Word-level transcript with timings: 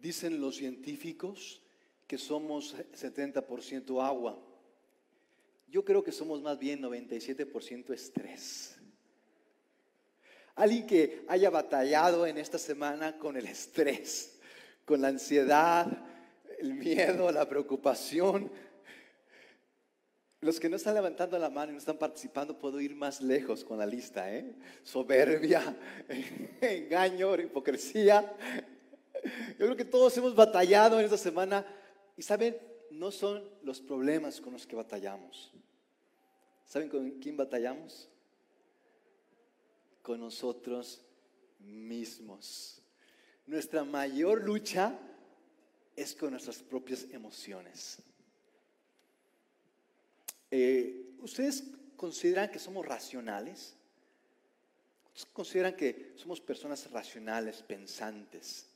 Dicen 0.00 0.40
los 0.40 0.56
científicos 0.56 1.60
que 2.06 2.16
somos 2.16 2.74
70% 2.74 4.02
agua. 4.02 4.38
Yo 5.68 5.84
creo 5.84 6.02
que 6.02 6.10
somos 6.10 6.40
más 6.40 6.58
bien 6.58 6.82
97% 6.82 7.92
estrés. 7.92 8.76
Alguien 10.54 10.86
que 10.86 11.24
haya 11.28 11.50
batallado 11.50 12.26
en 12.26 12.38
esta 12.38 12.58
semana 12.58 13.16
con 13.18 13.36
el 13.36 13.46
estrés, 13.46 14.38
con 14.84 15.00
la 15.00 15.08
ansiedad, 15.08 15.86
el 16.58 16.74
miedo, 16.74 17.30
la 17.30 17.48
preocupación. 17.48 18.50
Los 20.40 20.58
que 20.58 20.70
no 20.70 20.76
están 20.76 20.94
levantando 20.94 21.38
la 21.38 21.50
mano 21.50 21.70
y 21.70 21.74
no 21.74 21.78
están 21.78 21.98
participando, 21.98 22.58
puedo 22.58 22.80
ir 22.80 22.94
más 22.96 23.20
lejos 23.20 23.62
con 23.62 23.78
la 23.78 23.86
lista. 23.86 24.34
¿eh? 24.34 24.54
Soberbia, 24.82 25.76
engaño, 26.62 27.38
hipocresía. 27.38 28.34
Yo 29.22 29.66
creo 29.66 29.76
que 29.76 29.84
todos 29.84 30.16
hemos 30.16 30.34
batallado 30.34 30.98
en 30.98 31.04
esta 31.04 31.18
semana 31.18 31.66
y 32.16 32.22
saben, 32.22 32.56
no 32.90 33.10
son 33.10 33.48
los 33.62 33.80
problemas 33.80 34.40
con 34.40 34.52
los 34.52 34.66
que 34.66 34.76
batallamos. 34.76 35.52
¿Saben 36.66 36.88
con 36.88 37.10
quién 37.18 37.36
batallamos? 37.36 38.08
Con 40.02 40.20
nosotros 40.20 41.02
mismos. 41.58 42.80
Nuestra 43.46 43.84
mayor 43.84 44.44
lucha 44.44 44.98
es 45.96 46.14
con 46.14 46.30
nuestras 46.30 46.58
propias 46.62 47.06
emociones. 47.10 47.98
Eh, 50.50 51.14
¿Ustedes 51.20 51.64
consideran 51.96 52.50
que 52.50 52.58
somos 52.58 52.86
racionales? 52.86 53.74
¿Ustedes 55.14 55.26
consideran 55.32 55.76
que 55.76 56.14
somos 56.16 56.40
personas 56.40 56.90
racionales, 56.90 57.62
pensantes? 57.62 58.69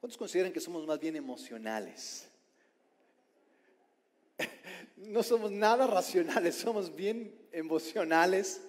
¿Cuántos 0.00 0.16
consideran 0.16 0.52
que 0.52 0.60
somos 0.60 0.86
más 0.86 0.98
bien 0.98 1.16
emocionales? 1.16 2.26
No 4.96 5.22
somos 5.22 5.50
nada 5.50 5.86
racionales, 5.86 6.56
somos 6.56 6.94
bien 6.94 7.32
emocionales. 7.52 8.60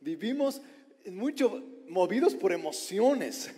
Vivimos 0.00 0.62
mucho 1.10 1.62
movidos 1.88 2.34
por 2.34 2.52
emociones. 2.52 3.50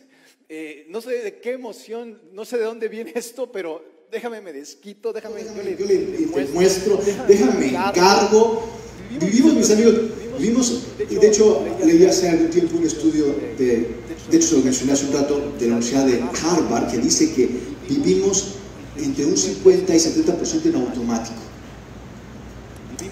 Eh, 0.48 0.86
no 0.88 1.00
sé 1.00 1.22
de 1.22 1.40
qué 1.40 1.52
emoción, 1.52 2.20
no 2.32 2.44
sé 2.44 2.58
de 2.58 2.64
dónde 2.64 2.88
viene 2.88 3.12
esto, 3.14 3.50
pero 3.52 3.84
déjame 4.10 4.40
me 4.40 4.52
desquito, 4.52 5.12
déjame, 5.12 5.44
yo 5.44 5.62
le, 5.62 5.76
yo 5.76 5.86
le 5.86 6.46
muestro, 6.46 6.98
déjame 7.28 7.68
encargo. 7.68 8.72
Vivimos, 9.20 9.54
mis 9.54 9.70
amigos, 9.70 9.94
vivimos, 10.38 10.82
y 11.08 11.14
de 11.14 11.28
hecho 11.28 11.64
leí 11.84 12.04
hace 12.04 12.28
algún 12.28 12.50
tiempo 12.50 12.76
un 12.76 12.86
estudio 12.86 13.26
de, 13.56 13.86
de 14.30 14.36
hecho 14.36 14.56
lo 14.56 14.62
mencioné 14.62 14.92
hace 14.92 15.06
un 15.06 15.12
rato, 15.12 15.52
de 15.58 15.66
la 15.66 15.76
Universidad 15.76 16.06
de 16.06 16.22
Harvard, 16.22 16.90
que 16.90 16.98
dice 16.98 17.32
que 17.32 17.48
vivimos 17.88 18.44
entre 18.96 19.26
un 19.26 19.36
50 19.36 19.94
y 19.94 19.98
70% 19.98 20.66
en 20.66 20.76
automático. 20.76 21.36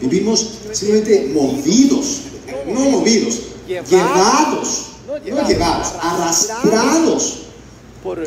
Vivimos 0.01 0.59
simplemente 0.73 1.31
movidos, 1.33 2.23
no 2.67 2.81
movidos, 2.91 3.41
llevados 3.69 4.95
no 5.07 5.49
llevados, 5.49 5.93
arrastrados 6.01 7.39
por 8.03 8.25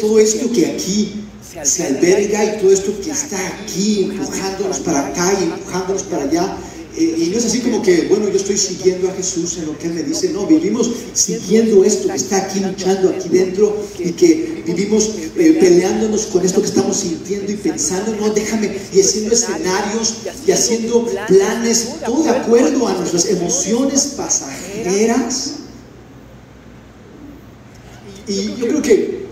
todo 0.00 0.18
esto 0.18 0.50
que 0.52 0.66
aquí 0.66 1.24
se 1.62 1.86
alberga 1.86 2.44
y 2.44 2.58
todo 2.58 2.72
esto 2.72 2.92
que 3.02 3.10
está 3.10 3.38
aquí 3.62 4.04
empujándonos 4.04 4.78
para 4.80 5.06
acá 5.06 5.32
y 5.40 5.44
empujándonos 5.44 6.02
para 6.04 6.24
allá. 6.24 6.56
Y 6.98 7.30
no 7.30 7.38
es 7.38 7.44
así 7.44 7.60
como 7.60 7.82
que, 7.82 8.02
bueno, 8.08 8.28
yo 8.28 8.36
estoy 8.36 8.56
siguiendo 8.56 9.08
a 9.08 9.14
Jesús 9.14 9.58
en 9.58 9.66
lo 9.66 9.78
que 9.78 9.86
Él 9.86 9.94
me 9.94 10.02
dice. 10.02 10.30
No, 10.30 10.46
vivimos 10.46 10.90
siguiendo 11.12 11.84
esto 11.84 12.08
que 12.08 12.16
está 12.16 12.38
aquí 12.38 12.60
luchando 12.60 13.10
aquí 13.10 13.28
dentro 13.28 13.86
y 13.98 14.12
que 14.12 14.62
vivimos 14.66 15.10
eh, 15.36 15.56
peleándonos 15.60 16.26
con 16.26 16.44
esto 16.44 16.60
que 16.60 16.68
estamos 16.68 16.96
sintiendo 16.96 17.52
y 17.52 17.56
pensando. 17.56 18.16
No, 18.16 18.30
déjame, 18.30 18.76
y 18.92 19.00
haciendo 19.00 19.34
escenarios 19.34 20.16
y 20.46 20.50
haciendo 20.50 21.06
planes, 21.28 21.88
todo 22.04 22.24
de 22.24 22.30
acuerdo 22.30 22.88
a 22.88 22.94
nuestras 22.94 23.26
emociones 23.26 24.14
pasajeras 24.16 25.58
y 28.28 28.54
yo 28.56 28.68
creo 28.68 28.82
que 28.82 29.26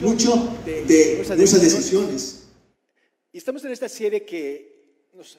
mucho 0.00 0.58
de 0.64 1.24
nuestras 1.36 1.62
decisiones. 1.62 2.48
Y 3.32 3.38
estamos 3.38 3.64
en 3.64 3.72
esta 3.72 3.88
serie 3.88 4.24
que 4.24 5.06
nos 5.14 5.38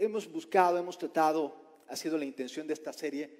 hemos 0.00 0.30
buscado, 0.30 0.78
hemos 0.78 0.98
tratado, 0.98 1.54
ha 1.86 1.94
sido 1.94 2.16
la 2.16 2.24
intención 2.24 2.66
de 2.66 2.72
esta 2.72 2.92
serie, 2.92 3.30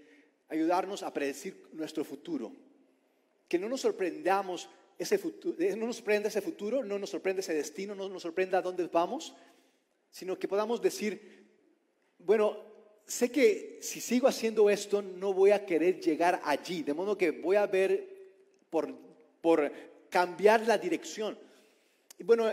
ayudarnos 0.48 1.02
a 1.02 1.12
predecir 1.12 1.68
nuestro 1.72 2.04
futuro. 2.04 2.52
Que 3.48 3.58
no 3.58 3.68
nos 3.68 3.80
sorprendamos 3.80 4.68
ese 4.98 5.16
futuro, 5.16 5.56
eh, 5.58 5.74
no 5.74 5.86
nos 5.86 5.96
sorprenda 5.96 6.28
ese 6.28 6.42
futuro, 6.42 6.84
no 6.84 6.98
nos 6.98 7.10
sorprenda 7.10 7.40
ese 7.40 7.54
destino, 7.54 7.94
no 7.94 8.08
nos 8.08 8.22
sorprenda 8.22 8.58
a 8.58 8.62
dónde 8.62 8.86
vamos, 8.86 9.34
sino 10.10 10.38
que 10.38 10.48
podamos 10.48 10.82
decir, 10.82 11.48
bueno, 12.18 12.58
sé 13.06 13.30
que 13.30 13.78
si 13.80 14.00
sigo 14.00 14.28
haciendo 14.28 14.68
esto 14.68 15.00
no 15.00 15.32
voy 15.32 15.52
a 15.52 15.64
querer 15.64 15.98
llegar 16.00 16.42
allí, 16.44 16.82
de 16.82 16.92
modo 16.92 17.16
que 17.16 17.30
voy 17.30 17.56
a 17.56 17.66
ver 17.66 18.06
por, 18.68 18.94
por 19.40 19.72
cambiar 20.10 20.66
la 20.66 20.76
dirección. 20.76 21.38
Y 22.18 22.24
bueno, 22.24 22.52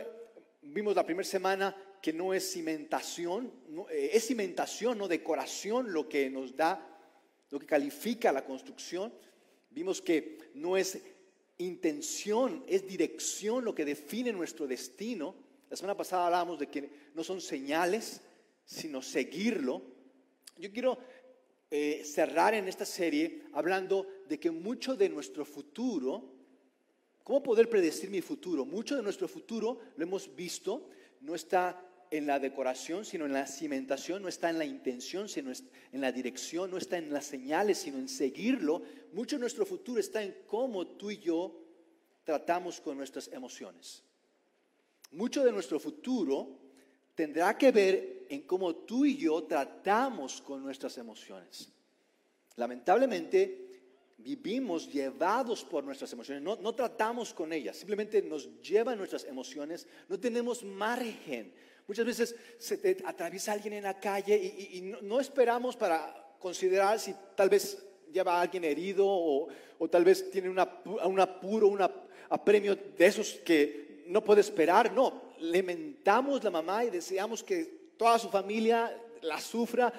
vimos 0.62 0.96
la 0.96 1.06
primera 1.06 1.28
semana 1.28 1.76
que 2.08 2.14
no 2.14 2.34
es 2.34 2.50
cimentación, 2.50 3.52
eh, 3.90 4.12
es 4.14 4.28
cimentación, 4.28 4.98
no 4.98 5.10
decoración 5.10 5.92
lo 5.92 6.08
que 6.08 6.30
nos 6.30 6.56
da, 6.56 6.80
lo 7.50 7.60
que 7.60 7.66
califica 7.66 8.32
la 8.32 8.46
construcción. 8.46 9.14
Vimos 9.72 10.02
que 10.02 10.38
no 10.54 10.78
es 10.78 11.00
intención, 11.58 12.64
es 12.66 12.88
dirección 12.88 13.66
lo 13.66 13.76
que 13.76 13.84
define 13.84 14.32
nuestro 14.32 14.68
destino. 14.68 15.36
La 15.70 15.76
semana 15.76 15.98
pasada 15.98 16.28
hablábamos 16.28 16.60
de 16.60 16.68
que 16.68 16.90
no 17.14 17.26
son 17.26 17.42
señales, 17.42 18.22
sino 18.64 19.02
seguirlo. 19.02 19.82
Yo 20.58 20.72
quiero 20.72 21.00
eh, 21.70 22.04
cerrar 22.06 22.54
en 22.54 22.70
esta 22.70 22.86
serie 22.86 23.44
hablando 23.52 24.08
de 24.30 24.40
que 24.40 24.50
mucho 24.50 24.96
de 24.96 25.10
nuestro 25.10 25.44
futuro, 25.44 26.24
¿cómo 27.26 27.44
poder 27.44 27.70
predecir 27.70 28.10
mi 28.10 28.22
futuro? 28.22 28.64
Mucho 28.64 28.96
de 28.96 29.04
nuestro 29.04 29.28
futuro, 29.28 29.82
lo 29.98 30.04
hemos 30.06 30.34
visto, 30.34 30.88
no 31.20 31.36
está 31.36 31.84
en 32.12 32.28
la 32.28 32.40
decoración, 32.40 33.06
sino 33.06 33.26
en 33.26 33.34
la 33.34 33.46
cimentación, 33.46 34.22
no 34.22 34.28
está 34.28 34.50
en 34.50 34.60
la 34.60 34.66
intención, 34.66 35.28
sino 35.28 35.52
en 35.52 36.02
la 36.02 36.12
dirección, 36.12 36.72
no 36.72 36.78
está 36.78 36.98
en 36.98 37.12
las 37.12 37.26
señales, 37.26 37.80
sino 37.80 37.98
en 37.98 38.08
seguirlo. 38.08 38.82
Mucho 39.14 39.36
de 39.36 39.42
nuestro 39.42 39.66
futuro 39.66 40.00
está 40.00 40.24
en 40.24 40.36
cómo 40.48 40.88
tú 40.88 41.12
y 41.12 41.18
yo 41.18 41.64
tratamos 42.24 42.82
con 42.82 42.98
nuestras 42.98 43.28
emociones. 43.30 44.04
Mucho 45.12 45.44
de 45.44 45.52
nuestro 45.52 45.80
futuro 45.80 46.60
tendrá 47.16 47.58
que 47.58 47.72
ver 47.72 48.26
en 48.30 48.42
cómo 48.42 48.76
tú 48.76 49.06
y 49.06 49.18
yo 49.18 49.44
tratamos 49.44 50.42
con 50.42 50.64
nuestras 50.64 50.98
emociones. 50.98 51.72
Lamentablemente, 52.58 53.68
vivimos 54.18 54.92
llevados 54.92 55.64
por 55.64 55.84
nuestras 55.84 56.12
emociones, 56.12 56.44
no, 56.44 56.56
no, 56.58 56.74
tratamos 56.74 57.34
con 57.34 57.54
ellas, 57.54 57.78
simplemente 57.78 58.22
nos 58.22 58.62
llevan 58.62 58.98
nuestras 58.98 59.24
emociones, 59.26 59.88
no 60.10 60.20
tenemos 60.20 60.64
margen. 60.64 61.54
Muchas 61.88 62.06
veces 62.06 62.36
se 62.58 62.78
te 62.78 62.98
atraviesa 63.06 63.54
alguien 63.54 63.74
en 63.76 63.84
la 63.84 64.00
calle 64.00 64.36
y, 64.36 64.82
no, 65.02 65.20
esperamos 65.20 65.76
para 65.76 66.36
considerar 66.40 67.00
si 67.00 67.16
tal 67.36 67.50
vez 67.50 67.84
lleva 68.12 68.38
a 68.38 68.42
alguien 68.42 68.64
herido 68.64 69.06
o, 69.08 69.48
o 69.80 69.90
tal 69.90 70.04
vez 70.04 70.30
tiene 70.30 70.50
una, 70.50 70.82
un 70.86 71.20
apuro, 71.20 71.68
un 71.68 71.82
apremio 72.30 72.76
de 72.76 73.06
esos 73.06 73.34
que 73.46 74.04
no 74.08 74.24
puede 74.24 74.42
esperar. 74.42 74.92
No, 74.92 75.34
lamentamos 75.40 76.44
la 76.44 76.52
mamá 76.52 76.84
y 76.84 76.90
deseamos 76.90 77.44
que 77.44 77.94
toda 77.98 78.20
su 78.20 78.30
familia 78.30 78.96
la 79.22 79.40
sufra, 79.40 79.94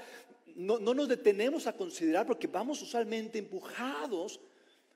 no, 0.57 0.79
nos 0.79 1.09
detenemos 1.09 1.67
a 1.67 1.77
considerar 1.77 2.27
porque 2.27 2.47
vamos 2.49 2.83
usualmente 2.83 3.39
empujados 3.39 4.41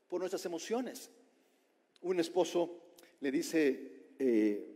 por 0.08 0.20
nuestras 0.20 0.44
emociones. 0.44 1.10
Un 2.02 2.18
esposo 2.18 2.78
le 3.20 3.30
dice, 3.30 4.08
eh, 4.18 4.66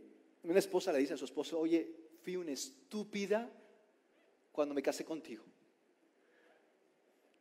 una 0.43 0.59
esposa 0.59 0.93
le 0.93 0.99
dice 0.99 1.13
a 1.13 1.17
su 1.17 1.25
esposo, 1.25 1.59
oye, 1.59 2.06
fui 2.27 2.35
una 2.35 2.51
estúpida 2.51 3.49
cuando 4.51 4.75
me 4.75 4.83
casé 4.83 5.05
contigo. 5.05 5.45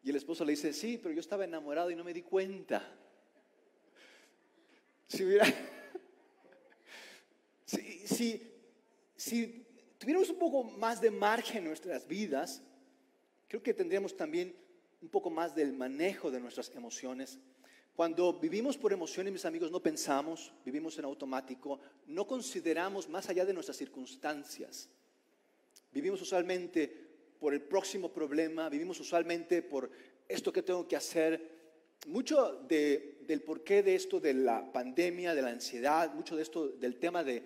Y 0.04 0.10
el 0.10 0.14
esposo 0.14 0.44
le 0.44 0.52
dice, 0.52 0.72
sí, 0.72 0.96
pero 1.02 1.12
yo 1.12 1.18
estaba 1.18 1.44
enamorado 1.44 1.90
y 1.90 1.96
no 1.96 2.04
me 2.04 2.14
di 2.14 2.22
cuenta. 2.22 2.88
Si 5.08 5.24
hubiera, 5.24 5.44
si, 7.64 8.40
si, 9.16 9.66
tuviéramos 9.98 10.30
un 10.30 10.38
poco 10.38 10.62
más 10.62 11.00
de 11.00 11.10
margen 11.10 11.56
en 11.56 11.64
nuestras 11.64 12.06
vidas, 12.06 12.62
creo 13.48 13.64
que 13.64 13.74
tendríamos 13.74 14.16
también 14.16 14.54
un 15.02 15.08
poco 15.08 15.30
más 15.30 15.52
del 15.52 15.72
manejo 15.72 16.30
de 16.30 16.38
nuestras 16.38 16.70
emociones. 16.76 17.40
Cuando 17.96 18.34
vivimos 18.34 18.76
por 18.76 18.92
emociones, 18.92 19.32
mis 19.32 19.46
amigos, 19.46 19.70
no 19.70 19.82
pensamos, 19.82 20.52
vivimos 20.62 20.98
en 20.98 21.06
automático, 21.06 21.80
no 22.08 22.26
consideramos 22.26 23.08
más 23.08 23.30
allá 23.30 23.46
de 23.46 23.54
nuestras 23.54 23.78
circunstancias. 23.78 24.90
Vivimos 25.92 26.20
usualmente 26.20 26.86
por 27.40 27.54
el 27.54 27.62
próximo 27.62 28.12
problema, 28.12 28.68
vivimos 28.68 29.00
usualmente 29.00 29.62
por 29.62 29.90
esto 30.28 30.52
que 30.52 30.62
tengo 30.62 30.86
que 30.86 30.94
hacer. 30.94 31.56
Mucho 32.08 32.60
de, 32.68 33.22
del 33.22 33.40
porqué 33.40 33.82
de 33.82 33.94
esto 33.94 34.20
de 34.20 34.34
la 34.34 34.70
pandemia, 34.70 35.34
de 35.34 35.40
la 35.40 35.48
ansiedad, 35.48 36.12
mucho 36.12 36.36
de 36.36 36.42
esto 36.42 36.68
del 36.68 36.98
tema 36.98 37.24
de, 37.24 37.42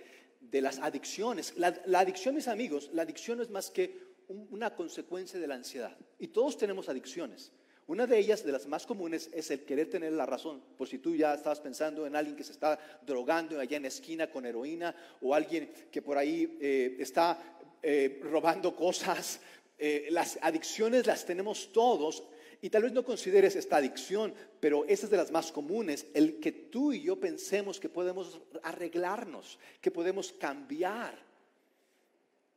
las 0.50 0.80
adicciones. 0.80 1.54
La, 1.58 2.00
adicción, 2.00 2.34
mis 2.34 2.48
amigos, 2.48 2.90
la 2.92 3.02
adicción 3.02 3.40
es 3.40 3.50
más 3.50 3.70
que 3.70 4.00
una 4.26 4.74
consecuencia 4.74 5.38
de 5.38 5.46
la 5.46 5.54
ansiedad. 5.54 5.96
Y 6.18 6.26
todos 6.26 6.58
tenemos 6.58 6.88
adicciones. 6.88 7.52
Una 7.90 8.06
de 8.06 8.18
ellas, 8.18 8.44
de 8.44 8.52
las 8.52 8.68
más 8.68 8.86
comunes, 8.86 9.28
es 9.32 9.50
el 9.50 9.64
querer 9.64 9.90
tener 9.90 10.12
la 10.12 10.24
razón. 10.24 10.62
Por 10.78 10.86
si 10.86 10.98
tú 10.98 11.16
ya 11.16 11.34
estabas 11.34 11.58
pensando 11.58 12.06
en 12.06 12.14
alguien 12.14 12.36
que 12.36 12.44
se 12.44 12.52
está 12.52 12.78
drogando 13.04 13.58
allá 13.58 13.78
en 13.78 13.82
la 13.82 13.88
esquina 13.88 14.30
con 14.30 14.46
heroína 14.46 14.94
o 15.20 15.34
alguien 15.34 15.68
que 15.90 16.00
por 16.00 16.16
ahí 16.16 16.56
eh, 16.60 16.94
está 17.00 17.58
eh, 17.82 18.20
robando 18.22 18.76
cosas. 18.76 19.40
Eh, 19.82 20.08
las 20.10 20.38
adicciones 20.42 21.06
las 21.06 21.24
tenemos 21.24 21.72
todos 21.72 22.22
y 22.60 22.68
tal 22.68 22.82
vez 22.82 22.92
no 22.92 23.02
consideres 23.02 23.56
esta 23.56 23.78
adicción, 23.78 24.34
pero 24.60 24.84
esa 24.84 25.06
es 25.06 25.10
de 25.10 25.16
las 25.16 25.30
más 25.30 25.50
comunes, 25.50 26.04
el 26.12 26.38
que 26.38 26.52
tú 26.52 26.92
y 26.92 27.00
yo 27.00 27.18
pensemos 27.18 27.80
que 27.80 27.88
podemos 27.88 28.42
arreglarnos, 28.62 29.58
que 29.80 29.90
podemos 29.90 30.32
cambiar. 30.32 31.18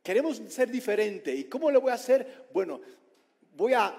Queremos 0.02 0.42
ser 0.48 0.70
diferente. 0.70 1.34
¿Y 1.34 1.44
cómo 1.44 1.70
lo 1.70 1.80
voy 1.80 1.92
a 1.92 1.94
hacer? 1.94 2.48
Bueno, 2.52 2.82
voy 3.56 3.72
a 3.72 3.96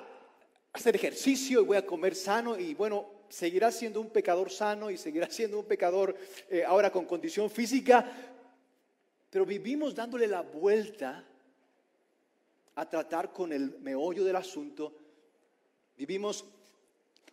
hacer 0.75 0.95
ejercicio 0.95 1.61
y 1.61 1.65
voy 1.65 1.77
a 1.77 1.85
comer 1.85 2.13
sano 2.15 2.59
y 2.59 2.73
bueno, 2.73 3.05
seguirá 3.29 3.71
siendo 3.71 4.01
un 4.01 4.09
pecador 4.09 4.51
sano 4.51 4.91
y 4.91 4.97
seguirá 4.97 5.29
siendo 5.29 5.57
un 5.57 5.65
pecador 5.65 6.15
eh, 6.49 6.65
ahora 6.65 6.91
con 6.91 7.05
condición 7.05 7.49
física, 7.49 8.11
pero 9.29 9.45
vivimos 9.45 9.95
dándole 9.95 10.27
la 10.27 10.41
vuelta 10.41 11.23
a 12.75 12.89
tratar 12.89 13.31
con 13.31 13.53
el 13.53 13.79
meollo 13.79 14.25
del 14.25 14.35
asunto, 14.35 14.93
vivimos 15.97 16.43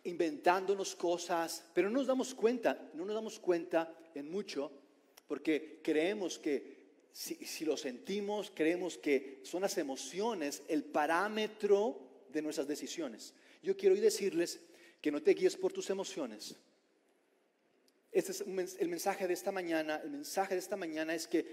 inventándonos 0.05 0.95
cosas, 0.95 1.65
pero 1.73 1.89
no 1.89 1.97
nos 1.97 2.07
damos 2.07 2.33
cuenta, 2.33 2.89
no 2.93 3.03
nos 3.03 3.13
damos 3.13 3.39
cuenta 3.39 3.93
en 4.15 4.31
mucho, 4.31 4.71
porque 5.27 5.81
creemos 5.83 6.39
que 6.39 6.81
si, 7.11 7.35
si 7.35 7.65
lo 7.65 7.75
sentimos, 7.75 8.53
creemos 8.55 8.97
que 8.97 9.41
son 9.43 9.63
las 9.63 9.77
emociones 9.77 10.63
el 10.69 10.85
parámetro 10.85 12.02
de 12.33 12.41
nuestras 12.41 12.67
decisiones. 12.67 13.33
Yo 13.61 13.77
quiero 13.77 13.95
hoy 13.95 14.01
decirles 14.01 14.59
que 14.99 15.11
no 15.11 15.21
te 15.21 15.33
guíes 15.33 15.55
por 15.55 15.71
tus 15.71 15.89
emociones. 15.89 16.55
Este 18.11 18.31
es 18.31 18.41
el 18.79 18.89
mensaje 18.89 19.27
de 19.27 19.33
esta 19.33 19.51
mañana. 19.51 20.01
El 20.03 20.11
mensaje 20.11 20.55
de 20.55 20.59
esta 20.59 20.75
mañana 20.75 21.15
es 21.15 21.27
que 21.27 21.45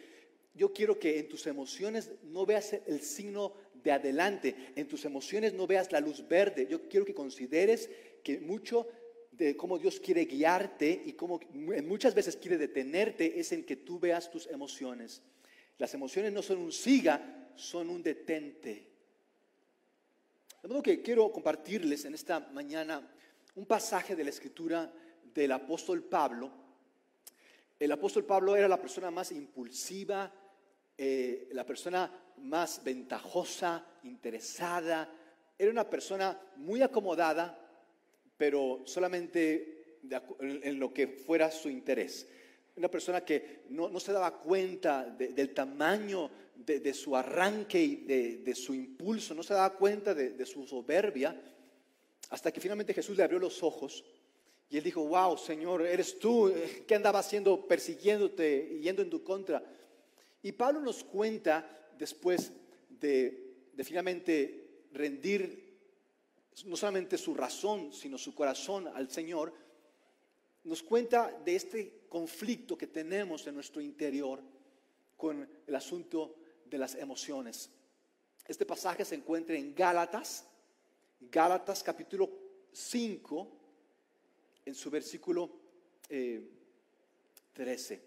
yo 0.55 0.73
quiero 0.73 0.99
que 0.99 1.19
en 1.19 1.29
tus 1.29 1.47
emociones 1.47 2.11
no 2.25 2.44
veas 2.44 2.73
el 2.73 3.00
signo 3.00 3.55
de 3.82 3.93
adelante, 3.93 4.55
en 4.77 4.88
tus 4.88 5.05
emociones 5.05 5.55
no 5.55 5.67
veas 5.67 5.93
la 5.93 6.00
luz 6.00 6.27
verde. 6.27 6.67
Yo 6.69 6.88
quiero 6.88 7.06
que 7.06 7.15
consideres 7.15 7.88
que 8.23 8.41
mucho 8.41 8.88
de 9.33 9.56
cómo 9.56 9.79
Dios 9.79 10.00
quiere 10.00 10.26
guiarte 10.26 11.03
y 11.06 11.12
cómo 11.15 11.41
muchas 11.85 12.15
veces 12.15 12.37
quiere 12.37 12.59
detenerte 12.59 13.41
es 13.41 13.53
en 13.53 13.65
que 13.65 13.76
tú 13.76 13.99
veas 13.99 14.31
tus 14.31 14.47
emociones. 14.49 15.23
Las 15.79 15.94
emociones 15.94 16.33
no 16.33 16.43
son 16.43 16.59
un 16.59 16.73
siga, 16.73 17.53
son 17.56 17.88
un 17.88 18.03
detente. 18.03 18.90
De 20.62 20.69
modo 20.69 20.83
que 20.83 21.01
quiero 21.01 21.33
compartirles 21.33 22.05
en 22.05 22.12
esta 22.12 22.41
mañana 22.53 23.01
un 23.55 23.65
pasaje 23.65 24.15
de 24.15 24.25
la 24.25 24.31
escritura 24.31 24.93
del 25.33 25.53
apóstol 25.53 26.03
Pablo. 26.03 26.51
El 27.79 27.91
apóstol 27.93 28.25
Pablo 28.27 28.55
era 28.55 28.69
la 28.69 28.81
persona 28.81 29.11
más 29.11 29.33
impulsiva, 29.33 30.31
eh, 30.99 31.49
la 31.53 31.65
persona 31.65 32.12
más 32.39 32.85
ventajosa, 32.85 33.87
interesada. 34.03 35.09
Era 35.59 35.71
una 35.71 35.89
persona 35.89 36.39
muy 36.57 36.83
acomodada, 36.83 37.59
pero 38.37 38.83
solamente 38.85 39.99
en 40.41 40.79
lo 40.79 40.93
que 40.93 41.09
fuera 41.09 41.51
su 41.51 41.71
interés 41.71 42.29
una 42.77 42.91
persona 42.91 43.25
que 43.25 43.65
no, 43.71 43.99
se 44.01 44.13
daba 44.13 44.39
cuenta 44.39 45.05
del 45.05 45.55
tamaño 45.55 46.31
de, 46.57 46.95
su 46.95 47.17
arranque 47.17 47.83
y 47.83 47.97
de, 47.97 48.55
su 48.55 48.75
impulso, 48.75 49.35
no 49.35 49.43
se 49.43 49.55
daba 49.55 49.75
cuenta 49.75 50.15
de, 50.15 50.47
su 50.47 50.67
soberbia, 50.67 51.41
hasta 52.31 52.53
que 52.53 52.61
finalmente 52.61 52.95
Jesús 52.95 53.17
le 53.17 53.25
abrió 53.25 53.39
los 53.39 53.63
ojos 53.63 54.05
y 54.69 54.79
él 54.79 54.85
dijo, 54.85 55.05
wow, 55.05 55.37
Señor, 55.37 55.83
eres 55.83 56.19
tú, 56.19 56.53
¿qué 56.87 56.95
andaba 56.95 57.19
haciendo 57.19 57.67
persiguiéndote 57.67 58.77
y 58.79 58.83
yendo 58.83 59.03
en 59.03 59.11
tu 59.11 59.25
contra? 59.25 59.63
Y 60.43 60.53
Pablo 60.53 60.81
nos 60.81 61.03
cuenta 61.03 61.69
después 61.99 62.53
de, 62.89 63.57
de 63.73 63.85
finalmente 63.85 64.85
rendir 64.93 65.71
no 66.67 66.77
solamente 66.77 67.19
su 67.19 67.35
razón, 67.35 67.93
sino 67.93 68.19
su 68.19 68.35
corazón 68.35 68.89
al 68.89 69.11
Señor, 69.11 69.53
nos 70.65 70.83
cuenta 70.83 71.31
de 71.45 71.57
este 71.57 72.01
conflicto 72.09 72.77
que 72.77 72.87
tenemos 72.87 73.47
en 73.47 73.55
nuestro 73.55 73.81
interior 73.81 74.43
con 75.17 75.49
el 75.67 75.75
asunto 75.75 76.37
de 76.67 76.79
las 76.79 76.95
emociones. 76.95 77.71
Este 78.47 78.67
pasaje 78.67 79.05
se 79.05 79.15
encuentra 79.15 79.57
en 79.57 79.75
Gálatas, 79.75 80.45
Gálatas 81.21 81.83
capítulo 81.83 82.31
5, 82.73 83.49
en 84.65 84.75
su 84.75 84.91
versículo 84.91 85.51
13. 86.09 87.95
Eh, 87.95 88.01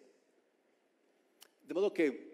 de 1.67 1.73
modo 1.73 1.93
que, 1.93 2.33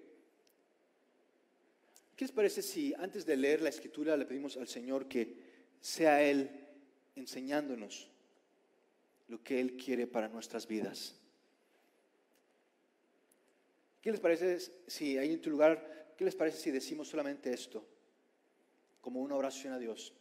¿qué 2.16 2.26
les 2.26 2.32
parece 2.32 2.62
si 2.62 2.94
antes 2.96 3.26
de 3.26 3.38
leer 3.38 3.62
la 3.62 3.70
escritura 3.70 4.18
le 4.18 4.26
pedimos 4.26 4.58
al 4.58 4.68
Señor 4.68 5.08
que 5.08 5.36
sea 5.82 6.22
Él 6.24 6.50
enseñándonos 7.16 8.09
lo 9.30 9.42
que 9.42 9.60
Él 9.60 9.78
quiere 9.78 10.06
para 10.06 10.28
nuestras 10.28 10.68
vidas? 10.68 11.16
¿Qué 14.02 14.12
les 14.12 14.20
parece 14.20 14.60
si 14.88 15.18
ahí 15.18 15.34
en 15.34 15.42
tu 15.42 15.50
lugar, 15.50 16.14
qué 16.18 16.26
les 16.26 16.36
parece 16.36 16.58
si 16.58 16.72
decimos 16.72 17.08
solamente 17.08 17.54
esto 17.54 17.86
como 19.02 19.22
una 19.22 19.36
oración 19.36 19.74
a 19.74 19.80
Dios? 19.80 20.14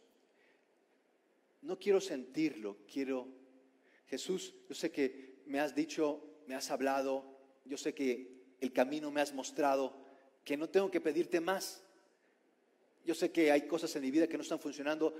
No 1.61 1.77
quiero 1.77 1.99
sentirlo, 1.99 2.77
quiero 2.91 3.27
Jesús, 4.07 4.55
yo 4.67 4.75
sé 4.75 4.91
que 4.91 5.41
me 5.45 5.59
has 5.59 5.75
dicho, 5.75 6.23
me 6.47 6.55
has 6.55 6.71
hablado, 6.71 7.25
yo 7.65 7.77
sé 7.77 7.93
que 7.93 8.39
el 8.59 8.73
camino 8.73 9.11
me 9.11 9.21
has 9.21 9.33
mostrado, 9.33 9.93
que 10.43 10.57
no 10.57 10.69
tengo 10.69 10.89
que 10.89 11.01
pedirte 11.01 11.39
más. 11.39 11.83
Yo 13.05 13.15
sé 13.15 13.31
que 13.31 13.51
hay 13.51 13.67
cosas 13.67 13.95
en 13.95 14.01
mi 14.03 14.11
vida 14.11 14.27
que 14.27 14.37
no 14.37 14.43
están 14.43 14.59
funcionando 14.59 15.15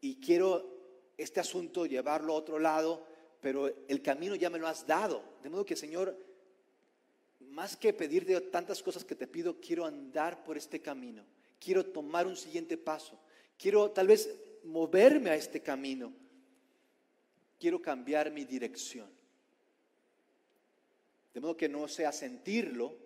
y 0.00 0.16
quiero 0.16 0.74
este 1.16 1.40
asunto 1.40 1.86
llevarlo 1.86 2.32
a 2.32 2.36
otro 2.36 2.58
lado, 2.58 3.06
pero 3.44 3.70
el 3.88 4.00
camino 4.00 4.34
ya 4.36 4.48
me 4.48 4.58
lo 4.58 4.66
has 4.66 4.86
dado. 4.86 5.22
De 5.42 5.50
modo 5.50 5.66
que, 5.66 5.76
Señor, 5.76 6.16
más 7.40 7.76
que 7.76 7.92
pedirte 7.92 8.40
tantas 8.40 8.82
cosas 8.82 9.04
que 9.04 9.14
te 9.14 9.26
pido, 9.26 9.60
quiero 9.60 9.84
andar 9.84 10.42
por 10.42 10.56
este 10.56 10.80
camino. 10.80 11.22
Quiero 11.60 11.84
tomar 11.84 12.26
un 12.26 12.36
siguiente 12.36 12.78
paso. 12.78 13.20
Quiero 13.58 13.90
tal 13.90 14.06
vez 14.06 14.34
moverme 14.64 15.28
a 15.28 15.34
este 15.34 15.60
camino. 15.60 16.10
Quiero 17.60 17.82
cambiar 17.82 18.30
mi 18.30 18.46
dirección. 18.46 19.10
De 21.34 21.40
modo 21.40 21.54
que 21.54 21.68
no 21.68 21.86
sea 21.86 22.12
sentirlo, 22.12 22.96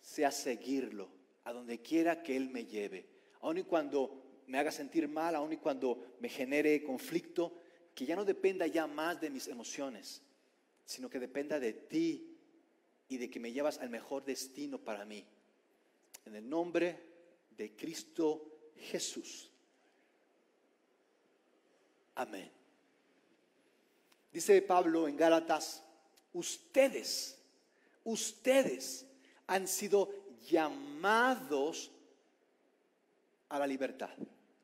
sea 0.00 0.30
seguirlo, 0.30 1.10
a 1.44 1.52
donde 1.52 1.82
quiera 1.82 2.22
que 2.22 2.38
Él 2.38 2.48
me 2.48 2.64
lleve. 2.64 3.04
Aun 3.42 3.58
y 3.58 3.64
cuando 3.64 4.22
me 4.46 4.58
haga 4.58 4.72
sentir 4.72 5.08
mal, 5.08 5.34
aun 5.34 5.52
y 5.52 5.58
cuando 5.58 6.14
me 6.20 6.30
genere 6.30 6.82
conflicto, 6.82 7.52
que 7.94 8.06
ya 8.06 8.16
no 8.16 8.24
dependa 8.24 8.66
ya 8.66 8.86
más 8.86 9.20
de 9.20 9.30
mis 9.30 9.48
emociones, 9.48 10.22
sino 10.84 11.08
que 11.10 11.18
dependa 11.18 11.60
de 11.60 11.72
ti 11.72 12.36
y 13.08 13.18
de 13.18 13.30
que 13.30 13.40
me 13.40 13.52
llevas 13.52 13.78
al 13.78 13.90
mejor 13.90 14.24
destino 14.24 14.78
para 14.78 15.04
mí. 15.04 15.24
En 16.24 16.36
el 16.36 16.48
nombre 16.48 16.98
de 17.56 17.76
Cristo 17.76 18.70
Jesús. 18.76 19.50
Amén. 22.14 22.50
Dice 24.32 24.62
Pablo 24.62 25.08
en 25.08 25.16
Gálatas, 25.16 25.82
ustedes, 26.32 27.38
ustedes 28.04 29.06
han 29.46 29.68
sido 29.68 30.10
llamados 30.48 31.90
a 33.50 33.58
la 33.58 33.66
libertad. 33.66 34.10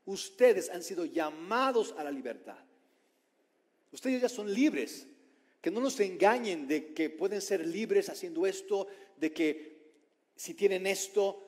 Ustedes 0.07 0.71
han 0.71 0.83
sido 0.83 1.05
llamados 1.05 1.95
a 1.99 2.05
la 2.05 2.11
libertad. 2.11 2.59
Ustedes 3.93 4.23
ya 4.23 4.29
son 4.29 4.53
libres 4.53 5.07
que 5.61 5.71
no 5.71 5.81
nos 5.81 5.99
engañen 6.01 6.69
de 6.69 6.95
que 6.95 7.11
pueden 7.11 7.41
ser 7.41 7.67
libres 7.67 8.09
haciendo 8.09 8.47
esto, 8.47 8.87
de 9.17 9.33
que 9.33 9.79
si 10.37 10.55
tienen 10.55 10.87
esto, 10.87 11.45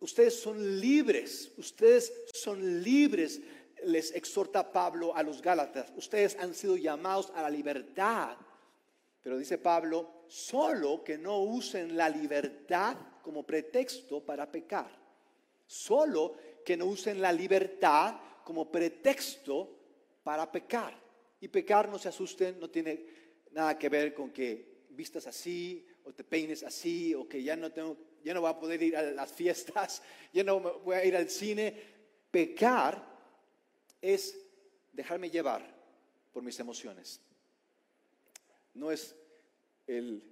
ustedes 0.00 0.40
son 0.40 0.80
libres, 0.80 1.52
ustedes 1.58 2.12
son 2.32 2.82
libres, 2.82 3.40
les 3.84 4.14
exhorta 4.14 4.72
Pablo 4.72 5.14
a 5.14 5.22
los 5.22 5.42
Gálatas, 5.42 5.92
ustedes 5.96 6.36
han 6.38 6.54
sido 6.54 6.76
llamados 6.76 7.30
a 7.34 7.42
la 7.42 7.50
libertad. 7.50 8.36
Pero 9.22 9.36
dice 9.36 9.58
Pablo, 9.58 10.24
solo 10.28 11.04
que 11.04 11.18
no 11.18 11.40
usen 11.40 11.96
la 11.96 12.08
libertad 12.08 12.96
como 13.22 13.42
pretexto 13.42 14.24
para 14.24 14.50
pecar. 14.50 14.90
Solo 15.66 16.34
que 16.64 16.76
no 16.76 16.86
usen 16.86 17.20
la 17.20 17.30
libertad 17.30 18.16
como 18.42 18.70
pretexto 18.70 19.68
para 20.24 20.50
pecar. 20.50 20.98
Y 21.40 21.48
pecar, 21.48 21.88
no 21.88 21.98
se 21.98 22.08
asusten, 22.08 22.58
no 22.60 22.68
tiene 22.68 23.04
nada 23.52 23.78
que 23.78 23.88
ver 23.88 24.12
con 24.14 24.30
que 24.30 24.84
vistas 24.90 25.26
así 25.26 25.86
o 26.04 26.12
te 26.12 26.24
peines 26.24 26.62
así 26.62 27.14
o 27.14 27.28
que 27.28 27.42
ya 27.42 27.56
no 27.56 27.72
tengo, 27.72 27.96
ya 28.22 28.34
no 28.34 28.40
voy 28.42 28.50
a 28.50 28.58
poder 28.58 28.82
ir 28.82 28.96
a 28.96 29.02
las 29.02 29.32
fiestas, 29.32 30.02
ya 30.32 30.44
no 30.44 30.60
voy 30.60 30.96
a 30.96 31.04
ir 31.04 31.16
al 31.16 31.30
cine. 31.30 31.74
Pecar 32.30 33.04
es 34.00 34.38
dejarme 34.92 35.30
llevar 35.30 35.66
por 36.32 36.42
mis 36.42 36.58
emociones. 36.60 37.20
No 38.74 38.90
es 38.90 39.14
el, 39.86 40.22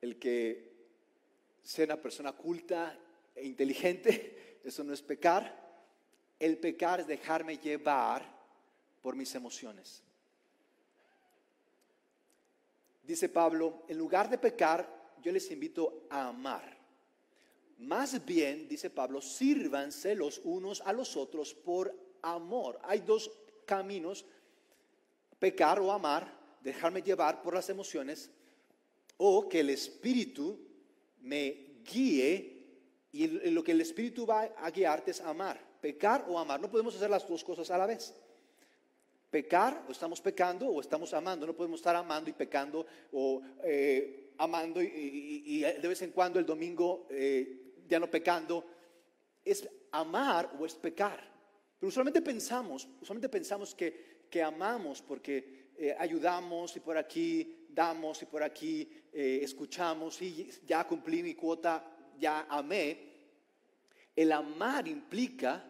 el 0.00 0.18
que 0.18 0.68
sea 1.62 1.84
una 1.84 2.00
persona 2.00 2.32
culta 2.32 2.98
e 3.34 3.46
inteligente, 3.46 4.60
eso 4.64 4.84
no 4.84 4.92
es 4.92 5.02
pecar. 5.02 5.68
El 6.38 6.58
pecar 6.58 7.00
es 7.00 7.06
dejarme 7.06 7.58
llevar 7.58 8.22
por 9.00 9.16
mis 9.16 9.34
emociones. 9.34 10.02
Dice 13.08 13.30
Pablo, 13.30 13.84
en 13.88 13.96
lugar 13.96 14.28
de 14.28 14.36
pecar, 14.36 14.86
yo 15.22 15.32
les 15.32 15.50
invito 15.50 16.04
a 16.10 16.28
amar. 16.28 16.76
Más 17.78 18.22
bien, 18.26 18.68
dice 18.68 18.90
Pablo, 18.90 19.22
sírvanse 19.22 20.14
los 20.14 20.42
unos 20.44 20.82
a 20.82 20.92
los 20.92 21.16
otros 21.16 21.54
por 21.54 21.90
amor. 22.20 22.78
Hay 22.82 23.00
dos 23.00 23.30
caminos, 23.64 24.26
pecar 25.38 25.80
o 25.80 25.90
amar, 25.90 26.30
dejarme 26.60 27.00
llevar 27.00 27.40
por 27.40 27.54
las 27.54 27.70
emociones, 27.70 28.30
o 29.16 29.48
que 29.48 29.60
el 29.60 29.70
Espíritu 29.70 30.60
me 31.20 31.80
guíe 31.90 32.66
y 33.10 33.26
lo 33.26 33.64
que 33.64 33.72
el 33.72 33.80
Espíritu 33.80 34.26
va 34.26 34.42
a 34.54 34.70
guiarte 34.70 35.12
es 35.12 35.22
amar, 35.22 35.58
pecar 35.80 36.26
o 36.28 36.38
amar. 36.38 36.60
No 36.60 36.70
podemos 36.70 36.94
hacer 36.94 37.08
las 37.08 37.26
dos 37.26 37.42
cosas 37.42 37.70
a 37.70 37.78
la 37.78 37.86
vez 37.86 38.14
pecar 39.30 39.84
o 39.88 39.92
estamos 39.92 40.20
pecando 40.20 40.68
o 40.68 40.80
estamos 40.80 41.12
amando. 41.12 41.46
No 41.46 41.54
podemos 41.54 41.80
estar 41.80 41.96
amando 41.96 42.30
y 42.30 42.32
pecando 42.32 42.86
o 43.12 43.42
eh, 43.62 44.32
amando 44.38 44.82
y, 44.82 45.60
de 45.60 45.88
vez 45.88 46.02
en 46.02 46.12
cuando 46.12 46.38
el 46.38 46.46
domingo 46.46 47.06
eh, 47.10 47.74
ya 47.86 48.00
no 48.00 48.10
pecando. 48.10 48.64
Es 49.44 49.68
amar 49.92 50.56
o 50.58 50.66
es 50.66 50.74
pecar. 50.74 51.26
Pero 51.78 51.88
usualmente 51.88 52.22
pensamos, 52.22 52.88
usualmente 53.00 53.28
pensamos 53.28 53.74
que, 53.74 54.26
que 54.30 54.42
amamos 54.42 55.00
porque 55.00 55.70
eh, 55.76 55.94
ayudamos 55.98 56.76
y 56.76 56.80
por 56.80 56.96
aquí 56.96 57.66
damos 57.70 58.22
y 58.22 58.26
por 58.26 58.42
aquí 58.42 58.92
escuchamos 59.12 60.20
y 60.22 60.48
ya 60.64 60.86
cumplí 60.86 61.22
mi 61.22 61.34
cuota, 61.34 61.84
ya 62.18 62.46
amé. 62.48 63.08
El 64.14 64.30
amar 64.32 64.86
implica, 64.86 65.64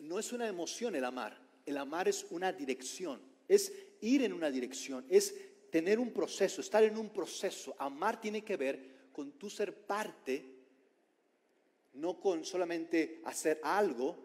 no 0.00 0.18
es 0.18 0.32
una 0.32 0.48
emoción 0.48 0.96
el 0.96 1.04
amar, 1.04 1.41
el 1.66 1.76
amar 1.76 2.08
es 2.08 2.26
una 2.30 2.52
dirección, 2.52 3.20
es 3.48 3.72
ir 4.00 4.22
en 4.22 4.32
una 4.32 4.50
dirección, 4.50 5.04
es 5.08 5.34
tener 5.70 5.98
un 5.98 6.10
proceso, 6.10 6.60
estar 6.60 6.82
en 6.84 6.96
un 6.98 7.10
proceso. 7.10 7.74
Amar 7.78 8.20
tiene 8.20 8.42
que 8.42 8.56
ver 8.56 9.08
con 9.12 9.32
tu 9.32 9.48
ser 9.48 9.86
parte, 9.86 10.44
no 11.94 12.20
con 12.20 12.44
solamente 12.44 13.20
hacer 13.24 13.60
algo. 13.62 14.16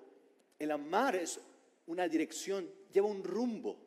El 0.60 0.72
amar 0.72 1.16
es 1.16 1.40
una 1.88 2.08
dirección, 2.08 2.70
lleva 2.92 3.08
un 3.08 3.24
rumbo 3.24 3.78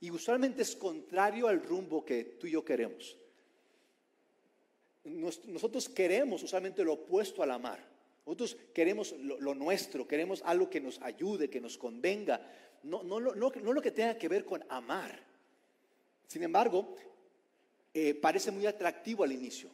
y 0.00 0.10
usualmente 0.10 0.62
es 0.62 0.76
contrario 0.76 1.48
al 1.48 1.62
rumbo 1.62 2.04
que 2.04 2.24
tú 2.24 2.46
y 2.46 2.52
yo 2.52 2.64
queremos. 2.64 3.16
Nosotros 5.04 5.88
queremos 5.88 6.42
usualmente 6.42 6.84
lo 6.84 6.94
opuesto 6.94 7.42
al 7.42 7.50
amar. 7.50 7.92
Nosotros 8.24 8.56
queremos 8.72 9.12
lo, 9.18 9.54
nuestro, 9.54 10.06
queremos 10.06 10.42
algo 10.44 10.70
que 10.70 10.80
nos 10.80 11.00
ayude, 11.02 11.50
que 11.50 11.60
nos 11.60 11.76
convenga, 11.76 12.40
no, 12.82 13.02
no, 13.02 13.20
no, 13.20 13.32
no 13.34 13.72
lo 13.72 13.82
que 13.82 13.90
tenga 13.90 14.16
que 14.16 14.28
ver 14.28 14.44
con 14.44 14.64
amar. 14.68 15.22
Sin 16.26 16.42
embargo, 16.42 16.96
eh, 17.94 18.14
parece 18.14 18.50
muy 18.50 18.66
atractivo 18.66 19.24
al 19.24 19.32
inicio. 19.32 19.68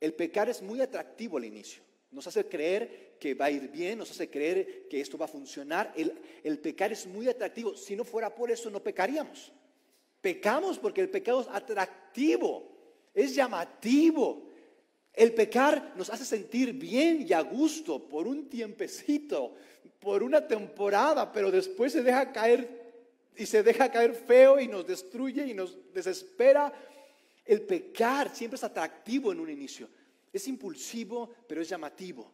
El 0.00 0.14
pecar 0.14 0.48
es 0.48 0.62
muy 0.62 0.80
atractivo 0.80 1.36
al 1.36 1.44
inicio. 1.44 1.82
Nos 2.10 2.26
hace 2.26 2.46
creer 2.46 3.16
que 3.18 3.34
va 3.34 3.46
a 3.46 3.50
ir 3.50 3.68
bien, 3.68 3.98
nos 3.98 4.10
hace 4.10 4.30
creer 4.30 4.86
que 4.88 5.00
esto 5.00 5.18
va 5.18 5.24
a 5.26 5.28
funcionar. 5.28 5.92
El, 5.96 6.14
el 6.42 6.58
pecar 6.58 6.92
es 6.92 7.06
muy 7.06 7.28
atractivo. 7.28 7.76
Si 7.76 7.96
no 7.96 8.04
fuera 8.04 8.34
por 8.34 8.50
eso, 8.50 8.70
no 8.70 8.82
pecaríamos. 8.82 9.52
Pecamos 10.20 10.78
porque 10.78 11.02
el 11.02 11.10
pecado 11.10 11.42
es 11.42 11.48
atractivo, 11.48 12.70
es 13.12 13.34
llamativo. 13.34 14.48
El 15.14 15.32
pecar 15.32 15.94
nos 15.96 16.10
hace 16.10 16.24
sentir 16.24 16.72
bien 16.72 17.24
y 17.26 17.32
a 17.32 17.40
gusto 17.40 18.08
por 18.08 18.26
un 18.26 18.48
tiempecito, 18.48 19.54
por 20.00 20.22
una 20.22 20.46
temporada, 20.46 21.32
pero 21.32 21.50
después 21.50 21.92
se 21.92 22.02
deja 22.02 22.32
caer 22.32 22.82
y 23.36 23.46
se 23.46 23.62
deja 23.62 23.90
caer 23.90 24.14
feo 24.14 24.60
y 24.60 24.68
nos 24.68 24.86
destruye 24.86 25.46
y 25.46 25.54
nos 25.54 25.76
desespera. 25.92 26.72
El 27.44 27.62
pecar 27.62 28.34
siempre 28.34 28.56
es 28.56 28.64
atractivo 28.64 29.32
en 29.32 29.40
un 29.40 29.50
inicio. 29.50 29.88
Es 30.32 30.48
impulsivo, 30.48 31.32
pero 31.46 31.62
es 31.62 31.68
llamativo. 31.68 32.32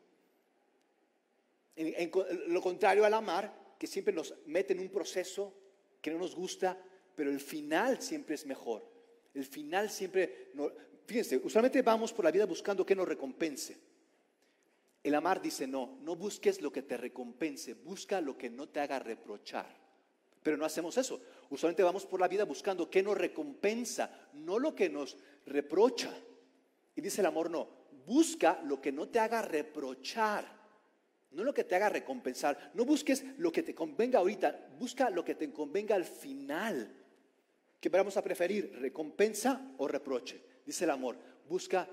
Lo 2.48 2.60
contrario 2.60 3.04
al 3.04 3.14
amar, 3.14 3.74
que 3.78 3.86
siempre 3.86 4.14
nos 4.14 4.34
mete 4.46 4.72
en 4.72 4.80
un 4.80 4.88
proceso 4.88 5.54
que 6.00 6.10
no 6.10 6.18
nos 6.18 6.34
gusta, 6.34 6.78
pero 7.14 7.30
el 7.30 7.40
final 7.40 8.00
siempre 8.00 8.34
es 8.34 8.46
mejor. 8.46 8.86
El 9.34 9.44
final 9.44 9.90
siempre, 9.90 10.50
Fíjense, 11.06 11.40
usualmente 11.42 11.82
vamos 11.82 12.12
por 12.12 12.24
la 12.24 12.30
vida 12.30 12.46
buscando 12.46 12.86
que 12.86 12.94
nos 12.94 13.08
recompense. 13.08 13.76
El 15.02 15.14
amar 15.14 15.40
dice, 15.40 15.66
no, 15.66 15.98
no 16.02 16.14
busques 16.14 16.60
lo 16.60 16.70
que 16.70 16.82
te 16.82 16.96
recompense, 16.96 17.74
busca 17.74 18.20
lo 18.20 18.36
que 18.36 18.50
no 18.50 18.68
te 18.68 18.80
haga 18.80 18.98
reprochar. 18.98 19.74
Pero 20.42 20.56
no 20.56 20.64
hacemos 20.64 20.96
eso. 20.98 21.20
Usualmente 21.50 21.82
vamos 21.82 22.06
por 22.06 22.20
la 22.20 22.28
vida 22.28 22.44
buscando 22.44 22.90
que 22.90 23.02
nos 23.02 23.16
recompensa, 23.16 24.10
no 24.34 24.58
lo 24.58 24.74
que 24.74 24.88
nos 24.88 25.16
reprocha. 25.46 26.12
Y 26.94 27.00
dice 27.00 27.20
el 27.20 27.26
amor, 27.26 27.50
no, 27.50 27.68
busca 28.06 28.60
lo 28.64 28.80
que 28.80 28.92
no 28.92 29.08
te 29.08 29.18
haga 29.18 29.42
reprochar, 29.42 30.60
no 31.30 31.44
lo 31.44 31.54
que 31.54 31.64
te 31.64 31.76
haga 31.76 31.88
recompensar. 31.88 32.72
No 32.74 32.84
busques 32.84 33.24
lo 33.38 33.52
que 33.52 33.62
te 33.62 33.74
convenga 33.74 34.18
ahorita, 34.18 34.68
busca 34.78 35.10
lo 35.10 35.24
que 35.24 35.34
te 35.34 35.50
convenga 35.52 35.94
al 35.94 36.04
final. 36.04 36.94
¿Qué 37.80 37.88
vamos 37.88 38.16
a 38.16 38.22
preferir, 38.22 38.76
recompensa 38.80 39.72
o 39.78 39.88
reproche? 39.88 40.49
Dice 40.70 40.84
el 40.84 40.90
amor, 40.90 41.16
busca 41.48 41.88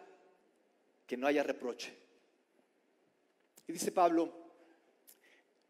que 1.08 1.18
no 1.18 1.26
haya 1.26 1.42
reproche. 1.42 1.92
Y 3.68 3.74
dice 3.74 3.92
Pablo, 3.92 4.32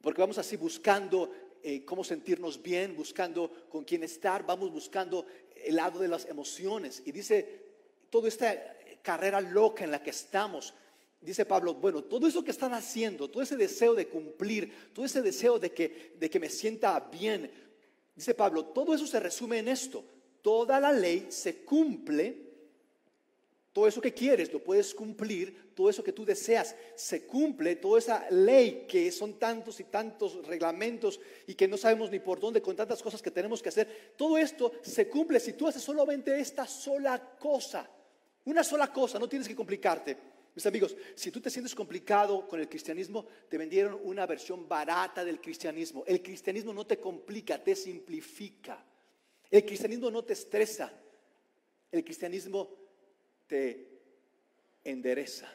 porque 0.01 0.19
vamos 0.19 0.37
así 0.37 0.57
buscando 0.57 1.31
eh, 1.63 1.85
cómo 1.85 2.03
sentirnos 2.03 2.61
bien, 2.61 2.97
buscando 2.97 3.69
con 3.69 3.85
quién 3.85 4.03
estar, 4.03 4.45
vamos 4.45 4.73
buscando 4.73 5.25
el 5.55 5.77
lado 5.77 6.01
de 6.01 6.09
las 6.09 6.25
emociones. 6.25 7.01
Y 7.05 7.13
dice, 7.13 7.63
toda 8.09 8.27
esta 8.27 8.75
carrera 9.01 9.39
loca 9.39 9.85
en 9.85 9.91
la 9.91 10.03
que 10.03 10.09
estamos, 10.09 10.73
dice 11.21 11.45
Pablo, 11.45 11.75
bueno, 11.75 12.03
todo 12.03 12.27
eso 12.27 12.43
que 12.43 12.51
están 12.51 12.73
haciendo, 12.73 13.29
todo 13.29 13.41
ese 13.41 13.55
deseo 13.55 13.95
de 13.95 14.09
cumplir, 14.09 14.91
todo 14.93 15.05
ese 15.05 15.21
deseo 15.21 15.59
de 15.59 15.71
que, 15.71 16.13
de 16.19 16.29
que 16.29 16.41
me 16.41 16.49
sienta 16.49 16.99
bien, 16.99 17.49
dice 18.13 18.33
Pablo, 18.33 18.65
todo 18.65 18.93
eso 18.93 19.07
se 19.07 19.21
resume 19.21 19.59
en 19.59 19.69
esto. 19.69 20.03
Toda 20.41 20.77
la 20.81 20.91
ley 20.91 21.27
se 21.29 21.63
cumple 21.63 22.46
todo 23.77 23.87
eso 23.87 24.01
que 24.01 24.11
quieres 24.11 24.51
lo 24.51 24.63
puedes 24.63 24.91
cumplir, 24.95 25.69
todo 25.75 25.87
eso 25.87 26.03
que 26.03 26.11
tú 26.11 26.25
deseas 26.25 26.75
se 26.95 27.27
cumple, 27.27 27.75
toda 27.75 27.99
esa 27.99 28.27
ley 28.31 28.87
que 28.87 29.11
son 29.11 29.37
tantos 29.37 29.79
y 29.79 29.83
tantos 29.83 30.47
reglamentos 30.47 31.19
y 31.45 31.53
que 31.53 31.67
no 31.67 31.77
sabemos 31.77 32.09
ni 32.09 32.17
por 32.17 32.39
dónde 32.39 32.59
con 32.59 32.75
tantas 32.75 33.03
cosas 33.03 33.21
que 33.21 33.29
tenemos 33.29 33.61
que 33.61 33.69
hacer, 33.69 34.15
todo 34.17 34.35
esto 34.35 34.71
se 34.81 35.07
cumple 35.07 35.39
si 35.39 35.53
tú 35.53 35.67
haces 35.67 35.83
solamente 35.83 36.39
esta 36.39 36.65
sola 36.65 37.19
cosa, 37.37 37.87
una 38.45 38.63
sola 38.63 38.91
cosa, 38.91 39.19
no 39.19 39.29
tienes 39.29 39.47
que 39.47 39.55
complicarte. 39.55 40.17
Mis 40.55 40.65
amigos, 40.65 40.97
si 41.13 41.29
tú 41.29 41.39
te 41.39 41.51
sientes 41.51 41.75
complicado 41.75 42.47
con 42.47 42.59
el 42.59 42.67
cristianismo, 42.67 43.27
te 43.47 43.59
vendieron 43.59 43.99
una 44.03 44.25
versión 44.25 44.67
barata 44.67 45.23
del 45.23 45.39
cristianismo. 45.39 46.03
El 46.07 46.23
cristianismo 46.23 46.73
no 46.73 46.87
te 46.87 46.97
complica, 46.97 47.63
te 47.63 47.75
simplifica. 47.75 48.83
El 49.51 49.63
cristianismo 49.63 50.09
no 50.09 50.23
te 50.23 50.33
estresa. 50.33 50.91
El 51.91 52.03
cristianismo 52.03 52.86
te 53.47 53.87
endereza. 54.83 55.51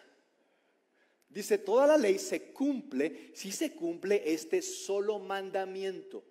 Dice, 1.29 1.59
toda 1.59 1.87
la 1.87 1.97
ley 1.97 2.19
se 2.19 2.53
cumple 2.53 3.31
si 3.35 3.53
se 3.53 3.75
cumple 3.75 4.23
este 4.33 4.61
solo 4.61 5.19
mandamiento. 5.19 6.23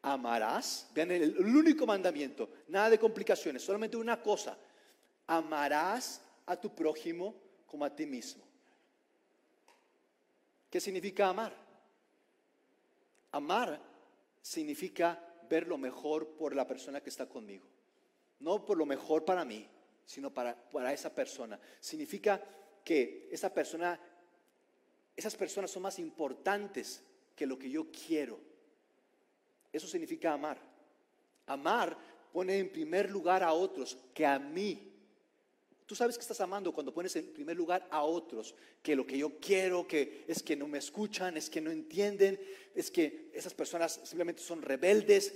Amarás, 0.00 0.90
vean 0.94 1.10
el, 1.10 1.38
único 1.38 1.86
mandamiento, 1.86 2.48
nada 2.68 2.90
de 2.90 2.98
complicaciones, 2.98 3.62
solamente 3.62 3.96
una 3.96 4.20
cosa. 4.20 4.58
Amarás 5.26 6.20
a 6.46 6.56
tu 6.56 6.74
prójimo 6.74 7.34
como 7.66 7.84
a 7.84 7.94
ti 7.94 8.06
mismo. 8.06 8.42
¿Qué 10.70 10.80
significa 10.80 11.28
amar? 11.28 11.54
Amar 13.30 13.80
significa 14.40 15.22
ver 15.48 15.68
lo 15.68 15.76
mejor 15.76 16.28
por 16.30 16.56
la 16.56 16.66
persona 16.66 17.00
que 17.02 17.10
está 17.10 17.26
conmigo, 17.26 17.66
no 18.40 18.64
por 18.64 18.78
lo 18.78 18.86
mejor 18.86 19.24
para 19.24 19.44
mí, 19.44 19.68
sino 20.12 20.28
para, 20.28 20.54
para 20.54 20.92
esa 20.92 21.08
persona. 21.14 21.58
Significa 21.80 22.38
que 22.84 23.30
esa 23.32 23.48
persona, 23.48 23.98
esas 25.16 25.34
personas 25.34 25.70
son 25.70 25.84
más 25.84 25.98
importantes 25.98 27.02
que 27.34 27.46
lo 27.46 27.58
que 27.58 27.70
yo 27.70 27.86
quiero. 27.90 28.38
Eso 29.72 29.86
significa 29.86 30.34
amar. 30.34 30.58
Amar 31.46 31.96
pone 32.30 32.58
en 32.58 32.70
primer 32.70 33.10
lugar 33.10 33.42
a 33.42 33.54
otros 33.54 33.96
que 34.12 34.26
a 34.26 34.38
mí. 34.38 34.92
Tú 35.86 35.94
sabes 35.94 36.16
que 36.18 36.22
estás 36.22 36.42
amando 36.42 36.74
cuando 36.74 36.92
pones 36.92 37.16
en 37.16 37.32
primer 37.32 37.56
lugar 37.56 37.88
a 37.90 38.02
otros, 38.02 38.54
que 38.82 38.94
lo 38.94 39.06
que 39.06 39.16
yo 39.16 39.38
quiero, 39.40 39.88
que 39.88 40.26
es 40.28 40.42
que 40.42 40.56
no 40.56 40.68
me 40.68 40.76
escuchan, 40.76 41.38
es 41.38 41.48
que 41.48 41.62
no 41.62 41.70
entienden, 41.70 42.38
es 42.74 42.90
que 42.90 43.30
esas 43.32 43.54
personas 43.54 43.98
simplemente 44.04 44.42
son 44.42 44.60
rebeldes, 44.60 45.32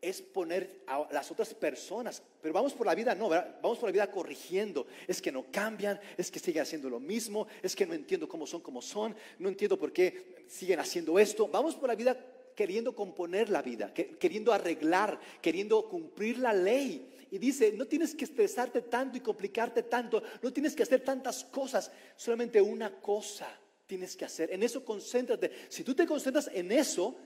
es 0.00 0.22
poner 0.22 0.82
a 0.86 1.08
las 1.12 1.30
otras 1.30 1.54
personas. 1.54 2.22
Pero 2.40 2.54
vamos 2.54 2.72
por 2.72 2.86
la 2.86 2.94
vida, 2.94 3.14
no, 3.14 3.28
vamos 3.28 3.78
por 3.78 3.88
la 3.88 3.92
vida 3.92 4.10
corrigiendo. 4.10 4.86
Es 5.06 5.20
que 5.20 5.32
no 5.32 5.46
cambian, 5.50 6.00
es 6.16 6.30
que 6.30 6.38
siguen 6.38 6.62
haciendo 6.62 6.88
lo 6.88 7.00
mismo, 7.00 7.46
es 7.62 7.74
que 7.74 7.86
no 7.86 7.94
entiendo 7.94 8.28
cómo 8.28 8.46
son 8.46 8.60
como 8.60 8.80
son, 8.80 9.14
no 9.38 9.48
entiendo 9.48 9.78
por 9.78 9.92
qué 9.92 10.44
siguen 10.48 10.80
haciendo 10.80 11.18
esto. 11.18 11.48
Vamos 11.48 11.74
por 11.74 11.88
la 11.88 11.94
vida 11.94 12.16
queriendo 12.54 12.94
componer 12.94 13.50
la 13.50 13.62
vida, 13.62 13.94
queriendo 13.94 14.52
arreglar, 14.52 15.20
queriendo 15.40 15.88
cumplir 15.88 16.38
la 16.38 16.52
ley. 16.52 17.08
Y 17.30 17.38
dice, 17.38 17.72
no 17.72 17.86
tienes 17.86 18.14
que 18.14 18.24
estresarte 18.24 18.82
tanto 18.82 19.16
y 19.16 19.20
complicarte 19.20 19.84
tanto, 19.84 20.22
no 20.42 20.52
tienes 20.52 20.74
que 20.74 20.82
hacer 20.82 21.04
tantas 21.04 21.44
cosas, 21.44 21.92
solamente 22.16 22.60
una 22.60 23.00
cosa 23.00 23.48
tienes 23.86 24.16
que 24.16 24.24
hacer. 24.24 24.52
En 24.52 24.62
eso 24.62 24.84
concéntrate. 24.84 25.50
Si 25.68 25.82
tú 25.82 25.94
te 25.94 26.06
concentras 26.06 26.50
en 26.52 26.70
eso, 26.70 27.16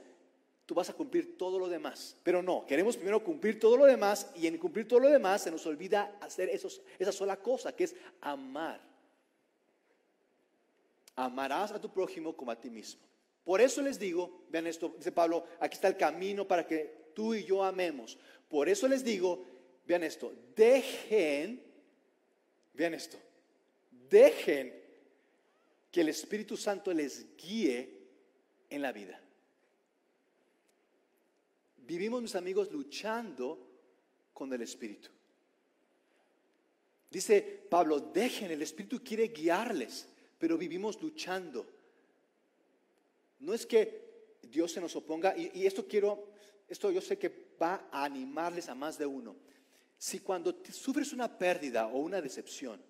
vas 0.74 0.90
a 0.90 0.94
cumplir 0.94 1.36
todo 1.36 1.58
lo 1.58 1.68
demás. 1.68 2.16
Pero 2.22 2.42
no, 2.42 2.66
queremos 2.66 2.96
primero 2.96 3.22
cumplir 3.22 3.58
todo 3.58 3.76
lo 3.76 3.84
demás 3.84 4.30
y 4.36 4.46
en 4.46 4.58
cumplir 4.58 4.86
todo 4.86 5.00
lo 5.00 5.08
demás 5.08 5.42
se 5.42 5.50
nos 5.50 5.64
olvida 5.66 6.16
hacer 6.20 6.48
esa 6.50 7.12
sola 7.12 7.36
cosa, 7.36 7.74
que 7.74 7.84
es 7.84 7.94
amar. 8.20 8.80
Amarás 11.16 11.72
a 11.72 11.80
tu 11.80 11.90
prójimo 11.90 12.34
como 12.36 12.50
a 12.50 12.60
ti 12.60 12.70
mismo. 12.70 13.00
Por 13.44 13.60
eso 13.60 13.82
les 13.82 13.98
digo, 13.98 14.44
vean 14.50 14.66
esto, 14.66 14.94
dice 14.96 15.12
Pablo, 15.12 15.44
aquí 15.58 15.74
está 15.74 15.88
el 15.88 15.96
camino 15.96 16.46
para 16.46 16.66
que 16.66 17.10
tú 17.14 17.34
y 17.34 17.44
yo 17.44 17.62
amemos. 17.62 18.16
Por 18.48 18.68
eso 18.68 18.86
les 18.86 19.04
digo, 19.04 19.44
vean 19.86 20.04
esto, 20.04 20.32
dejen, 20.54 21.62
vean 22.74 22.94
esto, 22.94 23.18
dejen 24.08 24.80
que 25.90 26.00
el 26.00 26.08
Espíritu 26.08 26.56
Santo 26.56 26.92
les 26.92 27.36
guíe 27.36 28.02
en 28.70 28.82
la 28.82 28.92
vida. 28.92 29.20
Vivimos, 31.92 32.22
mis 32.22 32.34
amigos, 32.36 32.72
luchando 32.72 33.58
con 34.32 34.50
el 34.50 34.62
Espíritu. 34.62 35.10
Dice 37.10 37.42
Pablo, 37.68 38.00
dejen, 38.00 38.50
el 38.50 38.62
Espíritu 38.62 39.04
quiere 39.04 39.28
guiarles, 39.28 40.08
pero 40.38 40.56
vivimos 40.56 41.02
luchando. 41.02 41.66
No 43.40 43.52
es 43.52 43.66
que 43.66 44.38
Dios 44.40 44.72
se 44.72 44.80
nos 44.80 44.96
oponga, 44.96 45.36
y, 45.36 45.66
esto 45.66 45.86
quiero, 45.86 46.32
esto 46.66 46.90
yo 46.90 47.02
sé 47.02 47.18
que 47.18 47.30
va 47.60 47.88
a 47.92 48.04
animarles 48.04 48.70
a 48.70 48.74
más 48.74 48.96
de 48.96 49.04
uno. 49.04 49.36
Si 49.98 50.20
cuando 50.20 50.62
sufres 50.70 51.12
una 51.12 51.36
pérdida 51.36 51.88
o 51.88 51.98
una 51.98 52.22
decepción, 52.22 52.80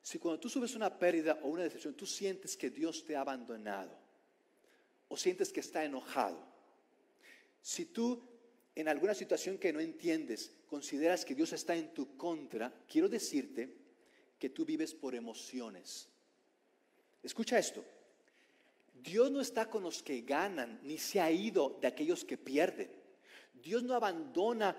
si 0.00 0.20
cuando 0.20 0.38
tú 0.38 0.48
sufres 0.48 0.76
una 0.76 0.96
pérdida 0.96 1.40
o 1.42 1.48
una 1.48 1.64
decepción, 1.64 1.94
tú 1.94 2.06
sientes 2.06 2.56
que 2.56 2.70
Dios 2.70 3.04
te 3.04 3.16
ha 3.16 3.22
abandonado, 3.22 3.98
o 5.08 5.16
sientes 5.16 5.52
que 5.52 5.58
está 5.58 5.84
enojado, 5.84 6.57
si 7.62 7.86
tú 7.86 8.22
en 8.74 8.88
alguna 8.88 9.14
situación 9.14 9.58
que 9.58 9.72
no 9.72 9.80
entiendes 9.80 10.52
consideras 10.68 11.24
que 11.24 11.34
Dios 11.34 11.52
está 11.52 11.74
en 11.74 11.92
tu 11.92 12.16
contra, 12.16 12.72
quiero 12.86 13.08
decirte 13.08 13.74
que 14.38 14.50
tú 14.50 14.64
vives 14.64 14.94
por 14.94 15.14
emociones. 15.14 16.08
Escucha 17.22 17.58
esto. 17.58 17.84
Dios 18.94 19.30
no 19.30 19.40
está 19.40 19.68
con 19.68 19.82
los 19.82 20.02
que 20.02 20.20
ganan, 20.22 20.80
ni 20.82 20.98
se 20.98 21.20
ha 21.20 21.30
ido 21.30 21.78
de 21.80 21.88
aquellos 21.88 22.24
que 22.24 22.36
pierden. 22.36 22.90
Dios 23.52 23.82
no 23.82 23.94
abandona 23.94 24.76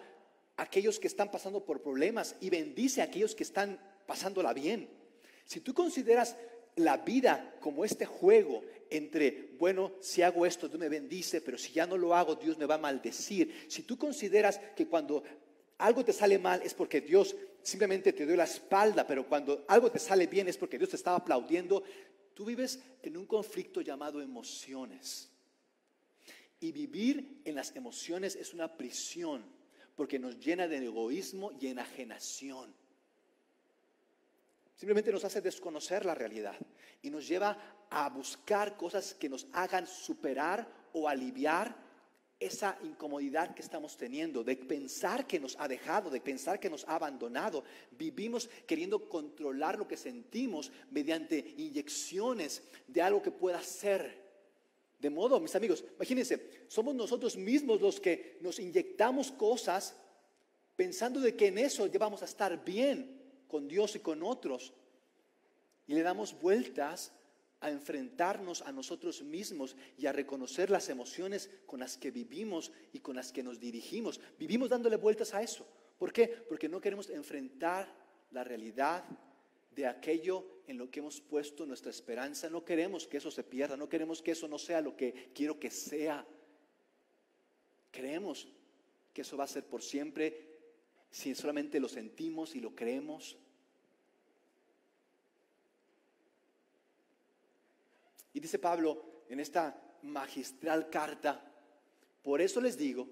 a 0.55 0.63
aquellos 0.63 0.99
que 0.99 1.07
están 1.07 1.29
pasando 1.29 1.65
por 1.65 1.81
problemas 1.81 2.35
y 2.39 2.49
bendice 2.49 3.01
a 3.01 3.05
aquellos 3.05 3.35
que 3.35 3.43
están 3.43 3.79
pasándola 4.07 4.53
bien. 4.53 4.89
Si 5.45 5.59
tú 5.59 5.73
consideras 5.73 6.37
la 6.79 6.97
vida 6.97 7.55
como 7.59 7.85
este 7.85 8.05
juego 8.05 8.63
entre, 8.89 9.51
bueno, 9.59 9.93
si 9.99 10.21
hago 10.21 10.45
esto, 10.45 10.67
Dios 10.67 10.79
me 10.79 10.89
bendice, 10.89 11.41
pero 11.41 11.57
si 11.57 11.71
ya 11.71 11.85
no 11.85 11.97
lo 11.97 12.15
hago, 12.15 12.35
Dios 12.35 12.57
me 12.57 12.65
va 12.65 12.75
a 12.75 12.79
maldecir. 12.79 13.65
Si 13.67 13.83
tú 13.83 13.97
consideras 13.97 14.59
que 14.75 14.87
cuando 14.87 15.23
algo 15.77 16.03
te 16.03 16.13
sale 16.13 16.39
mal 16.39 16.61
es 16.63 16.73
porque 16.73 17.01
Dios 17.01 17.35
simplemente 17.61 18.13
te 18.13 18.25
dio 18.25 18.35
la 18.35 18.45
espalda, 18.45 19.05
pero 19.05 19.27
cuando 19.27 19.65
algo 19.67 19.91
te 19.91 19.99
sale 19.99 20.27
bien 20.27 20.47
es 20.47 20.57
porque 20.57 20.77
Dios 20.77 20.89
te 20.89 20.95
estaba 20.95 21.17
aplaudiendo, 21.17 21.83
tú 22.33 22.45
vives 22.45 22.79
en 23.03 23.17
un 23.17 23.25
conflicto 23.25 23.81
llamado 23.81 24.21
emociones. 24.21 25.29
Y 26.59 26.71
vivir 26.71 27.41
en 27.45 27.55
las 27.55 27.75
emociones 27.75 28.35
es 28.35 28.53
una 28.53 28.75
prisión 28.75 29.43
porque 29.95 30.19
nos 30.19 30.39
llena 30.39 30.67
de 30.67 30.77
egoísmo 30.77 31.51
y 31.59 31.67
enajenación. 31.67 32.73
Simplemente 34.79 35.11
nos 35.11 35.25
hace 35.25 35.41
desconocer 35.41 36.05
la 36.05 36.15
realidad 36.15 36.55
y 37.01 37.09
nos 37.09 37.27
lleva 37.27 37.85
a 37.89 38.07
buscar 38.07 38.77
cosas 38.77 39.13
que 39.13 39.27
nos 39.27 39.45
hagan 39.51 39.85
superar 39.85 40.65
o 40.93 41.09
aliviar 41.09 41.75
esa 42.39 42.79
incomodidad 42.83 43.53
que 43.53 43.61
estamos 43.61 43.97
teniendo, 43.97 44.41
de 44.41 44.55
pensar 44.55 45.27
que 45.27 45.37
nos 45.37 45.57
ha 45.59 45.67
dejado, 45.67 46.09
de 46.09 46.21
pensar 46.21 46.61
que 46.61 46.69
nos 46.69 46.87
ha 46.87 46.95
abandonado. 46.95 47.65
Vivimos 47.91 48.49
queriendo 48.65 49.09
controlar 49.09 49.77
lo 49.77 49.85
que 49.85 49.97
sentimos 49.97 50.71
mediante 50.91 51.55
inyecciones 51.57 52.63
de 52.87 53.01
algo 53.01 53.21
que 53.21 53.31
pueda 53.31 53.61
ser. 53.61 54.29
De 54.97 55.09
modo, 55.09 55.41
mis 55.41 55.55
amigos, 55.55 55.83
imagínense, 55.97 56.65
somos 56.69 56.95
nosotros 56.95 57.35
mismos 57.35 57.81
los 57.81 57.99
que 57.99 58.37
nos 58.39 58.59
inyectamos 58.59 59.29
cosas 59.29 59.93
pensando 60.77 61.19
de 61.19 61.35
que 61.35 61.47
en 61.47 61.57
eso 61.57 61.85
ya 61.87 61.99
a 62.05 62.23
estar 62.23 62.63
bien 62.63 63.18
con 63.49 63.67
Dios 63.67 63.95
y 63.97 63.99
con 63.99 64.23
otros. 64.23 64.71
Y 65.87 65.95
le 65.95 66.03
damos 66.03 66.39
vueltas 66.39 67.11
a 67.59 67.69
enfrentarnos 67.69 68.61
a 68.61 68.71
nosotros 68.71 69.21
mismos 69.21 69.75
y 69.97 70.05
a 70.05 70.13
reconocer 70.13 70.69
las 70.69 70.87
emociones 70.87 71.49
con 71.65 71.81
las 71.81 71.97
que 71.97 72.11
vivimos 72.11 72.71
y 72.93 72.99
con 72.99 73.17
las 73.17 73.33
que 73.33 73.43
nos 73.43 73.59
dirigimos. 73.59 74.21
Vivimos 74.37 74.69
dándole 74.69 74.95
vueltas 74.95 75.33
a 75.33 75.41
eso. 75.41 75.67
¿Por 75.97 76.13
qué? 76.13 76.27
Porque 76.27 76.69
no 76.69 76.79
queremos 76.79 77.09
enfrentar 77.09 77.93
la 78.31 78.45
realidad 78.45 79.03
de 79.75 79.87
aquello 79.87 80.45
en 80.67 80.77
lo 80.77 80.89
que 80.89 80.99
hemos 80.99 81.19
puesto 81.19 81.65
nuestra 81.65 81.89
esperanza. 81.89 82.49
No 82.49 82.63
queremos 82.63 83.07
que 83.07 83.17
eso 83.17 83.31
se 83.31 83.43
pierda, 83.43 83.75
no 83.75 83.89
queremos 83.89 84.21
que 84.21 84.31
eso 84.31 84.47
no 84.47 84.59
sea 84.59 84.79
lo 84.79 84.95
que 84.95 85.31
quiero 85.33 85.59
que 85.59 85.71
sea. 85.71 86.25
Creemos 87.91 88.47
que 89.13 89.21
eso 89.21 89.35
va 89.35 89.43
a 89.43 89.47
ser 89.47 89.65
por 89.65 89.81
siempre 89.81 90.48
si 91.11 91.33
solamente 91.35 91.79
lo 91.79 91.89
sentimos 91.89 92.55
y 92.55 92.59
lo 92.59 92.75
creemos. 92.75 93.37
Y 98.33 98.39
dice 98.39 98.59
Pablo 98.59 99.23
en 99.27 99.39
esta 99.39 99.97
magistral 100.03 100.89
carta, 100.89 101.43
por 102.23 102.41
eso 102.41 102.61
les 102.61 102.77
digo 102.77 103.07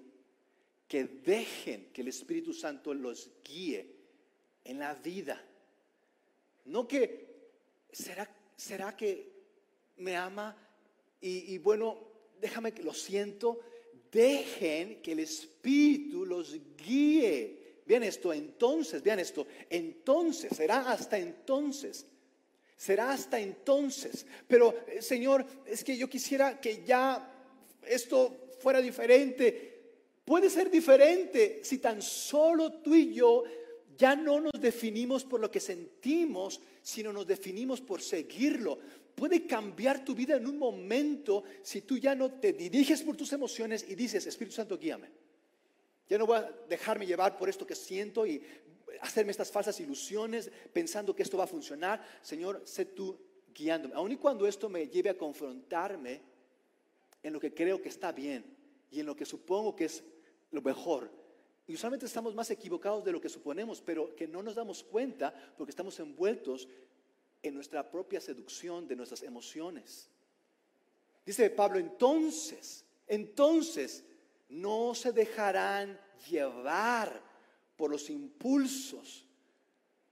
que 0.86 1.04
dejen 1.04 1.90
que 1.92 2.00
el 2.00 2.08
Espíritu 2.08 2.54
Santo 2.54 2.94
los 2.94 3.30
guíe 3.44 3.94
en 4.64 4.78
la 4.78 4.94
vida. 4.94 5.44
No 6.66 6.86
que, 6.86 7.50
¿será, 7.92 8.28
será 8.56 8.96
que 8.96 9.32
me 9.98 10.16
ama? 10.16 10.56
Y, 11.20 11.54
y 11.54 11.58
bueno, 11.58 11.98
déjame 12.40 12.72
que 12.72 12.82
lo 12.82 12.94
siento. 12.94 13.60
Dejen 14.10 15.02
que 15.02 15.12
el 15.12 15.20
Espíritu 15.20 16.24
los 16.24 16.56
guíe. 16.76 17.67
Vean 17.88 18.04
esto, 18.04 18.32
entonces, 18.32 19.02
vean 19.02 19.18
esto, 19.18 19.46
entonces, 19.68 20.54
será 20.54 20.92
hasta 20.92 21.18
entonces 21.18 22.06
Será 22.78 23.10
hasta 23.10 23.40
entonces. 23.40 24.24
Pero, 24.46 24.72
eh, 24.86 25.02
Señor, 25.02 25.44
es 25.66 25.82
que 25.82 25.96
yo 25.96 26.08
quisiera 26.08 26.60
que 26.60 26.84
ya 26.84 27.28
esto 27.84 28.50
fuera 28.60 28.80
diferente. 28.80 29.80
Puede 30.24 30.48
ser 30.48 30.70
diferente 30.70 31.60
si 31.64 31.78
tan 31.78 32.00
solo 32.00 32.74
tú 32.74 32.94
y 32.94 33.12
yo 33.12 33.42
ya 33.96 34.14
no 34.14 34.40
nos 34.40 34.52
definimos 34.60 35.24
por 35.24 35.40
lo 35.40 35.50
que 35.50 35.58
sentimos, 35.58 36.60
sino 36.80 37.12
nos 37.12 37.26
definimos 37.26 37.80
por 37.80 38.00
seguirlo. 38.00 38.78
Puede 39.12 39.44
cambiar 39.44 40.04
tu 40.04 40.14
vida 40.14 40.36
en 40.36 40.46
un 40.46 40.56
momento 40.56 41.42
si 41.64 41.80
tú 41.80 41.98
ya 41.98 42.14
no 42.14 42.30
te 42.30 42.52
diriges 42.52 43.02
por 43.02 43.16
tus 43.16 43.32
emociones 43.32 43.84
y 43.88 43.96
dices, 43.96 44.24
Espíritu 44.24 44.54
Santo, 44.54 44.78
guíame. 44.78 45.08
Ya 46.08 46.18
no 46.18 46.26
voy 46.26 46.38
a 46.38 46.52
dejarme 46.68 47.06
llevar 47.06 47.36
por 47.36 47.48
esto 47.48 47.66
que 47.66 47.74
siento 47.74 48.26
y 48.26 48.42
hacerme 49.00 49.30
estas 49.30 49.50
falsas 49.50 49.78
ilusiones 49.80 50.50
pensando 50.72 51.14
que 51.14 51.22
esto 51.22 51.36
va 51.36 51.44
a 51.44 51.48
funcionar. 51.48 52.02
Señor, 52.22 52.62
sé 52.64 52.86
tú 52.86 53.18
guiándome. 53.54 53.94
Aun 53.94 54.12
y 54.12 54.16
cuando 54.16 54.46
esto 54.46 54.68
me 54.68 54.88
lleve 54.88 55.10
a 55.10 55.18
confrontarme 55.18 56.22
en 57.22 57.32
lo 57.32 57.40
que 57.40 57.52
creo 57.52 57.82
que 57.82 57.88
está 57.88 58.12
bien 58.12 58.44
y 58.90 59.00
en 59.00 59.06
lo 59.06 59.14
que 59.14 59.26
supongo 59.26 59.76
que 59.76 59.84
es 59.86 60.02
lo 60.50 60.62
mejor. 60.62 61.10
Y 61.66 61.74
usualmente 61.74 62.06
estamos 62.06 62.34
más 62.34 62.50
equivocados 62.50 63.04
de 63.04 63.12
lo 63.12 63.20
que 63.20 63.28
suponemos, 63.28 63.82
pero 63.82 64.16
que 64.16 64.26
no 64.26 64.42
nos 64.42 64.54
damos 64.54 64.82
cuenta 64.82 65.34
porque 65.56 65.70
estamos 65.70 65.98
envueltos 66.00 66.66
en 67.42 67.54
nuestra 67.54 67.88
propia 67.88 68.20
seducción 68.20 68.88
de 68.88 68.96
nuestras 68.96 69.22
emociones. 69.22 70.08
Dice 71.26 71.50
Pablo, 71.50 71.78
entonces, 71.78 72.84
entonces, 73.06 74.02
no 74.48 74.94
se 74.94 75.12
dejarán 75.12 76.00
llevar 76.28 77.22
por 77.76 77.90
los 77.90 78.10
impulsos 78.10 79.26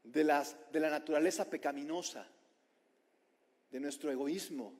de, 0.05 0.25
las, 0.25 0.57
de 0.73 0.81
la 0.81 0.91
naturaleza 0.91 1.49
pecaminosa, 1.49 2.27
de 3.71 3.81
nuestro 3.81 4.11
egoísmo, 4.11 4.73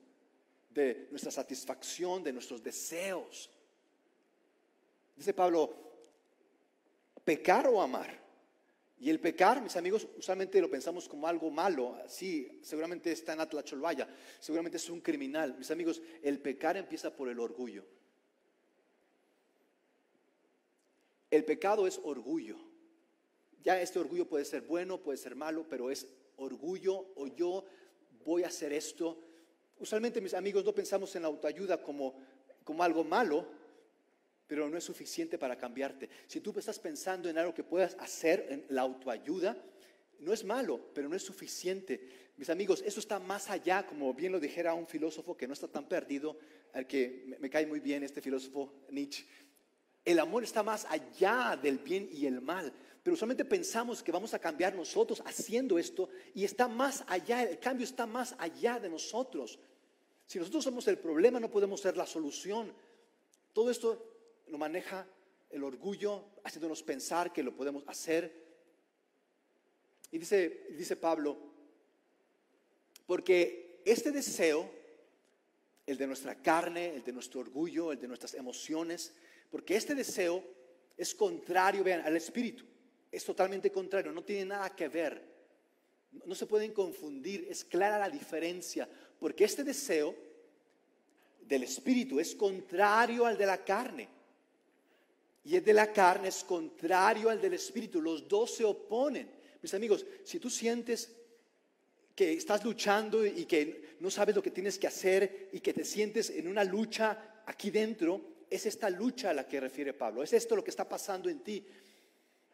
de 0.69 1.07
nuestra 1.09 1.31
satisfacción, 1.31 2.23
de 2.23 2.33
nuestros 2.33 2.63
deseos. 2.63 3.49
Dice 5.15 5.33
Pablo, 5.33 5.75
pecar 7.23 7.67
o 7.67 7.81
amar. 7.81 8.25
Y 8.99 9.11
el 9.11 9.19
pecar, 9.19 9.61
mis 9.61 9.75
amigos, 9.75 10.07
usualmente 10.17 10.59
lo 10.59 10.71
pensamos 10.71 11.07
como 11.07 11.27
algo 11.27 11.51
malo. 11.51 11.99
Sí, 12.07 12.59
seguramente 12.63 13.11
está 13.11 13.33
en 13.33 13.41
Atlacholvaya, 13.41 14.07
seguramente 14.39 14.77
es 14.77 14.89
un 14.89 15.01
criminal. 15.01 15.55
Mis 15.57 15.69
amigos, 15.69 16.01
el 16.23 16.39
pecar 16.39 16.77
empieza 16.77 17.15
por 17.15 17.29
el 17.29 17.39
orgullo. 17.39 17.85
El 21.29 21.43
pecado 21.43 21.87
es 21.87 21.99
orgullo. 22.03 22.57
Ya 23.63 23.81
este 23.81 23.99
orgullo 23.99 24.27
puede 24.27 24.45
ser 24.45 24.61
bueno, 24.61 25.01
puede 25.01 25.17
ser 25.17 25.35
malo, 25.35 25.65
pero 25.69 25.91
es 25.91 26.07
orgullo 26.37 27.11
o 27.15 27.27
yo 27.27 27.65
voy 28.23 28.43
a 28.43 28.47
hacer 28.47 28.71
esto. 28.71 29.21
Usualmente 29.79 30.21
mis 30.21 30.33
amigos 30.33 30.63
no 30.63 30.73
pensamos 30.73 31.15
en 31.15 31.23
la 31.23 31.27
autoayuda 31.27 31.81
como, 31.81 32.15
como 32.63 32.83
algo 32.83 33.03
malo, 33.03 33.45
pero 34.47 34.69
no 34.69 34.77
es 34.77 34.83
suficiente 34.83 35.37
para 35.37 35.57
cambiarte. 35.57 36.09
Si 36.27 36.39
tú 36.39 36.53
estás 36.57 36.79
pensando 36.79 37.29
en 37.29 37.37
algo 37.37 37.53
que 37.53 37.63
puedas 37.63 37.95
hacer 37.99 38.47
en 38.49 38.65
la 38.69 38.81
autoayuda, 38.81 39.57
no 40.19 40.33
es 40.33 40.43
malo, 40.43 40.79
pero 40.93 41.09
no 41.09 41.15
es 41.15 41.23
suficiente. 41.23 42.31
Mis 42.37 42.49
amigos, 42.49 42.81
eso 42.85 42.99
está 42.99 43.19
más 43.19 43.49
allá, 43.49 43.85
como 43.85 44.13
bien 44.13 44.31
lo 44.31 44.39
dijera 44.39 44.73
un 44.73 44.87
filósofo 44.87 45.35
que 45.35 45.47
no 45.47 45.53
está 45.53 45.67
tan 45.67 45.87
perdido, 45.87 46.37
al 46.73 46.87
que 46.87 47.35
me 47.39 47.49
cae 47.49 47.65
muy 47.65 47.79
bien 47.79 48.03
este 48.03 48.21
filósofo 48.21 48.73
Nietzsche. 48.89 49.25
El 50.07 50.19
amor 50.19 50.45
está 50.45 50.63
más 50.63 50.85
allá 50.85 51.59
del 51.61 51.79
bien 51.79 52.07
y 52.13 52.27
el 52.27 52.39
mal, 52.39 52.71
pero 53.03 53.15
usualmente 53.15 53.43
pensamos 53.43 54.01
que 54.01 54.13
vamos 54.13 54.33
a 54.33 54.39
cambiar 54.39 54.73
nosotros 54.73 55.21
haciendo 55.25 55.77
esto 55.77 56.07
y 56.33 56.45
está 56.45 56.69
más 56.69 57.03
allá, 57.07 57.43
el 57.43 57.59
cambio 57.59 57.83
está 57.83 58.05
más 58.05 58.33
allá 58.39 58.79
de 58.79 58.89
nosotros. 58.89 59.59
Si 60.25 60.39
nosotros 60.39 60.63
somos 60.63 60.87
el 60.87 60.97
problema, 60.97 61.41
no 61.41 61.51
podemos 61.51 61.81
ser 61.81 61.97
la 61.97 62.05
solución. 62.05 62.71
Todo 63.51 63.69
esto 63.69 64.01
lo 64.47 64.57
maneja 64.57 65.05
el 65.49 65.61
orgullo, 65.65 66.23
haciéndonos 66.45 66.83
pensar 66.83 67.33
que 67.33 67.43
lo 67.43 67.53
podemos 67.53 67.83
hacer. 67.85 68.33
Y 70.09 70.19
dice, 70.19 70.67
dice 70.69 70.95
Pablo, 70.95 71.37
porque 73.05 73.81
este 73.83 74.13
deseo, 74.13 74.71
el 75.85 75.97
de 75.97 76.07
nuestra 76.07 76.41
carne, 76.41 76.95
el 76.95 77.03
de 77.03 77.11
nuestro 77.11 77.41
orgullo, 77.41 77.91
el 77.91 77.99
de 77.99 78.07
nuestras 78.07 78.35
emociones, 78.35 79.13
porque 79.49 79.75
este 79.75 79.95
deseo 79.95 80.43
es 80.95 81.13
contrario, 81.13 81.83
vean, 81.83 82.01
al 82.01 82.15
espíritu. 82.15 82.63
Es 83.11 83.23
totalmente 83.23 83.71
contrario, 83.71 84.11
no 84.11 84.23
tiene 84.23 84.45
nada 84.45 84.75
que 84.75 84.87
ver. 84.87 85.21
No 86.25 86.35
se 86.35 86.45
pueden 86.45 86.73
confundir, 86.73 87.47
es 87.49 87.63
clara 87.63 87.99
la 87.99 88.09
diferencia, 88.09 88.87
porque 89.19 89.43
este 89.43 89.63
deseo 89.63 90.15
del 91.41 91.63
espíritu 91.63 92.19
es 92.19 92.35
contrario 92.35 93.25
al 93.25 93.37
de 93.37 93.45
la 93.45 93.63
carne 93.63 94.09
y 95.47 95.55
el 95.55 95.63
de 95.63 95.71
la 95.71 95.93
carne 95.93 96.27
es 96.27 96.43
contrario 96.43 97.29
al 97.29 97.39
del 97.39 97.53
espíritu. 97.53 98.01
Los 98.01 98.27
dos 98.27 98.55
se 98.55 98.65
oponen. 98.65 99.31
Mis 99.61 99.73
amigos, 99.73 100.05
si 100.25 100.39
tú 100.41 100.49
sientes 100.49 101.15
que 102.13 102.33
estás 102.33 102.65
luchando 102.65 103.25
y 103.25 103.45
que 103.45 103.95
no 104.01 104.11
sabes 104.11 104.35
lo 104.35 104.43
que 104.43 104.51
tienes 104.51 104.77
que 104.77 104.87
hacer 104.87 105.47
y 105.53 105.61
que 105.61 105.73
te 105.73 105.85
sientes 105.85 106.31
en 106.31 106.49
una 106.49 106.65
lucha 106.65 107.43
aquí 107.45 107.71
dentro, 107.71 108.19
es 108.49 108.65
esta 108.65 108.89
lucha 108.89 109.29
a 109.29 109.33
la 109.33 109.47
que 109.47 109.59
refiere 109.59 109.93
Pablo. 109.93 110.23
Es 110.23 110.33
esto 110.33 110.55
lo 110.55 110.63
que 110.63 110.69
está 110.69 110.87
pasando 110.87 111.29
en 111.29 111.39
ti. 111.39 111.65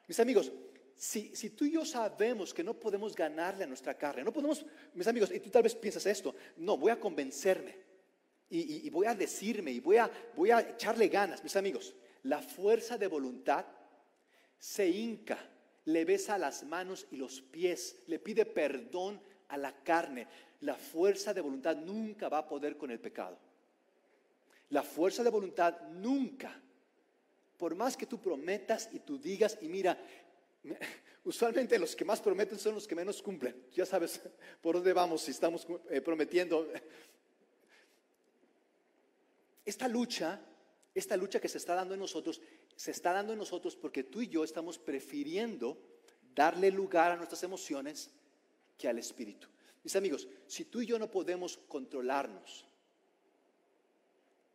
Mis 0.07 0.19
amigos, 0.19 0.51
si, 0.95 1.35
si, 1.35 1.51
tú 1.51 1.65
y 1.65 1.71
yo 1.71 1.85
sabemos 1.85 2.53
que 2.53 2.63
no 2.63 2.73
podemos 2.73 3.15
ganarle 3.15 3.63
a 3.63 3.67
nuestra 3.67 3.97
carne, 3.97 4.23
no 4.23 4.31
podemos, 4.31 4.65
mis 4.93 5.07
amigos, 5.07 5.31
y 5.31 5.39
tú 5.39 5.49
tal 5.49 5.63
vez 5.63 5.75
piensas 5.75 6.05
esto, 6.05 6.35
no, 6.57 6.77
voy 6.77 6.91
a 6.91 6.99
convencerme 6.99 7.75
y, 8.49 8.87
voy 8.91 9.07
a 9.07 9.15
decirme 9.15 9.71
y 9.71 9.79
voy 9.79 9.97
a, 9.97 10.11
voy 10.35 10.51
a 10.51 10.59
echarle 10.61 11.07
ganas, 11.07 11.43
mis 11.43 11.55
amigos 11.55 11.95
la 12.23 12.41
fuerza 12.41 12.97
de 12.97 13.07
voluntad 13.07 13.65
se 14.57 14.89
hinca, 14.89 15.37
le 15.85 16.05
besa 16.05 16.37
las 16.37 16.63
manos 16.63 17.05
y 17.11 17.17
los 17.17 17.41
pies, 17.41 18.03
le 18.07 18.19
pide 18.19 18.45
perdón 18.45 19.21
a 19.49 19.57
la 19.57 19.83
carne. 19.83 20.27
La 20.61 20.75
fuerza 20.75 21.33
de 21.33 21.41
voluntad 21.41 21.75
nunca 21.75 22.29
va 22.29 22.39
a 22.39 22.47
poder 22.47 22.77
con 22.77 22.89
el 22.91 22.99
pecado. 22.99 23.37
La 24.73 24.83
fuerza 24.83 25.23
de 25.23 25.29
voluntad 25.29 25.79
nunca, 25.89 26.59
por 27.57 27.75
más 27.75 27.95
que 27.95 28.05
tú 28.05 28.19
prometas 28.19 28.89
y 28.91 28.99
tú 28.99 29.17
digas, 29.19 29.57
y 29.61 29.69
mira, 29.69 29.97
usualmente 31.23 31.77
los 31.77 31.95
que 31.95 32.03
más 32.03 32.19
prometen 32.19 32.57
son 32.57 32.75
los 32.75 32.87
que 32.87 32.95
menos 32.95 33.21
cumplen. 33.21 33.67
Ya 33.71 33.85
sabes 33.85 34.19
por 34.61 34.75
dónde 34.75 34.91
vamos 34.91 35.21
si 35.21 35.31
estamos 35.31 35.67
eh, 35.89 36.01
prometiendo. 36.01 36.67
Esta 39.63 39.87
lucha 39.87 40.41
esta 40.95 41.17
lucha 41.17 41.39
que 41.39 41.49
se 41.49 41.57
está 41.57 41.73
dando 41.73 41.95
en 41.95 41.99
nosotros, 41.99 42.41
se 42.75 42.91
está 42.91 43.13
dando 43.13 43.33
en 43.33 43.39
nosotros 43.39 43.75
porque 43.75 44.03
tú 44.03 44.21
y 44.21 44.27
yo 44.27 44.43
estamos 44.43 44.77
prefiriendo 44.77 45.77
darle 46.35 46.69
lugar 46.71 47.11
a 47.11 47.15
nuestras 47.15 47.41
emociones 47.43 48.11
que 48.77 48.87
al 48.87 48.99
Espíritu. 48.99 49.47
Mis 49.83 49.95
amigos, 49.95 50.27
si 50.47 50.65
tú 50.65 50.81
y 50.81 50.85
yo 50.85 50.99
no 50.99 51.09
podemos 51.09 51.57
controlarnos, 51.67 52.65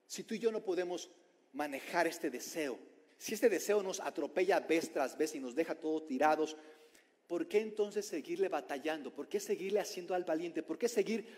si 0.08 0.24
tú 0.24 0.34
y 0.34 0.40
yo 0.40 0.50
no 0.50 0.64
podemos 0.64 1.08
manejar 1.52 2.08
este 2.08 2.30
deseo, 2.30 2.80
si 3.16 3.34
este 3.34 3.48
deseo 3.48 3.82
nos 3.82 4.00
atropella 4.00 4.58
vez 4.58 4.92
tras 4.92 5.16
vez 5.16 5.36
y 5.36 5.38
nos 5.38 5.54
deja 5.54 5.76
todos 5.76 6.06
tirados, 6.06 6.56
¿por 7.28 7.46
qué 7.46 7.60
entonces 7.60 8.06
seguirle 8.06 8.48
batallando? 8.48 9.14
¿Por 9.14 9.28
qué 9.28 9.38
seguirle 9.38 9.78
haciendo 9.78 10.14
al 10.14 10.24
valiente? 10.24 10.64
¿Por 10.64 10.78
qué 10.78 10.88
seguir 10.88 11.28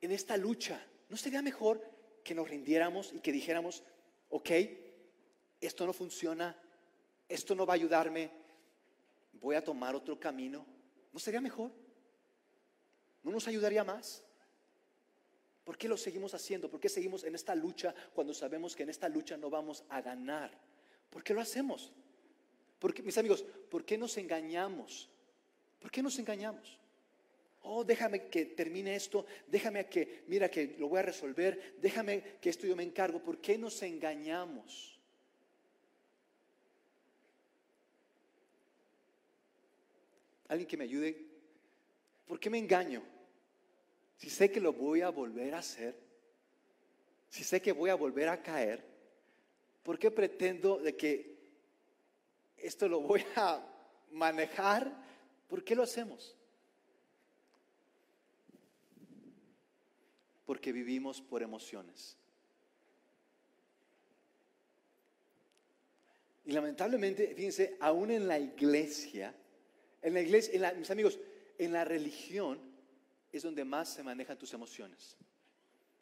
en 0.00 0.10
esta 0.10 0.36
lucha? 0.36 0.84
¿No 1.08 1.16
sería 1.16 1.42
mejor 1.42 1.80
que 2.24 2.34
nos 2.34 2.48
rindiéramos 2.48 3.12
y 3.12 3.20
que 3.20 3.30
dijéramos, 3.30 3.84
ok, 4.30 4.50
esto 5.60 5.86
no 5.86 5.92
funciona, 5.92 6.56
esto 7.28 7.54
no 7.54 7.66
va 7.66 7.74
a 7.74 7.76
ayudarme, 7.76 8.30
voy 9.32 9.56
a 9.56 9.64
tomar 9.64 9.94
otro 9.94 10.18
camino. 10.18 10.64
¿No 11.12 11.18
sería 11.18 11.40
mejor? 11.40 11.70
¿No 13.22 13.30
nos 13.30 13.46
ayudaría 13.48 13.84
más? 13.84 14.24
¿Por 15.64 15.78
qué 15.78 15.88
lo 15.88 15.96
seguimos 15.96 16.34
haciendo? 16.34 16.68
¿Por 16.68 16.80
qué 16.80 16.88
seguimos 16.88 17.24
en 17.24 17.34
esta 17.34 17.54
lucha 17.54 17.94
cuando 18.14 18.34
sabemos 18.34 18.74
que 18.74 18.82
en 18.82 18.90
esta 18.90 19.08
lucha 19.08 19.36
no 19.36 19.48
vamos 19.48 19.84
a 19.88 20.00
ganar? 20.00 20.50
¿Por 21.08 21.22
qué 21.22 21.34
lo 21.34 21.40
hacemos? 21.40 21.92
Porque, 22.78 23.02
mis 23.02 23.16
amigos, 23.16 23.44
¿por 23.70 23.84
qué 23.84 23.96
nos 23.96 24.16
engañamos? 24.16 25.08
¿Por 25.78 25.90
qué 25.90 26.02
nos 26.02 26.18
engañamos? 26.18 26.78
Oh, 27.62 27.84
déjame 27.84 28.28
que 28.28 28.44
termine 28.46 28.96
esto, 28.96 29.24
déjame 29.46 29.86
que, 29.86 30.24
mira 30.26 30.50
que 30.50 30.74
lo 30.78 30.88
voy 30.88 30.98
a 30.98 31.02
resolver, 31.02 31.76
déjame 31.80 32.38
que 32.40 32.50
esto 32.50 32.66
yo 32.66 32.74
me 32.74 32.82
encargo. 32.82 33.22
¿Por 33.22 33.40
qué 33.40 33.56
nos 33.56 33.80
engañamos? 33.82 34.98
Alguien 40.48 40.66
que 40.66 40.76
me 40.76 40.84
ayude. 40.84 41.24
¿Por 42.26 42.40
qué 42.40 42.50
me 42.50 42.58
engaño? 42.58 43.11
Si 44.22 44.30
sé 44.30 44.52
que 44.52 44.60
lo 44.60 44.72
voy 44.72 45.00
a 45.00 45.08
volver 45.08 45.54
a 45.54 45.58
hacer, 45.58 45.98
si 47.28 47.42
sé 47.42 47.60
que 47.60 47.72
voy 47.72 47.90
a 47.90 47.96
volver 47.96 48.28
a 48.28 48.40
caer, 48.40 48.86
¿por 49.82 49.98
qué 49.98 50.12
pretendo 50.12 50.78
de 50.78 50.96
que 50.96 51.36
esto 52.56 52.86
lo 52.88 53.00
voy 53.00 53.24
a 53.34 53.60
manejar? 54.12 54.92
¿Por 55.48 55.64
qué 55.64 55.74
lo 55.74 55.82
hacemos? 55.82 56.36
porque 60.52 60.72
vivimos 60.72 61.22
por 61.22 61.42
emociones. 61.42 62.14
Y 66.44 66.52
lamentablemente, 66.52 67.34
fíjense, 67.34 67.76
aún 67.80 68.10
en 68.10 68.28
la 68.28 68.38
iglesia, 68.38 69.34
en 70.02 70.12
la 70.12 70.20
iglesia, 70.20 70.74
mis 70.74 70.90
amigos, 70.90 71.18
en 71.56 71.72
la 71.72 71.86
religión 71.86 72.71
es 73.32 73.42
donde 73.42 73.64
más 73.64 73.88
se 73.88 74.02
manejan 74.02 74.38
tus 74.38 74.52
emociones, 74.52 75.16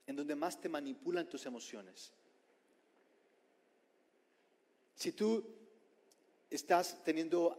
en 0.07 0.17
donde 0.17 0.35
más 0.35 0.61
te 0.61 0.69
manipulan 0.69 1.29
tus 1.29 1.47
emociones. 1.47 2.13
Si 4.97 5.13
tú 5.13 5.45
estás 6.51 7.03
teniendo, 7.05 7.57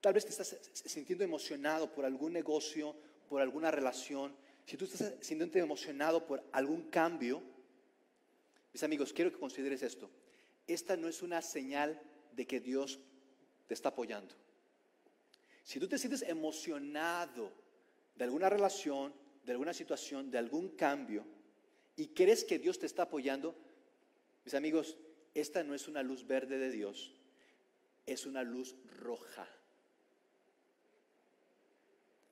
tal 0.00 0.12
vez 0.12 0.24
te 0.24 0.30
estás 0.30 0.56
sintiendo 0.74 1.24
emocionado 1.24 1.94
por 1.94 2.04
algún 2.04 2.32
negocio, 2.32 2.94
por 3.28 3.40
alguna 3.40 3.70
relación, 3.70 4.34
si 4.66 4.76
tú 4.76 4.84
estás 4.84 5.14
sintiéndote 5.20 5.60
emocionado 5.60 6.26
por 6.26 6.44
algún 6.52 6.90
cambio, 6.90 7.42
mis 8.72 8.82
amigos, 8.82 9.12
quiero 9.12 9.30
que 9.30 9.38
consideres 9.38 9.82
esto. 9.82 10.10
Esta 10.66 10.96
no 10.96 11.08
es 11.08 11.22
una 11.22 11.40
señal 11.42 12.00
de 12.32 12.46
que 12.46 12.60
Dios 12.60 12.98
te 13.66 13.74
está 13.74 13.90
apoyando. 13.90 14.34
Si 15.62 15.78
tú 15.78 15.86
te 15.86 15.98
sientes 15.98 16.22
emocionado 16.22 17.52
de 18.14 18.24
alguna 18.24 18.48
relación, 18.48 19.12
de 19.44 19.52
alguna 19.52 19.72
situación, 19.72 20.30
de 20.30 20.38
algún 20.38 20.70
cambio, 20.70 21.24
y 21.96 22.08
crees 22.08 22.44
que 22.44 22.58
Dios 22.58 22.78
te 22.78 22.86
está 22.86 23.04
apoyando, 23.04 23.54
mis 24.44 24.54
amigos, 24.54 24.96
esta 25.34 25.62
no 25.62 25.74
es 25.74 25.88
una 25.88 26.02
luz 26.02 26.26
verde 26.26 26.58
de 26.58 26.70
Dios, 26.70 27.12
es 28.06 28.26
una 28.26 28.42
luz 28.42 28.74
roja. 29.00 29.48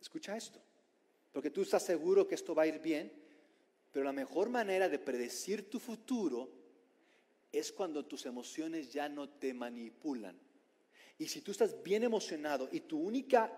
Escucha 0.01 0.37
esto, 0.37 0.61
porque 1.33 1.51
tú 1.51 1.63
estás 1.63 1.85
seguro 1.85 2.27
que 2.27 2.35
esto 2.35 2.55
va 2.55 2.63
a 2.63 2.67
ir 2.67 2.81
bien, 2.81 3.13
pero 3.93 4.05
la 4.05 4.13
mejor 4.13 4.49
manera 4.49 4.89
de 4.89 4.99
predecir 4.99 5.69
tu 5.69 5.79
futuro 5.79 6.49
es 7.53 7.73
cuando 7.73 8.05
tus 8.05 8.27
emociones 8.27 8.93
ya 8.93 9.09
no 9.09 9.29
te 9.29 9.53
manipulan. 9.53 10.39
Y 11.19 11.29
si 11.29 11.43
tú 11.43 11.51
estás 11.51 11.83
bien 11.83 12.03
emocionado 12.03 12.69
y 12.73 12.81
tu 12.81 12.99
única 12.99 13.53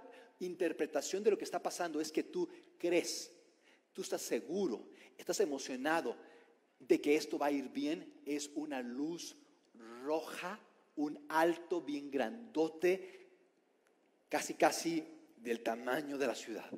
interpretación 0.47 1.23
de 1.23 1.31
lo 1.31 1.39
que 1.39 1.45
está 1.45 1.63
pasando 1.63 2.01
es 2.01 2.13
que 2.13 2.23
tú 2.23 2.49
crees, 2.79 3.31
tú 3.93 4.03
estás 4.03 4.23
seguro, 4.23 4.89
estás 5.17 5.41
emocionado 5.41 6.17
de 6.79 7.01
que 7.01 7.17
esto 7.17 7.39
va 7.39 7.47
a 7.47 7.53
ir 7.53 7.69
bien, 7.69 8.21
es 8.27 8.51
una 8.55 8.83
luz 8.83 9.37
roja, 10.05 10.59
un 10.97 11.25
alto 11.29 11.81
bien 11.81 12.11
grandote, 12.11 13.29
casi 14.29 14.55
casi 14.55 15.05
del 15.37 15.63
tamaño 15.63 16.19
de 16.19 16.27
la 16.27 16.35
ciudad. 16.35 16.71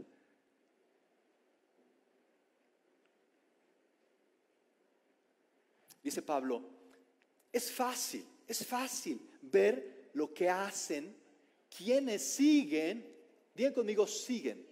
Dice 6.03 6.21
Pablo, 6.21 6.63
es 7.51 7.73
fácil, 7.73 8.27
es 8.47 8.67
fácil 8.67 9.19
ver 9.41 10.11
lo 10.13 10.35
que 10.35 10.51
hacen 10.51 11.17
quienes 11.75 12.23
siguen, 12.23 13.14
digan 13.55 13.73
conmigo, 13.73 14.07
siguen, 14.07 14.67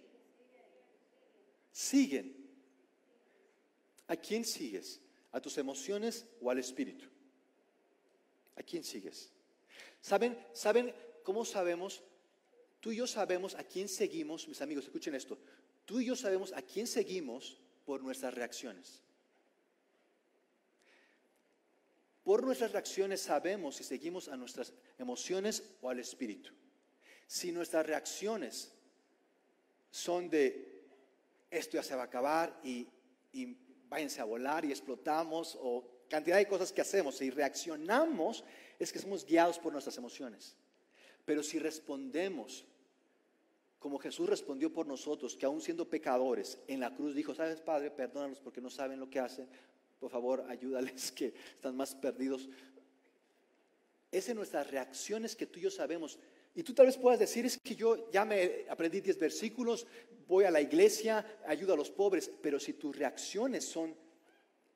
siguen. 1.71 2.43
¿A 4.07 4.15
quién 4.15 4.45
sigues? 4.45 4.99
¿A 5.31 5.41
tus 5.41 5.57
emociones 5.57 6.25
o 6.41 6.51
al 6.51 6.59
espíritu? 6.59 7.05
¿A 8.55 8.63
quién 8.63 8.83
sigues? 8.83 9.31
¿Saben, 10.01 10.37
¿Saben 10.53 10.93
cómo 11.23 11.45
sabemos? 11.45 12.03
Tú 12.79 12.91
y 12.91 12.97
yo 12.97 13.07
sabemos 13.07 13.55
a 13.55 13.63
quién 13.63 13.87
seguimos, 13.87 14.47
mis 14.47 14.61
amigos, 14.61 14.85
escuchen 14.85 15.15
esto. 15.15 15.39
Tú 15.85 16.01
y 16.01 16.05
yo 16.05 16.15
sabemos 16.15 16.51
a 16.53 16.61
quién 16.61 16.85
seguimos 16.85 17.57
por 17.85 18.03
nuestras 18.03 18.33
reacciones. 18.33 19.01
Por 22.23 22.43
nuestras 22.43 22.71
reacciones 22.71 23.21
sabemos 23.21 23.75
si 23.75 23.83
seguimos 23.83 24.27
a 24.27 24.37
nuestras 24.37 24.73
emociones 24.97 25.63
o 25.81 25.89
al 25.89 25.99
espíritu. 25.99 26.51
Si 27.27 27.51
nuestras 27.51 27.85
reacciones 27.85 28.71
son 29.89 30.29
de 30.29 30.85
esto 31.49 31.77
ya 31.77 31.83
se 31.83 31.95
va 31.95 32.03
a 32.03 32.05
acabar 32.05 32.59
y, 32.63 32.87
y 33.31 33.57
váyanse 33.87 34.21
a 34.21 34.25
volar 34.25 34.65
y 34.65 34.71
explotamos 34.71 35.57
o 35.61 35.87
cantidad 36.09 36.37
de 36.37 36.47
cosas 36.47 36.71
que 36.71 36.81
hacemos 36.81 37.21
y 37.21 37.29
reaccionamos, 37.29 38.43
es 38.79 38.91
que 38.91 38.99
somos 38.99 39.25
guiados 39.25 39.59
por 39.59 39.71
nuestras 39.71 39.97
emociones. 39.97 40.55
Pero 41.25 41.43
si 41.43 41.59
respondemos 41.59 42.65
como 43.83 43.99
Jesús 43.99 44.29
respondió 44.29 44.71
por 44.71 44.87
nosotros, 44.87 45.35
que 45.35 45.45
aún 45.45 45.59
siendo 45.59 45.89
pecadores, 45.89 46.57
en 46.69 46.79
la 46.79 46.95
cruz 46.95 47.13
dijo, 47.13 47.35
sabes 47.35 47.59
Padre, 47.59 47.91
perdónalos 47.91 48.39
porque 48.39 48.61
no 48.61 48.69
saben 48.69 48.97
lo 48.97 49.09
que 49.09 49.19
hacen, 49.19 49.45
por 49.99 50.09
favor, 50.09 50.45
ayúdales 50.47 51.11
que 51.11 51.33
están 51.53 51.75
más 51.75 51.93
perdidos. 51.93 52.47
Es 54.09 54.29
en 54.29 54.37
nuestras 54.37 54.71
reacciones 54.71 55.35
que 55.35 55.47
tú 55.47 55.59
y 55.59 55.63
yo 55.63 55.69
sabemos. 55.69 56.17
Y 56.55 56.63
tú 56.63 56.73
tal 56.73 56.85
vez 56.85 56.97
puedas 56.97 57.19
decir, 57.19 57.45
es 57.45 57.57
que 57.57 57.75
yo 57.75 58.11
ya 58.11 58.25
me 58.25 58.65
aprendí 58.69 59.01
10 59.01 59.17
versículos, 59.17 59.87
voy 60.27 60.45
a 60.45 60.51
la 60.51 60.61
iglesia, 60.61 61.39
ayudo 61.47 61.73
a 61.73 61.77
los 61.77 61.89
pobres, 61.89 62.29
pero 62.41 62.59
si 62.59 62.73
tus 62.73 62.95
reacciones 62.95 63.65
son 63.65 63.95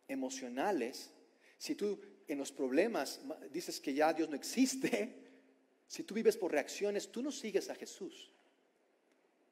emocionales, 0.08 1.12
si 1.58 1.76
tú 1.76 2.00
en 2.28 2.38
los 2.38 2.52
problemas 2.52 3.22
dices 3.52 3.80
que 3.80 3.94
ya 3.94 4.14
Dios 4.14 4.30
no 4.30 4.36
existe, 4.36 5.16
si 5.88 6.04
tú 6.04 6.14
vives 6.14 6.38
por 6.38 6.52
reacciones, 6.52 7.12
tú 7.12 7.22
no 7.22 7.32
sigues 7.32 7.70
a 7.70 7.76
Jesús, 7.76 8.32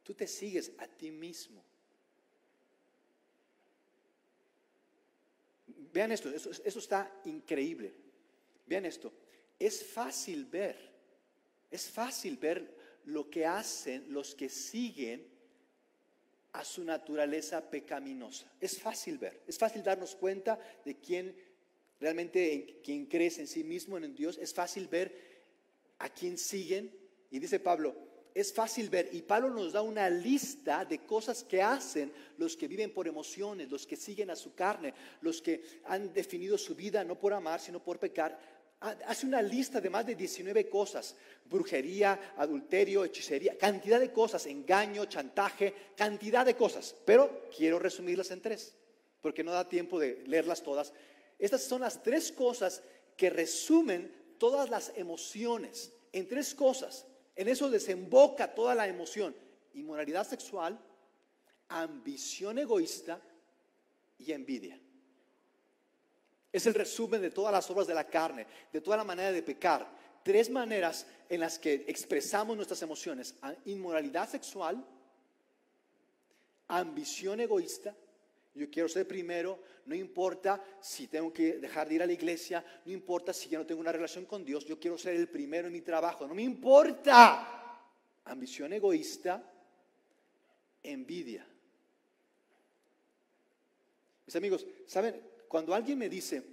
tú 0.04 0.14
te 0.14 0.28
sigues 0.28 0.72
a 0.78 0.88
ti 0.88 1.12
mismo. 1.12 1.64
Vean 5.96 6.12
esto, 6.12 6.30
eso, 6.30 6.80
está 6.80 7.22
increíble. 7.24 7.94
Vean 8.66 8.86
esto, 8.86 9.14
es 9.58 9.86
fácil 9.86 10.46
ver, 10.46 10.95
es 11.76 11.90
fácil 11.90 12.38
ver 12.38 12.74
lo 13.06 13.30
que 13.30 13.46
hacen 13.46 14.12
los 14.12 14.34
que 14.34 14.50
siguen 14.50 15.28
a 16.54 16.64
su 16.64 16.84
naturaleza 16.84 17.70
pecaminosa. 17.70 18.52
Es 18.60 18.80
fácil 18.80 19.18
ver, 19.18 19.44
es 19.46 19.58
fácil 19.58 19.84
darnos 19.84 20.16
cuenta 20.16 20.58
de 20.84 20.98
quién 20.98 21.36
realmente, 22.00 22.82
quien 22.84 23.06
crees 23.06 23.40
en 23.40 23.48
sí 23.48 23.64
mismo, 23.64 23.98
en 23.98 24.16
Dios. 24.16 24.38
Es 24.38 24.54
fácil 24.54 24.88
ver 24.88 25.14
a 26.00 26.10
quién 26.10 26.38
siguen. 26.38 26.92
Y 27.30 27.40
dice 27.40 27.60
Pablo, 27.60 27.96
es 28.34 28.52
fácil 28.52 28.90
ver, 28.90 29.10
y 29.14 29.22
Pablo 29.22 29.50
nos 29.50 29.72
da 29.72 29.82
una 29.82 30.10
lista 30.10 30.84
de 30.84 31.06
cosas 31.06 31.42
que 31.42 31.62
hacen 31.62 32.12
los 32.38 32.58
que 32.58 32.68
viven 32.68 32.94
por 32.94 33.08
emociones, 33.08 33.72
los 33.72 33.88
que 33.88 33.96
siguen 33.96 34.30
a 34.30 34.36
su 34.36 34.54
carne, 34.54 34.94
los 35.22 35.42
que 35.42 35.64
han 35.86 36.12
definido 36.14 36.58
su 36.58 36.76
vida 36.76 37.06
no 37.06 37.18
por 37.18 37.34
amar, 37.34 37.62
sino 37.62 37.82
por 37.82 37.98
pecar. 37.98 38.38
Hace 39.08 39.26
una 39.26 39.42
lista 39.42 39.82
de 39.82 39.90
más 39.90 40.06
de 40.06 40.16
19 40.16 40.70
cosas, 40.70 41.16
brujería, 41.46 42.34
adulterio, 42.38 43.04
hechicería, 43.04 43.58
cantidad 43.58 44.00
de 44.00 44.12
cosas, 44.12 44.46
engaño, 44.46 45.06
chantaje, 45.06 45.74
cantidad 45.96 46.46
de 46.46 46.56
cosas. 46.56 46.96
Pero 47.06 47.48
quiero 47.56 47.80
resumirlas 47.80 48.30
en 48.32 48.42
tres, 48.42 48.76
porque 49.22 49.44
no 49.44 49.52
da 49.52 49.68
tiempo 49.68 50.00
de 50.00 50.24
leerlas 50.28 50.62
todas. 50.62 50.94
Estas 51.40 51.64
son 51.64 51.82
las 51.82 52.04
tres 52.04 52.32
cosas 52.32 52.84
que 53.18 53.30
resumen 53.30 54.14
todas 54.38 54.70
las 54.70 54.92
emociones, 54.96 55.92
en 56.12 56.28
tres 56.28 56.54
cosas. 56.54 57.08
En 57.36 57.48
eso 57.48 57.70
desemboca 57.70 58.54
toda 58.54 58.76
la 58.76 58.88
emoción. 58.88 59.36
Inmoralidad 59.74 60.28
sexual, 60.28 60.80
ambición 61.70 62.60
egoísta 62.60 63.20
y 64.20 64.32
envidia. 64.32 64.80
Es 66.56 66.66
el 66.68 66.74
resumen 66.74 67.22
de 67.22 67.32
todas 67.32 67.52
las 67.52 67.70
obras 67.70 67.86
de 67.86 67.94
la 67.94 68.08
carne, 68.08 68.48
de 68.72 68.80
toda 68.80 68.96
la 68.96 69.04
manera 69.04 69.30
de 69.30 69.44
pecar. 69.44 69.86
Tres 70.24 70.50
maneras 70.50 71.06
en 71.28 71.42
las 71.42 71.60
que 71.60 71.84
expresamos 71.86 72.56
nuestras 72.56 72.82
emociones. 72.82 73.36
Inmoralidad 73.66 74.30
sexual, 74.30 74.82
ambición 76.70 77.42
egoísta. 77.42 77.94
Yo 78.54 78.70
quiero 78.70 78.88
ser 78.88 79.06
primero, 79.06 79.60
no 79.84 79.96
importa 79.96 80.64
si 80.80 81.08
tengo 81.08 81.34
que 81.34 81.58
dejar 81.58 81.90
de 81.90 81.96
ir 81.96 82.04
a 82.04 82.06
la 82.06 82.14
iglesia, 82.14 82.64
no 82.86 82.94
importa 82.94 83.34
si 83.34 83.50
ya 83.50 83.58
no 83.58 83.66
tengo 83.66 83.82
una 83.82 83.92
relación 83.92 84.24
con 84.24 84.46
Dios, 84.46 84.64
yo 84.64 84.80
quiero 84.80 84.98
ser 84.98 85.16
el 85.16 85.28
primero 85.28 85.68
en 85.68 85.74
mi 85.74 85.82
trabajo, 85.82 86.26
no 86.26 86.34
me 86.34 86.44
importa. 86.44 87.82
Ambición 88.24 88.72
egoísta, 88.72 89.44
envidia. 90.82 91.46
Mis 94.26 94.36
amigos, 94.38 94.66
¿saben? 94.88 95.35
Cuando 95.56 95.74
alguien 95.74 95.98
me 95.98 96.10
dice, 96.10 96.44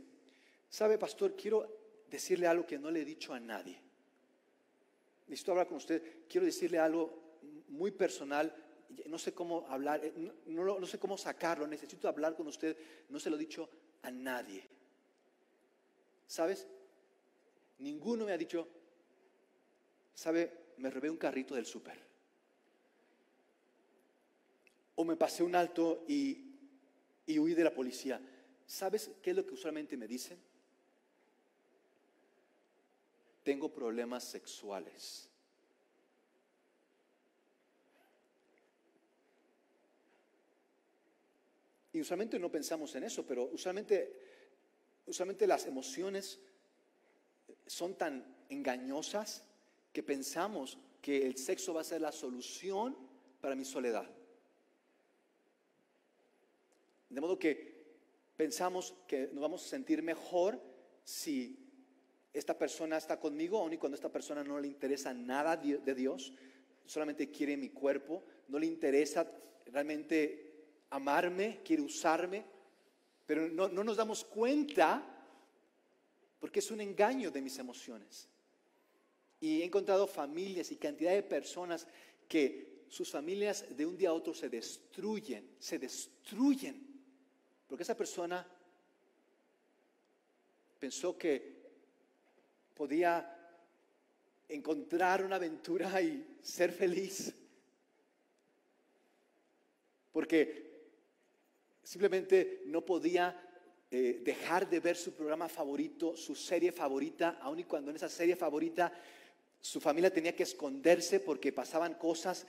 ¿sabe, 0.71 0.97
pastor? 0.97 1.35
Quiero 1.35 1.69
decirle 2.09 2.47
algo 2.47 2.65
que 2.65 2.79
no 2.79 2.89
le 2.89 3.01
he 3.01 3.05
dicho 3.05 3.35
a 3.35 3.41
nadie. 3.41 3.77
Necesito 5.27 5.51
hablar 5.51 5.67
con 5.67 5.79
usted, 5.79 6.25
quiero 6.29 6.47
decirle 6.47 6.79
algo 6.79 7.41
muy 7.71 7.91
personal, 7.91 8.55
no 9.07 9.19
sé 9.19 9.35
cómo 9.35 9.67
hablar, 9.69 10.05
eh, 10.05 10.13
no, 10.47 10.87
sé 10.87 11.01
cómo 11.01 11.19
sacarlo, 11.19 11.67
necesito 11.67 12.07
hablar 12.07 12.37
con 12.37 12.47
usted, 12.47 12.77
no 13.09 13.19
se 13.19 13.29
lo 13.29 13.35
he 13.35 13.41
dicho 13.41 13.69
a 14.03 14.11
nadie. 14.13 14.63
¿Sabes? 16.29 16.69
Ninguno 17.81 18.25
me 18.25 18.31
ha 18.31 18.39
dicho, 18.39 18.69
¿sabe? 20.15 20.75
Me 20.77 20.91
robé 20.91 21.11
un 21.11 21.17
carrito 21.17 21.57
del 21.57 21.67
súper. 21.67 21.99
O 24.95 25.05
me 25.05 25.17
pasé 25.17 25.43
un 25.43 25.57
alto 25.57 26.05
y, 26.07 26.55
y 27.27 27.41
huí 27.41 27.55
de 27.55 27.65
la 27.65 27.75
policía. 27.75 28.21
¿Sabes 28.73 29.11
qué 29.23 29.33
es 29.33 29.37
lo 29.37 29.45
que 29.45 29.53
usualmente 29.53 29.99
me 29.99 30.09
dicen? 30.09 30.39
Tengo 33.43 33.71
problemas 33.71 34.25
sexuales. 34.25 35.29
Y 41.93 42.01
usualmente 42.01 42.39
no 42.39 42.51
pensamos 42.51 42.95
en 42.95 43.05
eso, 43.05 43.27
pero 43.27 43.45
usualmente, 43.53 44.17
usualmente 45.05 45.47
las 45.47 45.67
emociones 45.67 46.41
son 47.67 47.99
tan 47.99 48.25
engañosas 48.49 49.45
que 49.93 50.03
pensamos 50.03 50.79
que 51.03 51.27
el 51.27 51.37
sexo 51.37 51.75
va 51.75 51.83
a 51.83 51.85
ser 51.85 52.01
la 52.01 52.11
solución 52.11 52.97
para 53.39 53.55
mi 53.55 53.67
soledad. 53.67 54.09
De 57.11 57.21
modo 57.21 57.39
que 57.39 57.72
pensamos 58.43 58.93
que 59.07 59.29
nos 59.33 59.41
vamos 59.41 59.65
a 59.65 59.69
sentir 59.69 60.03
mejor 60.03 60.61
si 61.05 61.57
esta 62.33 62.59
persona 62.59 62.97
está 62.97 63.21
conmigo, 63.21 63.57
aun 63.57 63.75
y 63.75 63.79
cuando 63.79 63.95
esta 63.95 64.11
persona 64.11 64.43
no 64.43 64.59
le 64.59 64.67
interesa 64.67 65.15
nada 65.15 65.57
de 65.57 65.95
Dios, 65.95 66.33
solamente 66.85 67.31
quiere 67.31 67.57
mi 67.57 67.69
cuerpo, 67.69 68.25
no 68.49 68.59
le 68.59 68.67
interesa 68.67 69.31
realmente 69.67 70.65
amarme, 70.91 71.61
quiere 71.65 71.83
usarme, 71.83 72.45
pero 73.27 73.49
no, 73.49 73.69
nos 73.69 73.97
damos 73.97 74.25
cuenta 74.25 75.07
porque 76.41 76.59
es 76.59 76.73
un 76.73 76.81
engaño 76.81 77.31
de 77.31 77.43
mis 77.43 77.57
emociones. 77.61 78.29
Y 79.39 79.63
he 79.63 79.65
encontrado 79.65 80.09
familias 80.09 80.73
y 80.73 80.77
cantidad 80.79 81.13
de 81.13 81.23
personas 81.23 81.87
que 82.27 82.87
sus 82.89 83.09
familias 83.09 83.65
de 83.77 83.87
un 83.87 83.97
día 83.97 84.09
a 84.09 84.15
otro 84.15 84.35
se 84.35 84.49
destruyen, 84.49 85.49
se 85.61 85.79
destruyen, 85.79 86.92
porque 87.73 87.85
esa 87.85 87.97
persona 87.97 88.47
pensó 90.79 91.17
que 91.17 91.57
podía 92.75 93.35
encontrar 94.47 95.25
una 95.25 95.37
aventura 95.37 96.03
y 96.03 96.37
ser 96.43 96.71
feliz. 96.71 97.33
Porque 100.13 100.91
simplemente 101.83 102.61
no 102.67 102.85
podía 102.85 103.41
eh, 103.91 104.21
dejar 104.23 104.69
de 104.69 104.79
ver 104.79 104.99
su 104.99 105.15
programa 105.15 105.49
favorito, 105.49 106.15
su 106.15 106.35
serie 106.35 106.73
favorita, 106.73 107.39
aun 107.41 107.61
y 107.61 107.65
cuando 107.65 107.91
en 107.91 107.97
esa 107.97 108.11
serie 108.11 108.37
favorita 108.37 108.93
su 109.63 109.81
familia 109.81 110.13
tenía 110.13 110.37
que 110.37 110.43
esconderse 110.43 111.21
porque 111.21 111.53
pasaban 111.53 111.95
cosas 111.95 112.47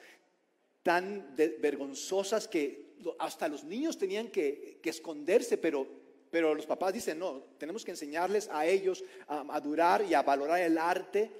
tan 0.83 1.35
vergonzosas 1.35 2.47
que 2.47 2.93
hasta 3.19 3.47
los 3.47 3.63
niños 3.63 3.97
tenían 3.97 4.29
que, 4.29 4.79
esconderse, 4.83 5.57
pero, 5.57 5.87
pero 6.29 6.53
los 6.53 6.65
papás 6.65 6.93
dicen, 6.93 7.19
no, 7.19 7.43
tenemos 7.57 7.83
que 7.83 7.91
enseñarles 7.91 8.49
a 8.51 8.65
ellos 8.65 9.03
a, 9.27 9.45
a 9.49 9.59
durar 9.59 10.05
y 10.07 10.13
a 10.13 10.21
valorar 10.21 10.61
el 10.61 10.77
arte. 10.77 11.31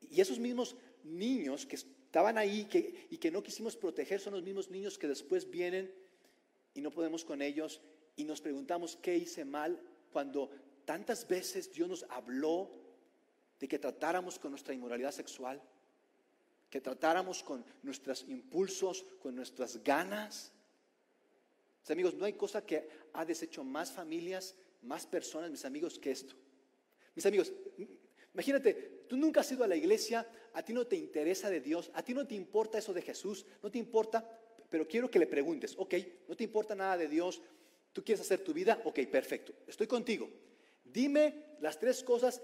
Y 0.00 0.20
esos 0.20 0.38
mismos 0.38 0.76
niños 1.04 1.66
que 1.66 1.76
estaban 1.76 2.38
ahí 2.38 2.64
que, 2.64 3.06
y 3.10 3.18
que 3.18 3.30
no 3.30 3.42
quisimos 3.42 3.76
proteger 3.76 4.20
son 4.20 4.34
los 4.34 4.42
mismos 4.42 4.70
niños 4.70 4.96
que 4.96 5.08
después 5.08 5.50
vienen 5.50 5.92
y 6.74 6.80
no 6.80 6.90
podemos 6.90 7.24
con 7.24 7.42
ellos 7.42 7.80
y 8.16 8.24
nos 8.24 8.40
preguntamos 8.40 8.96
qué 8.96 9.16
hice 9.16 9.44
mal 9.44 9.80
cuando 10.12 10.50
tantas 10.84 11.26
veces 11.28 11.72
Dios 11.72 11.88
nos 11.88 12.06
habló 12.08 12.70
de 13.60 13.68
que 13.68 13.78
tratáramos 13.78 14.38
con 14.38 14.52
nuestra 14.52 14.72
inmoralidad 14.72 15.12
sexual, 15.12 15.60
que 16.70 16.80
tratáramos 16.80 17.42
con 17.42 17.64
nuestros 17.82 18.24
impulsos, 18.28 19.04
con 19.20 19.34
nuestras 19.34 19.82
ganas. 19.82 20.52
amigos, 21.88 22.14
no 22.14 22.26
hay 22.26 22.34
cosa 22.34 22.64
que 22.64 22.88
ha 23.14 23.24
deshecho 23.24 23.64
más 23.64 23.90
familias, 23.90 24.54
más 24.82 25.06
personas, 25.06 25.50
mis 25.50 25.64
amigos, 25.64 25.98
que 25.98 26.10
esto. 26.10 26.34
Mis 27.14 27.24
amigos, 27.24 27.52
imagínate, 28.34 29.04
tú 29.08 29.16
nunca 29.16 29.40
has 29.40 29.50
ido 29.50 29.64
a 29.64 29.66
la 29.66 29.76
iglesia, 29.76 30.28
a 30.52 30.62
ti 30.62 30.72
no 30.72 30.86
te 30.86 30.96
interesa 30.96 31.48
de 31.50 31.60
Dios, 31.60 31.90
a 31.94 32.02
ti 32.02 32.12
no 32.14 32.26
te 32.26 32.34
importa 32.34 32.78
eso 32.78 32.92
de 32.92 33.02
Jesús, 33.02 33.46
no 33.62 33.70
te 33.70 33.78
importa, 33.78 34.28
pero 34.68 34.86
quiero 34.86 35.10
que 35.10 35.18
le 35.18 35.26
preguntes, 35.26 35.74
ok, 35.78 35.94
no 36.28 36.36
te 36.36 36.44
importa 36.44 36.74
nada 36.74 36.98
de 36.98 37.08
Dios, 37.08 37.40
tú 37.92 38.04
quieres 38.04 38.20
hacer 38.20 38.44
tu 38.44 38.52
vida, 38.52 38.80
ok, 38.84 39.00
perfecto, 39.10 39.54
estoy 39.66 39.86
contigo. 39.86 40.28
Dime 40.84 41.56
las 41.60 41.78
tres 41.78 42.04
cosas 42.04 42.42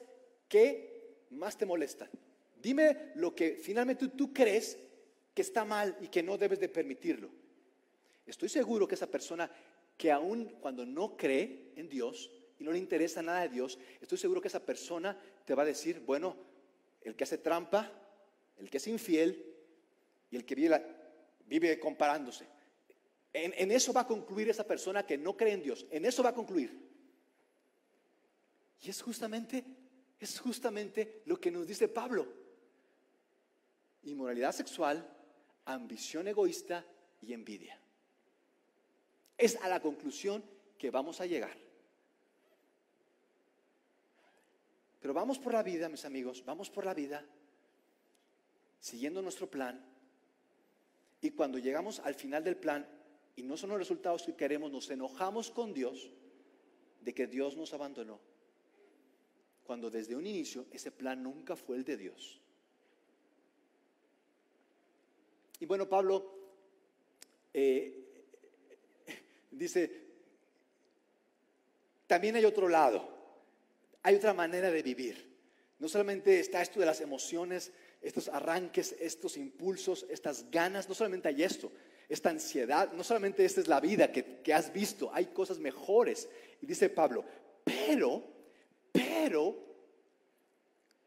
que 0.48 1.26
más 1.30 1.56
te 1.56 1.66
molestan. 1.66 2.08
Dime 2.64 3.12
lo 3.16 3.34
que 3.34 3.58
finalmente 3.62 4.08
tú 4.08 4.32
crees 4.32 4.78
que 5.34 5.42
está 5.42 5.66
mal 5.66 5.98
y 6.00 6.08
que 6.08 6.22
no 6.22 6.38
debes 6.38 6.58
de 6.58 6.70
permitirlo. 6.70 7.28
Estoy 8.24 8.48
seguro 8.48 8.88
que 8.88 8.94
esa 8.94 9.10
persona 9.10 9.50
que 9.98 10.10
aún 10.10 10.46
cuando 10.62 10.86
no 10.86 11.14
cree 11.14 11.72
en 11.76 11.90
Dios 11.90 12.30
y 12.58 12.64
no 12.64 12.72
le 12.72 12.78
interesa 12.78 13.20
nada 13.20 13.42
de 13.42 13.50
Dios, 13.50 13.78
estoy 14.00 14.16
seguro 14.16 14.40
que 14.40 14.48
esa 14.48 14.64
persona 14.64 15.14
te 15.44 15.54
va 15.54 15.62
a 15.62 15.66
decir, 15.66 16.00
bueno, 16.00 16.38
el 17.02 17.14
que 17.14 17.24
hace 17.24 17.36
trampa, 17.36 17.92
el 18.56 18.70
que 18.70 18.78
es 18.78 18.86
infiel 18.86 19.44
y 20.30 20.36
el 20.36 20.46
que 20.46 20.54
vive, 21.44 21.78
comparándose. 21.78 22.46
En, 23.34 23.52
en 23.58 23.72
eso 23.72 23.92
va 23.92 24.00
a 24.00 24.06
concluir 24.06 24.48
esa 24.48 24.66
persona 24.66 25.04
que 25.04 25.18
no 25.18 25.36
cree 25.36 25.52
en 25.52 25.62
Dios. 25.62 25.84
En 25.90 26.06
eso 26.06 26.22
va 26.22 26.30
a 26.30 26.34
concluir. 26.34 26.80
Y 28.80 28.88
es 28.88 29.02
justamente 29.02 29.66
es 30.18 30.40
justamente 30.40 31.22
lo 31.26 31.38
que 31.38 31.50
nos 31.50 31.66
dice 31.66 31.88
Pablo. 31.88 32.43
Inmoralidad 34.04 34.52
sexual, 34.52 35.08
ambición 35.64 36.28
egoísta 36.28 36.84
y 37.20 37.32
envidia. 37.32 37.78
Es 39.36 39.56
a 39.56 39.68
la 39.68 39.80
conclusión 39.80 40.44
que 40.78 40.90
vamos 40.90 41.20
a 41.20 41.26
llegar. 41.26 41.56
Pero 45.00 45.12
vamos 45.12 45.38
por 45.38 45.52
la 45.52 45.62
vida, 45.62 45.88
mis 45.88 46.04
amigos, 46.04 46.44
vamos 46.44 46.70
por 46.70 46.84
la 46.84 46.94
vida 46.94 47.24
siguiendo 48.80 49.22
nuestro 49.22 49.50
plan. 49.50 49.84
Y 51.20 51.30
cuando 51.30 51.58
llegamos 51.58 52.00
al 52.00 52.14
final 52.14 52.44
del 52.44 52.56
plan 52.56 52.86
y 53.36 53.42
no 53.42 53.56
son 53.56 53.70
los 53.70 53.78
resultados 53.78 54.22
que 54.22 54.36
queremos, 54.36 54.70
nos 54.70 54.90
enojamos 54.90 55.50
con 55.50 55.72
Dios 55.72 56.10
de 57.00 57.14
que 57.14 57.26
Dios 57.26 57.56
nos 57.56 57.72
abandonó 57.72 58.20
cuando 59.64 59.90
desde 59.90 60.14
un 60.14 60.26
inicio 60.26 60.66
ese 60.70 60.92
plan 60.92 61.22
nunca 61.22 61.56
fue 61.56 61.76
el 61.76 61.84
de 61.84 61.96
Dios. 61.96 62.40
Y 65.64 65.66
bueno, 65.66 65.88
Pablo 65.88 66.30
eh, 67.54 68.04
dice, 69.50 69.90
también 72.06 72.36
hay 72.36 72.44
otro 72.44 72.68
lado, 72.68 73.08
hay 74.02 74.16
otra 74.16 74.34
manera 74.34 74.70
de 74.70 74.82
vivir. 74.82 75.26
No 75.78 75.88
solamente 75.88 76.38
está 76.38 76.60
esto 76.60 76.80
de 76.80 76.84
las 76.84 77.00
emociones, 77.00 77.72
estos 78.02 78.28
arranques, 78.28 78.94
estos 79.00 79.38
impulsos, 79.38 80.04
estas 80.10 80.50
ganas, 80.50 80.86
no 80.86 80.94
solamente 80.94 81.28
hay 81.28 81.42
esto, 81.42 81.72
esta 82.10 82.28
ansiedad, 82.28 82.92
no 82.92 83.02
solamente 83.02 83.42
esta 83.42 83.62
es 83.62 83.66
la 83.66 83.80
vida 83.80 84.12
que, 84.12 84.42
que 84.42 84.52
has 84.52 84.70
visto, 84.70 85.10
hay 85.14 85.28
cosas 85.28 85.58
mejores. 85.58 86.28
Y 86.60 86.66
dice 86.66 86.90
Pablo, 86.90 87.24
pero 87.64 88.22
pero, 88.92 89.56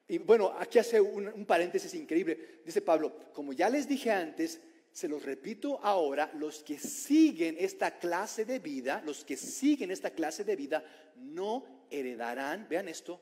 y 0.08 0.20
bueno, 0.20 0.54
aquí 0.58 0.80
hace 0.80 1.02
un, 1.02 1.46
paréntesis 1.46 1.94
increíble, 1.94 2.62
dice 2.66 2.82
Pablo, 2.82 3.14
como 3.34 3.52
ya 3.52 3.70
les 3.70 3.88
dije 3.88 4.10
antes, 4.12 4.60
se 4.92 5.08
los 5.08 5.24
repito 5.24 5.80
ahora, 5.84 6.32
los 6.36 6.64
que 6.64 6.80
siguen 6.80 7.58
esta 7.60 8.00
clase 8.00 8.46
de 8.46 8.60
vida, 8.60 9.02
los 9.06 9.26
que 9.26 9.36
siguen 9.36 9.92
esta 9.92 10.12
clase 10.12 10.44
de 10.44 10.56
vida, 10.56 10.84
no 11.18 11.66
heredarán, 11.92 12.68
vean 12.70 12.88
esto, 12.88 13.20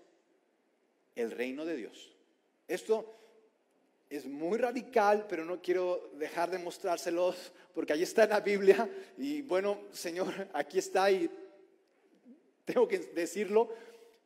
el 1.15 1.31
reino 1.31 1.65
de 1.65 1.75
Dios. 1.75 2.15
Esto 2.67 3.13
es 4.09 4.25
muy 4.25 4.57
radical, 4.57 5.25
pero 5.27 5.43
no 5.43 5.61
quiero 5.61 6.11
dejar 6.13 6.51
de 6.51 6.59
mostrárselos 6.59 7.51
porque 7.73 7.93
ahí 7.93 8.03
está 8.03 8.27
la 8.27 8.39
Biblia 8.39 8.89
y 9.17 9.41
bueno, 9.41 9.81
Señor, 9.91 10.33
aquí 10.53 10.77
está 10.77 11.09
y 11.09 11.29
tengo 12.63 12.87
que 12.87 12.99
decirlo, 12.99 13.69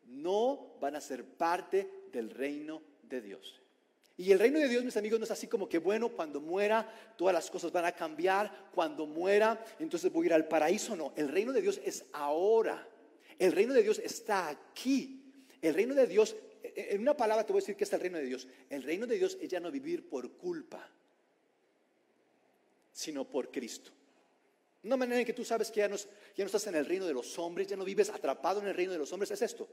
no 0.06 0.76
van 0.80 0.96
a 0.96 1.02
ser 1.02 1.24
parte 1.24 1.99
del 2.12 2.30
reino 2.30 2.82
de 3.04 3.22
Dios. 3.22 3.60
Y 4.20 4.34
el 4.34 4.40
reino 4.40 4.60
de 4.60 4.68
Dios, 4.68 4.84
mis 4.84 4.98
amigos, 4.98 5.18
no 5.18 5.24
es 5.24 5.32
así 5.32 5.48
como 5.48 5.70
que, 5.70 5.78
bueno, 5.78 6.10
cuando 6.10 6.42
muera, 6.42 6.86
todas 7.18 7.34
las 7.34 7.50
cosas 7.50 7.72
van 7.72 7.86
a 7.86 7.94
cambiar, 7.94 8.70
cuando 8.74 9.06
muera, 9.06 9.64
entonces 9.80 10.12
voy 10.12 10.26
a 10.26 10.28
ir 10.28 10.34
al 10.34 10.46
paraíso. 10.46 10.94
No, 10.94 11.14
el 11.16 11.30
reino 11.30 11.54
de 11.54 11.62
Dios 11.62 11.80
es 11.86 12.04
ahora. 12.12 12.86
El 13.38 13.54
reino 13.54 13.74
de 13.74 13.82
Dios 13.82 13.98
está 14.00 14.50
aquí. 14.50 15.24
El 15.62 15.74
reino 15.74 15.96
de 15.96 16.06
Dios, 16.06 16.36
en 16.62 17.00
una 17.00 17.16
palabra 17.16 17.46
te 17.46 17.54
voy 17.54 17.62
a 17.62 17.64
decir 17.64 17.78
que 17.78 17.86
es 17.86 17.94
el 17.94 18.02
reino 18.02 18.18
de 18.18 18.26
Dios. 18.26 18.46
El 18.70 18.84
reino 18.84 19.08
de 19.08 19.16
Dios 19.16 19.38
es 19.40 19.48
ya 19.48 19.62
no 19.62 19.72
vivir 19.72 20.10
por 20.10 20.30
culpa, 20.34 20.86
sino 22.92 23.24
por 23.24 23.50
Cristo. 23.50 23.92
Una 24.84 24.98
manera 24.98 25.22
en 25.22 25.26
que 25.26 25.34
tú 25.34 25.46
sabes 25.46 25.72
que 25.72 25.80
ya 25.80 25.88
no, 25.88 25.96
ya 25.96 26.44
no 26.44 26.46
estás 26.46 26.68
en 26.68 26.76
el 26.76 26.86
reino 26.86 27.06
de 27.06 27.14
los 27.14 27.40
hombres, 27.40 27.68
ya 27.68 27.78
no 27.78 27.86
vives 27.86 28.10
atrapado 28.10 28.60
en 28.60 28.68
el 28.68 28.76
reino 28.76 28.92
de 28.92 28.98
los 29.00 29.14
hombres, 29.14 29.32
es 29.32 29.42
esto 29.42 29.70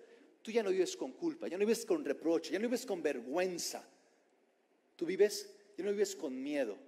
tú 0.46 0.52
ya 0.52 0.62
no 0.62 0.70
vives 0.70 0.96
con 0.96 1.11
culpa, 1.11 1.48
ya 1.48 1.59
no 1.59 1.66
vives 1.66 1.85
con 1.85 2.04
reproche, 2.04 2.52
ya 2.52 2.61
no 2.61 2.68
vives 2.68 2.87
con 2.87 3.02
vergüenza. 3.02 3.85
Tú 4.94 5.04
vives, 5.04 5.52
ya 5.76 5.85
no 5.85 5.90
vives 5.90 6.14
con 6.14 6.40
miedo. 6.40 6.78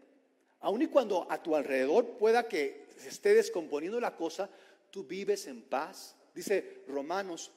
Aun 0.61 0.83
y 0.83 0.87
cuando 0.87 1.27
a 1.29 1.43
tu 1.43 1.57
alrededor 1.57 2.17
pueda 2.17 2.49
que 2.49 2.87
se 2.97 3.09
esté 3.09 3.35
descomponiendo 3.35 3.99
la 3.99 4.15
cosa, 4.15 4.49
tú 4.93 5.03
vives 5.03 5.49
en 5.49 5.63
paz. 5.63 6.15
Dice 6.33 6.85
Romanos, 6.87 7.51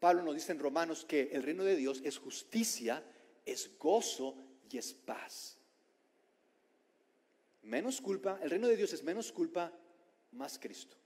Pablo 0.00 0.24
nos 0.24 0.34
dice 0.34 0.50
en 0.50 0.58
Romanos 0.58 1.04
que 1.04 1.30
el 1.32 1.44
reino 1.44 1.62
de 1.62 1.76
Dios 1.76 2.00
es 2.02 2.18
justicia, 2.18 3.00
es 3.46 3.78
gozo 3.78 4.34
y 4.68 4.78
es 4.78 4.92
paz. 4.92 5.58
Menos 7.62 8.00
culpa, 8.00 8.40
el 8.42 8.50
reino 8.50 8.66
de 8.66 8.76
Dios 8.76 8.92
es 8.94 9.04
menos 9.04 9.30
culpa, 9.30 9.72
más 10.32 10.58
Cristo. 10.58 10.96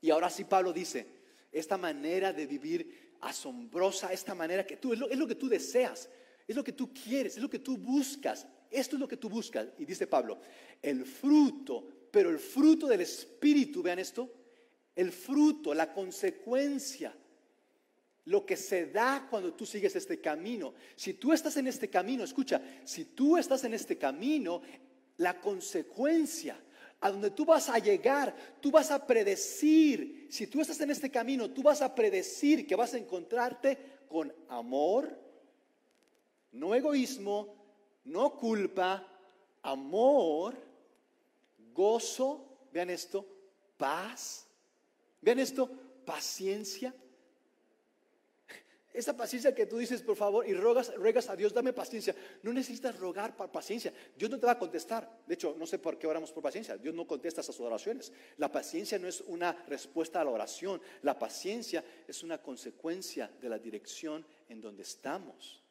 Y 0.00 0.10
ahora 0.10 0.28
sí 0.28 0.42
Pablo 0.42 0.72
dice, 0.72 1.19
esta 1.52 1.76
manera 1.76 2.32
de 2.32 2.46
vivir 2.46 3.14
asombrosa, 3.20 4.12
esta 4.12 4.34
manera 4.34 4.66
que 4.66 4.76
tú, 4.76 4.92
es 4.92 4.98
lo, 4.98 5.26
que 5.26 5.34
tú 5.34 5.48
deseas, 5.48 6.08
es 6.46 6.56
lo 6.56 6.64
que 6.64 6.72
tú 6.72 6.92
quieres, 6.92 7.36
es 7.36 7.42
lo 7.42 7.50
que 7.50 7.58
tú 7.58 7.76
buscas, 7.76 8.46
esto 8.70 8.96
es 8.96 9.00
lo 9.00 9.08
que 9.08 9.16
tú 9.16 9.28
buscas. 9.28 9.68
Y 9.78 9.84
dice 9.84 10.06
Pablo, 10.06 10.38
el 10.82 11.04
fruto, 11.04 11.86
pero 12.10 12.30
el 12.30 12.38
fruto 12.38 12.86
del 12.86 13.02
Espíritu, 13.02 13.82
vean 13.82 13.98
esto, 13.98 14.32
el 14.94 15.12
fruto, 15.12 15.74
la 15.74 15.92
consecuencia, 15.92 17.14
lo 18.26 18.44
que 18.46 18.56
se 18.56 18.86
da 18.86 19.26
cuando 19.28 19.54
tú 19.54 19.66
sigues 19.66 19.96
este 19.96 20.20
camino. 20.20 20.74
Si 20.94 21.14
tú 21.14 21.32
estás 21.32 21.56
en 21.56 21.66
este 21.66 21.88
camino, 21.88 22.24
escucha, 22.24 22.62
si 22.84 23.06
tú 23.06 23.36
estás 23.36 23.64
en 23.64 23.74
este 23.74 23.98
camino, 23.98 24.62
la 25.16 25.40
consecuencia, 25.40 26.58
a 27.00 27.10
donde 27.10 27.30
tú 27.30 27.44
vas 27.44 27.68
a 27.68 27.78
llegar, 27.78 28.34
tú 28.60 28.70
vas 28.70 28.90
a 28.90 29.06
predecir, 29.06 30.28
si 30.30 30.46
tú 30.46 30.60
estás 30.60 30.80
en 30.80 30.90
este 30.90 31.10
camino, 31.10 31.50
tú 31.50 31.62
vas 31.62 31.80
a 31.80 31.94
predecir 31.94 32.66
que 32.66 32.76
vas 32.76 32.92
a 32.94 32.98
encontrarte 32.98 33.78
con 34.08 34.32
amor, 34.48 35.18
no 36.52 36.74
egoísmo, 36.74 37.54
no 38.04 38.36
culpa, 38.36 39.06
amor, 39.62 40.56
gozo, 41.72 42.44
vean 42.72 42.90
esto, 42.90 43.26
paz, 43.76 44.46
vean 45.22 45.38
esto, 45.38 45.70
paciencia, 46.04 46.94
esa 48.92 49.16
paciencia 49.16 49.54
que 49.54 49.66
tú 49.66 49.78
dices, 49.78 50.02
por 50.02 50.16
favor, 50.16 50.48
y 50.48 50.52
rogas, 50.52 50.92
ruegas 50.96 51.28
a 51.28 51.36
Dios, 51.36 51.54
dame 51.54 51.72
paciencia. 51.72 52.14
No 52.42 52.52
necesitas 52.52 52.98
rogar 52.98 53.36
por 53.36 53.50
paciencia. 53.50 53.92
Dios 54.16 54.30
no 54.30 54.38
te 54.38 54.46
va 54.46 54.52
a 54.52 54.58
contestar. 54.58 55.20
De 55.26 55.34
hecho, 55.34 55.54
no 55.56 55.64
sé 55.64 55.78
por 55.78 55.96
qué 55.96 56.08
oramos 56.08 56.32
por 56.32 56.42
paciencia. 56.42 56.76
Dios 56.76 56.94
no 56.94 57.06
contesta 57.06 57.40
esas 57.40 57.58
oraciones. 57.60 58.12
La 58.38 58.50
paciencia 58.50 58.98
no 58.98 59.06
es 59.06 59.20
una 59.20 59.52
respuesta 59.68 60.20
a 60.20 60.24
la 60.24 60.30
oración. 60.30 60.82
La 61.02 61.16
paciencia 61.16 61.84
es 62.08 62.22
una 62.24 62.38
consecuencia 62.38 63.30
de 63.40 63.48
la 63.48 63.58
dirección 63.58 64.26
en 64.48 64.60
donde 64.60 64.82
estamos. 64.82 65.62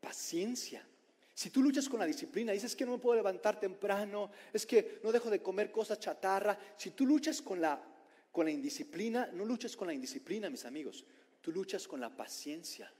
Paciencia. 0.00 0.86
Si 1.34 1.50
tú 1.50 1.60
luchas 1.60 1.88
con 1.88 1.98
la 1.98 2.06
disciplina, 2.06 2.52
dices 2.52 2.76
que 2.76 2.86
no 2.86 2.92
me 2.92 2.98
puedo 2.98 3.16
levantar 3.16 3.58
temprano, 3.58 4.30
es 4.52 4.64
que 4.64 5.00
no 5.02 5.10
dejo 5.10 5.28
de 5.28 5.42
comer 5.42 5.72
cosas 5.72 5.98
chatarra. 5.98 6.56
Si 6.76 6.90
tú 6.90 7.04
luchas 7.04 7.42
con 7.42 7.60
la, 7.60 7.82
con 8.30 8.44
la 8.44 8.52
indisciplina, 8.52 9.28
no 9.32 9.44
luches 9.44 9.76
con 9.76 9.88
la 9.88 9.94
indisciplina, 9.94 10.48
mis 10.48 10.64
amigos. 10.64 11.04
Tú 11.44 11.52
luchas 11.52 11.86
con 11.86 12.00
la 12.00 12.08
paciencia. 12.08 12.90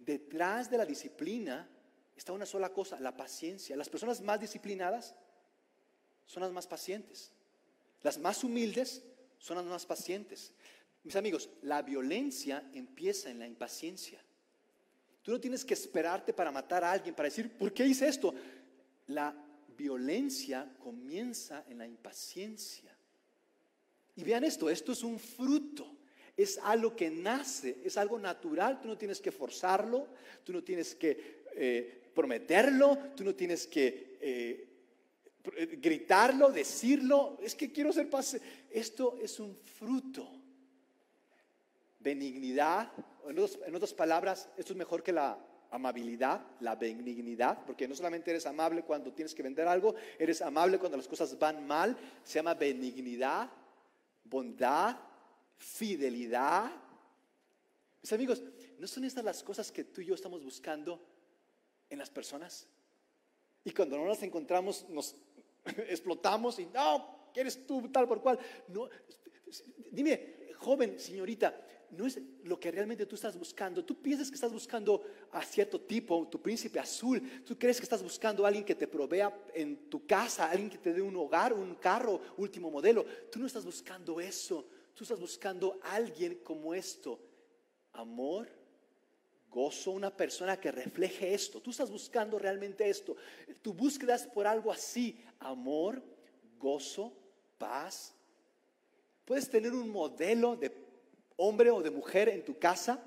Detrás 0.00 0.68
de 0.68 0.76
la 0.78 0.84
disciplina 0.84 1.68
está 2.16 2.32
una 2.32 2.44
sola 2.44 2.72
cosa, 2.72 2.98
la 2.98 3.16
paciencia. 3.16 3.76
Las 3.76 3.88
personas 3.88 4.20
más 4.20 4.40
disciplinadas 4.40 5.14
son 6.26 6.42
las 6.42 6.50
más 6.50 6.66
pacientes. 6.66 7.30
Las 8.02 8.18
más 8.18 8.42
humildes 8.42 9.04
son 9.38 9.58
las 9.58 9.66
más 9.66 9.86
pacientes. 9.86 10.52
Mis 11.04 11.14
amigos, 11.14 11.48
la 11.62 11.82
violencia 11.82 12.68
empieza 12.72 13.30
en 13.30 13.38
la 13.38 13.46
impaciencia. 13.46 14.20
Tú 15.22 15.30
no 15.30 15.40
tienes 15.40 15.64
que 15.64 15.74
esperarte 15.74 16.32
para 16.32 16.50
matar 16.50 16.82
a 16.82 16.90
alguien, 16.90 17.14
para 17.14 17.28
decir, 17.28 17.56
¿por 17.56 17.72
qué 17.72 17.86
hice 17.86 18.08
esto? 18.08 18.34
La 19.06 19.32
violencia 19.78 20.68
comienza 20.80 21.64
en 21.68 21.78
la 21.78 21.86
impaciencia. 21.86 22.92
Y 24.16 24.24
vean 24.24 24.42
esto, 24.42 24.68
esto 24.68 24.90
es 24.90 25.04
un 25.04 25.16
fruto 25.16 25.94
es 26.36 26.58
algo 26.58 26.96
que 26.96 27.10
nace, 27.10 27.78
es 27.84 27.96
algo 27.96 28.18
natural, 28.18 28.80
tú 28.80 28.88
no 28.88 28.98
tienes 28.98 29.20
que 29.20 29.30
forzarlo, 29.30 30.08
tú 30.42 30.52
no 30.52 30.62
tienes 30.62 30.94
que 30.94 31.44
eh, 31.54 32.10
prometerlo, 32.14 32.98
tú 33.16 33.24
no 33.24 33.34
tienes 33.34 33.66
que 33.66 34.18
eh, 34.20 34.68
gritarlo, 35.80 36.50
decirlo, 36.50 37.38
es 37.42 37.54
que 37.54 37.70
quiero 37.70 37.92
ser 37.92 38.08
paz. 38.10 38.36
Esto 38.70 39.16
es 39.22 39.38
un 39.38 39.56
fruto. 39.56 40.28
Benignidad, 42.00 42.92
en, 43.28 43.38
en 43.38 43.74
otras 43.74 43.94
palabras, 43.94 44.48
esto 44.56 44.72
es 44.72 44.78
mejor 44.78 45.02
que 45.02 45.12
la 45.12 45.38
amabilidad, 45.70 46.40
la 46.60 46.76
benignidad, 46.76 47.64
porque 47.64 47.88
no 47.88 47.94
solamente 47.94 48.30
eres 48.30 48.46
amable 48.46 48.82
cuando 48.82 49.12
tienes 49.12 49.34
que 49.34 49.42
vender 49.42 49.66
algo, 49.66 49.94
eres 50.18 50.40
amable 50.42 50.78
cuando 50.78 50.96
las 50.96 51.08
cosas 51.08 51.38
van 51.38 51.66
mal, 51.66 51.96
se 52.22 52.34
llama 52.34 52.54
benignidad, 52.54 53.50
bondad, 54.24 54.96
fidelidad. 55.56 56.70
Mis 58.02 58.12
amigos, 58.12 58.42
¿no 58.78 58.86
son 58.86 59.04
estas 59.04 59.24
las 59.24 59.42
cosas 59.42 59.70
que 59.72 59.84
tú 59.84 60.00
y 60.00 60.06
yo 60.06 60.14
estamos 60.14 60.42
buscando 60.42 61.00
en 61.88 61.98
las 61.98 62.10
personas? 62.10 62.66
Y 63.64 63.72
cuando 63.72 63.96
no 63.96 64.06
las 64.06 64.22
encontramos, 64.22 64.86
nos 64.90 65.16
explotamos 65.64 66.58
y 66.58 66.66
no, 66.66 67.30
¿quieres 67.32 67.66
tú 67.66 67.88
tal 67.90 68.06
por 68.06 68.20
cual? 68.20 68.38
No, 68.68 68.88
dime, 69.90 70.52
joven, 70.58 70.98
señorita, 70.98 71.58
no 71.90 72.06
es 72.06 72.20
lo 72.44 72.58
que 72.58 72.70
realmente 72.70 73.06
tú 73.06 73.14
estás 73.14 73.38
buscando. 73.38 73.84
Tú 73.84 74.00
piensas 74.00 74.28
que 74.28 74.34
estás 74.34 74.52
buscando 74.52 75.02
a 75.32 75.42
cierto 75.42 75.80
tipo, 75.80 76.26
tu 76.28 76.40
príncipe 76.40 76.78
azul. 76.78 77.22
Tú 77.44 77.58
crees 77.58 77.78
que 77.78 77.84
estás 77.84 78.02
buscando 78.02 78.44
a 78.44 78.48
alguien 78.48 78.64
que 78.64 78.74
te 78.74 78.88
provea 78.88 79.32
en 79.54 79.88
tu 79.88 80.06
casa, 80.06 80.50
alguien 80.50 80.70
que 80.70 80.78
te 80.78 80.92
dé 80.92 81.00
un 81.00 81.16
hogar, 81.16 81.52
un 81.52 81.74
carro, 81.76 82.20
último 82.36 82.70
modelo. 82.70 83.04
Tú 83.30 83.38
no 83.38 83.46
estás 83.46 83.64
buscando 83.64 84.20
eso. 84.20 84.66
Tú 84.94 85.04
estás 85.04 85.18
buscando 85.18 85.78
alguien 85.82 86.36
como 86.44 86.74
esto. 86.74 87.18
Amor, 87.92 88.48
gozo, 89.50 89.90
una 89.90 90.16
persona 90.16 90.58
que 90.58 90.70
refleje 90.70 91.34
esto. 91.34 91.60
Tú 91.60 91.70
estás 91.70 91.90
buscando 91.90 92.38
realmente 92.38 92.88
esto. 92.88 93.16
Tu 93.60 93.72
búsqueda 93.72 94.14
es 94.14 94.26
por 94.26 94.46
algo 94.46 94.72
así. 94.72 95.20
Amor, 95.40 96.02
gozo, 96.58 97.12
paz. 97.58 98.14
Puedes 99.24 99.48
tener 99.48 99.72
un 99.72 99.90
modelo 99.90 100.56
de 100.56 100.72
hombre 101.36 101.70
o 101.70 101.82
de 101.82 101.90
mujer 101.90 102.28
en 102.28 102.44
tu 102.44 102.58
casa 102.58 103.02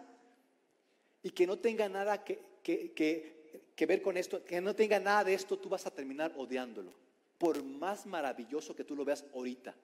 y 1.24 1.30
que 1.30 1.48
no 1.48 1.58
tenga 1.58 1.88
nada 1.88 2.24
que, 2.24 2.40
que 2.64 3.86
ver 3.86 4.02
con 4.02 4.18
esto, 4.18 4.44
que 4.44 4.60
no 4.60 4.76
tenga 4.76 5.00
nada 5.00 5.24
de 5.24 5.34
esto, 5.34 5.58
tú 5.58 5.70
vas 5.70 5.86
a 5.86 5.92
terminar 5.92 6.34
odiándolo. 6.36 7.07
Por 7.38 7.64
más 7.64 8.06
maravilloso 8.06 8.76
que 8.76 8.84
tú 8.84 8.96
lo 8.96 9.06
veas 9.06 9.26
ahorita. 9.34 9.76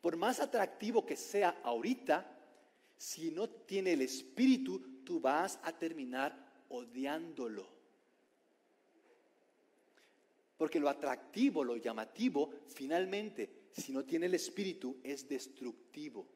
Por 0.00 0.16
más 0.16 0.40
atractivo 0.40 1.04
que 1.04 1.16
sea 1.16 1.60
ahorita, 1.62 2.38
si 2.96 3.30
no 3.30 3.48
tiene 3.48 3.92
el 3.92 4.02
espíritu, 4.02 5.02
tú 5.04 5.20
vas 5.20 5.58
a 5.62 5.72
terminar 5.72 6.64
odiándolo. 6.68 7.66
Porque 10.56 10.80
lo 10.80 10.88
atractivo, 10.88 11.62
lo 11.62 11.76
llamativo, 11.76 12.50
finalmente, 12.66 13.68
si 13.72 13.92
no 13.92 14.04
tiene 14.04 14.26
el 14.26 14.34
espíritu, 14.34 14.98
es 15.04 15.28
destructivo. 15.28 16.26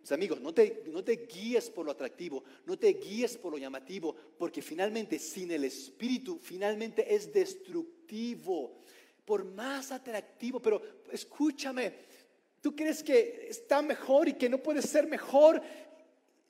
Mis 0.00 0.12
amigos, 0.12 0.38
no 0.42 0.52
te, 0.52 0.84
no 0.88 1.02
te 1.02 1.26
guíes 1.26 1.70
por 1.70 1.86
lo 1.86 1.92
atractivo, 1.92 2.44
no 2.66 2.78
te 2.78 2.88
guíes 2.92 3.38
por 3.38 3.52
lo 3.52 3.58
llamativo, 3.58 4.14
porque 4.36 4.60
finalmente 4.60 5.18
sin 5.18 5.50
el 5.50 5.64
espíritu, 5.64 6.38
finalmente 6.42 7.14
es 7.14 7.32
destructivo 7.32 8.82
por 9.24 9.44
más 9.44 9.92
atractivo, 9.92 10.60
pero 10.60 10.82
escúchame, 11.10 11.94
tú 12.60 12.74
crees 12.74 13.02
que 13.02 13.46
está 13.48 13.82
mejor 13.82 14.28
y 14.28 14.34
que 14.34 14.48
no 14.48 14.58
puede 14.58 14.82
ser 14.82 15.06
mejor. 15.06 15.62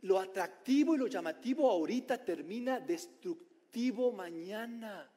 Lo 0.03 0.19
atractivo 0.19 0.95
y 0.95 0.99
lo 0.99 1.07
llamativo 1.07 1.71
ahorita 1.71 2.23
termina 2.25 2.81
destructivo 2.81 4.13
mañana. 4.13 5.11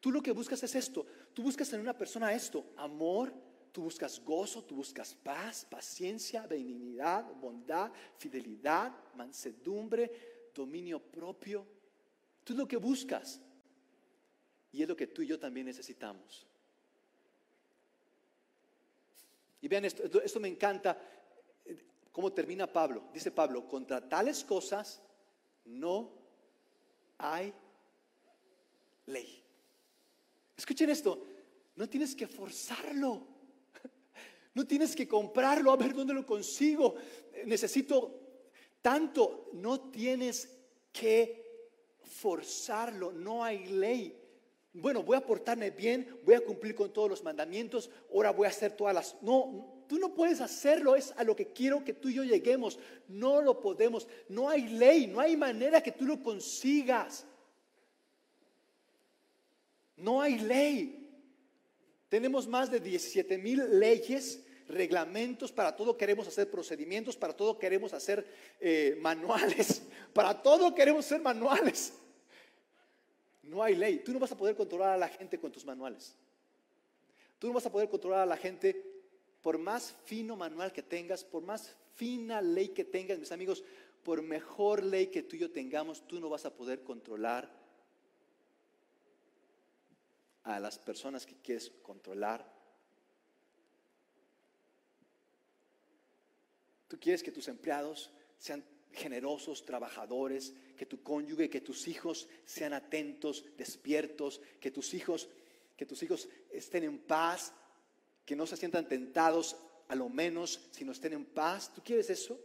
Tú 0.00 0.10
lo 0.10 0.22
que 0.22 0.32
buscas 0.32 0.62
es 0.62 0.74
esto, 0.74 1.06
tú 1.32 1.42
buscas 1.42 1.72
en 1.72 1.80
una 1.80 1.96
persona 1.96 2.32
esto, 2.32 2.72
amor, 2.76 3.32
tú 3.70 3.82
buscas 3.82 4.20
gozo, 4.22 4.62
tú 4.64 4.74
buscas 4.76 5.14
paz, 5.14 5.64
paciencia, 5.64 6.46
benignidad, 6.46 7.24
bondad, 7.36 7.92
fidelidad, 8.18 8.92
mansedumbre, 9.14 10.50
dominio 10.54 11.00
propio. 11.00 11.64
Tú 12.44 12.54
lo 12.54 12.66
que 12.66 12.76
buscas. 12.76 13.40
Y 14.72 14.82
es 14.82 14.88
lo 14.88 14.96
que 14.96 15.06
tú 15.06 15.22
y 15.22 15.26
yo 15.26 15.38
también 15.38 15.66
necesitamos. 15.66 16.46
Y 19.60 19.68
vean 19.68 19.84
esto, 19.84 20.20
esto 20.22 20.40
me 20.40 20.48
encanta, 20.48 20.98
cómo 22.10 22.32
termina 22.32 22.66
Pablo. 22.66 23.04
Dice 23.12 23.30
Pablo, 23.30 23.68
contra 23.68 24.08
tales 24.08 24.42
cosas 24.44 25.00
no 25.66 26.10
hay 27.18 27.52
ley. 29.06 29.42
Escuchen 30.56 30.90
esto, 30.90 31.24
no 31.76 31.88
tienes 31.88 32.14
que 32.14 32.26
forzarlo. 32.26 33.28
No 34.54 34.66
tienes 34.66 34.94
que 34.94 35.08
comprarlo, 35.08 35.72
a 35.72 35.78
ver 35.78 35.94
dónde 35.94 36.12
lo 36.12 36.26
consigo. 36.26 36.96
Necesito 37.46 38.20
tanto, 38.82 39.48
no 39.54 39.90
tienes 39.90 40.46
que 40.92 41.70
forzarlo, 42.02 43.12
no 43.12 43.42
hay 43.42 43.64
ley 43.68 44.21
bueno, 44.74 45.02
voy 45.02 45.16
a 45.16 45.26
portarme 45.26 45.70
bien, 45.70 46.18
voy 46.24 46.34
a 46.34 46.40
cumplir 46.40 46.74
con 46.74 46.92
todos 46.92 47.10
los 47.10 47.22
mandamientos, 47.22 47.90
ahora 48.12 48.30
voy 48.30 48.46
a 48.46 48.50
hacer 48.50 48.72
todas 48.72 48.94
las... 48.94 49.22
No, 49.22 49.84
tú 49.86 49.98
no 49.98 50.14
puedes 50.14 50.40
hacerlo, 50.40 50.96
es 50.96 51.12
a 51.16 51.24
lo 51.24 51.36
que 51.36 51.52
quiero 51.52 51.84
que 51.84 51.92
tú 51.92 52.08
y 52.08 52.14
yo 52.14 52.24
lleguemos. 52.24 52.78
No 53.06 53.42
lo 53.42 53.60
podemos, 53.60 54.08
no 54.28 54.48
hay 54.48 54.66
ley, 54.68 55.06
no 55.06 55.20
hay 55.20 55.36
manera 55.36 55.82
que 55.82 55.92
tú 55.92 56.06
lo 56.06 56.22
consigas. 56.22 57.26
No 59.96 60.22
hay 60.22 60.38
ley. 60.38 60.98
Tenemos 62.08 62.48
más 62.48 62.70
de 62.70 62.80
17 62.80 63.36
mil 63.36 63.78
leyes, 63.78 64.42
reglamentos, 64.68 65.52
para 65.52 65.76
todo 65.76 65.98
queremos 65.98 66.26
hacer 66.26 66.50
procedimientos, 66.50 67.16
para 67.16 67.34
todo 67.34 67.58
queremos 67.58 67.92
hacer 67.92 68.26
eh, 68.58 68.96
manuales, 69.00 69.82
para 70.14 70.42
todo 70.42 70.74
queremos 70.74 71.04
hacer 71.04 71.20
manuales. 71.20 71.92
No 73.42 73.62
hay 73.62 73.74
ley. 73.74 73.98
Tú 73.98 74.12
no 74.12 74.18
vas 74.18 74.32
a 74.32 74.36
poder 74.36 74.56
controlar 74.56 74.90
a 74.90 74.96
la 74.96 75.08
gente 75.08 75.38
con 75.38 75.50
tus 75.50 75.64
manuales. 75.64 76.14
Tú 77.38 77.48
no 77.48 77.54
vas 77.54 77.66
a 77.66 77.72
poder 77.72 77.88
controlar 77.88 78.20
a 78.20 78.26
la 78.26 78.36
gente 78.36 78.92
por 79.42 79.58
más 79.58 79.92
fino 80.04 80.36
manual 80.36 80.72
que 80.72 80.82
tengas, 80.82 81.24
por 81.24 81.42
más 81.42 81.74
fina 81.96 82.40
ley 82.40 82.68
que 82.68 82.84
tengas, 82.84 83.18
mis 83.18 83.32
amigos, 83.32 83.64
por 84.04 84.22
mejor 84.22 84.82
ley 84.82 85.08
que 85.08 85.22
tú 85.22 85.36
y 85.36 85.40
yo 85.40 85.50
tengamos, 85.50 86.06
tú 86.06 86.20
no 86.20 86.28
vas 86.28 86.44
a 86.46 86.54
poder 86.54 86.82
controlar 86.82 87.50
a 90.44 90.58
las 90.60 90.78
personas 90.78 91.26
que 91.26 91.36
quieres 91.36 91.70
controlar. 91.82 92.50
Tú 96.88 96.98
quieres 96.98 97.22
que 97.22 97.32
tus 97.32 97.48
empleados 97.48 98.10
sean 98.38 98.64
generosos, 98.92 99.64
trabajadores, 99.64 100.54
que 100.76 100.86
tu 100.86 101.02
cónyuge, 101.02 101.50
que 101.50 101.60
tus 101.60 101.88
hijos 101.88 102.28
sean 102.44 102.72
atentos, 102.72 103.44
despiertos, 103.56 104.40
que 104.60 104.70
tus 104.70 104.94
hijos, 104.94 105.28
que 105.76 105.86
tus 105.86 106.02
hijos 106.02 106.28
estén 106.50 106.84
en 106.84 106.98
paz, 106.98 107.52
que 108.24 108.36
no 108.36 108.46
se 108.46 108.56
sientan 108.56 108.88
tentados 108.88 109.56
a 109.88 109.94
lo 109.94 110.08
menos, 110.08 110.68
sino 110.70 110.92
estén 110.92 111.12
en 111.12 111.24
paz. 111.24 111.72
¿Tú 111.74 111.82
quieres 111.82 112.08
eso? 112.10 112.38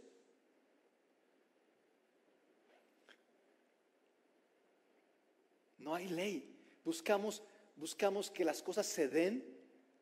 No 5.78 5.94
hay 5.94 6.08
ley. 6.08 6.54
Buscamos, 6.84 7.42
buscamos 7.76 8.30
que 8.30 8.44
las 8.44 8.62
cosas 8.62 8.86
se 8.86 9.08
den 9.08 9.44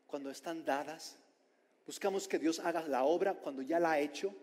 cuando 0.06 0.30
están 0.30 0.64
dadas. 0.64 1.18
Buscamos 1.86 2.26
que 2.26 2.38
Dios 2.38 2.58
haga 2.58 2.82
la 2.88 3.04
obra 3.04 3.34
cuando 3.34 3.62
ya 3.62 3.78
la 3.78 3.92
ha 3.92 4.00
hecho. 4.00 4.34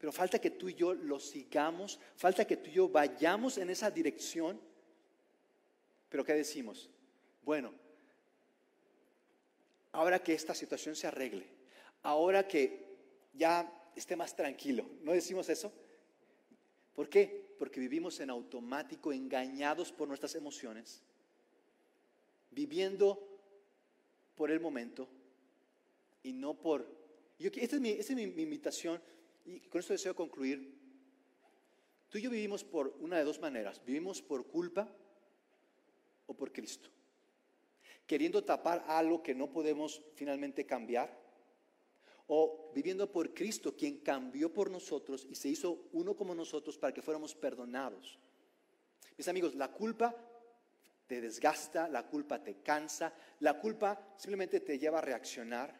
Pero 0.00 0.12
falta 0.12 0.40
que 0.40 0.50
tú 0.50 0.70
y 0.70 0.74
yo 0.74 0.94
lo 0.94 1.20
sigamos. 1.20 2.00
Falta 2.16 2.46
que 2.46 2.56
tú 2.56 2.70
y 2.70 2.72
yo 2.72 2.88
vayamos 2.88 3.58
en 3.58 3.68
esa 3.68 3.90
dirección. 3.90 4.58
Pero 6.08 6.24
¿qué 6.24 6.32
decimos? 6.32 6.88
Bueno, 7.42 7.74
ahora 9.92 10.22
que 10.22 10.32
esta 10.32 10.54
situación 10.54 10.96
se 10.96 11.06
arregle, 11.06 11.46
ahora 12.02 12.48
que 12.48 12.96
ya 13.34 13.70
esté 13.94 14.16
más 14.16 14.34
tranquilo, 14.34 14.88
¿no 15.02 15.12
decimos 15.12 15.50
eso? 15.50 15.70
¿Por 16.94 17.10
qué? 17.10 17.54
Porque 17.58 17.78
vivimos 17.78 18.18
en 18.20 18.30
automático, 18.30 19.12
engañados 19.12 19.92
por 19.92 20.08
nuestras 20.08 20.34
emociones, 20.34 21.02
viviendo 22.50 23.22
por 24.34 24.50
el 24.50 24.60
momento 24.60 25.06
y 26.22 26.32
no 26.32 26.54
por... 26.54 26.86
Yo, 27.38 27.50
esta 27.54 27.76
es, 27.76 27.82
esta 27.82 28.12
es 28.14 28.16
mi 28.16 28.42
invitación 28.42 29.00
y 29.50 29.68
con 29.68 29.80
esto 29.80 29.92
deseo 29.92 30.14
concluir. 30.14 30.78
Tú 32.08 32.18
y 32.18 32.22
yo 32.22 32.30
vivimos 32.30 32.64
por 32.64 32.94
una 33.00 33.18
de 33.18 33.24
dos 33.24 33.40
maneras. 33.40 33.80
Vivimos 33.84 34.22
por 34.22 34.46
culpa 34.46 34.88
o 36.26 36.34
por 36.34 36.52
Cristo. 36.52 36.90
Queriendo 38.06 38.42
tapar 38.42 38.84
algo 38.88 39.22
que 39.22 39.34
no 39.34 39.52
podemos 39.52 40.02
finalmente 40.14 40.66
cambiar 40.66 41.18
o 42.26 42.70
viviendo 42.74 43.10
por 43.10 43.34
Cristo, 43.34 43.76
quien 43.76 43.98
cambió 43.98 44.52
por 44.52 44.70
nosotros 44.70 45.26
y 45.28 45.34
se 45.34 45.48
hizo 45.48 45.88
uno 45.92 46.16
como 46.16 46.34
nosotros 46.34 46.78
para 46.78 46.92
que 46.94 47.02
fuéramos 47.02 47.34
perdonados. 47.34 48.18
Mis 49.16 49.28
amigos, 49.28 49.54
la 49.54 49.72
culpa 49.72 50.14
te 51.06 51.20
desgasta, 51.20 51.88
la 51.88 52.06
culpa 52.06 52.42
te 52.42 52.62
cansa, 52.62 53.12
la 53.40 53.58
culpa 53.58 54.14
simplemente 54.16 54.60
te 54.60 54.78
lleva 54.78 54.98
a 54.98 55.02
reaccionar. 55.02 55.76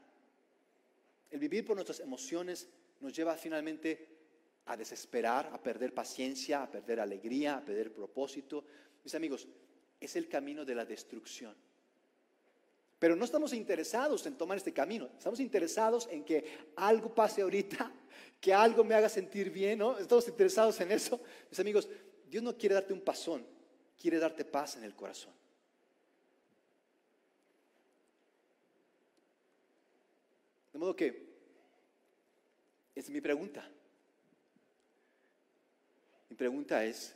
El 1.30 1.38
vivir 1.38 1.64
por 1.64 1.76
nuestras 1.76 2.00
emociones 2.00 2.68
nos 3.00 3.14
lleva 3.14 3.36
finalmente 3.36 4.08
a 4.66 4.76
desesperar, 4.76 5.50
a 5.52 5.60
perder 5.60 5.92
paciencia, 5.92 6.62
a 6.62 6.70
perder 6.70 7.00
alegría, 7.00 7.56
a 7.56 7.64
perder 7.64 7.92
propósito. 7.92 8.64
Mis 9.02 9.14
amigos, 9.14 9.48
es 9.98 10.16
el 10.16 10.28
camino 10.28 10.64
de 10.64 10.74
la 10.74 10.84
destrucción. 10.84 11.54
Pero 12.98 13.16
no 13.16 13.24
estamos 13.24 13.54
interesados 13.54 14.26
en 14.26 14.36
tomar 14.36 14.58
este 14.58 14.72
camino. 14.72 15.08
Estamos 15.16 15.40
interesados 15.40 16.06
en 16.10 16.22
que 16.22 16.68
algo 16.76 17.14
pase 17.14 17.40
ahorita, 17.40 17.90
que 18.40 18.52
algo 18.52 18.84
me 18.84 18.94
haga 18.94 19.08
sentir 19.08 19.50
bien, 19.50 19.78
¿no? 19.78 19.98
Estamos 19.98 20.28
interesados 20.28 20.78
en 20.80 20.92
eso. 20.92 21.20
Mis 21.50 21.58
amigos, 21.58 21.88
Dios 22.28 22.42
no 22.42 22.56
quiere 22.56 22.74
darte 22.74 22.92
un 22.92 23.00
pasón, 23.00 23.44
quiere 23.98 24.18
darte 24.18 24.44
paz 24.44 24.76
en 24.76 24.84
el 24.84 24.94
corazón. 24.94 25.32
De 30.72 30.78
modo 30.78 30.94
que, 30.94 31.29
mi 33.08 33.20
pregunta. 33.20 33.66
Mi 36.28 36.36
pregunta 36.36 36.84
es, 36.84 37.14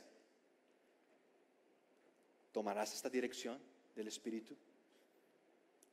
¿tomarás 2.51 2.93
esta 2.93 3.09
dirección 3.09 3.59
del 3.95 4.07
Espíritu? 4.07 4.55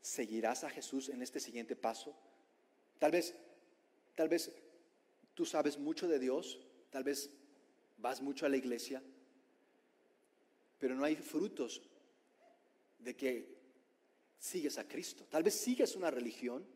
¿Seguirás 0.00 0.64
a 0.64 0.70
Jesús 0.70 1.08
en 1.08 1.20
este 1.22 1.40
siguiente 1.40 1.76
paso? 1.76 2.16
Tal 2.98 3.12
vez, 3.12 3.34
tal 4.14 4.28
vez 4.28 4.50
tú 5.34 5.44
sabes 5.44 5.78
mucho 5.78 6.08
de 6.08 6.18
Dios, 6.18 6.58
tal 6.90 7.04
vez 7.04 7.30
vas 7.98 8.20
mucho 8.20 8.46
a 8.46 8.48
la 8.48 8.56
iglesia, 8.56 9.02
pero 10.78 10.94
no 10.94 11.04
hay 11.04 11.16
frutos 11.16 11.82
de 12.98 13.14
que 13.14 13.56
sigues 14.38 14.78
a 14.78 14.88
Cristo. 14.88 15.24
Tal 15.30 15.42
vez 15.42 15.54
sigues 15.54 15.94
una 15.94 16.10
religión, 16.10 16.66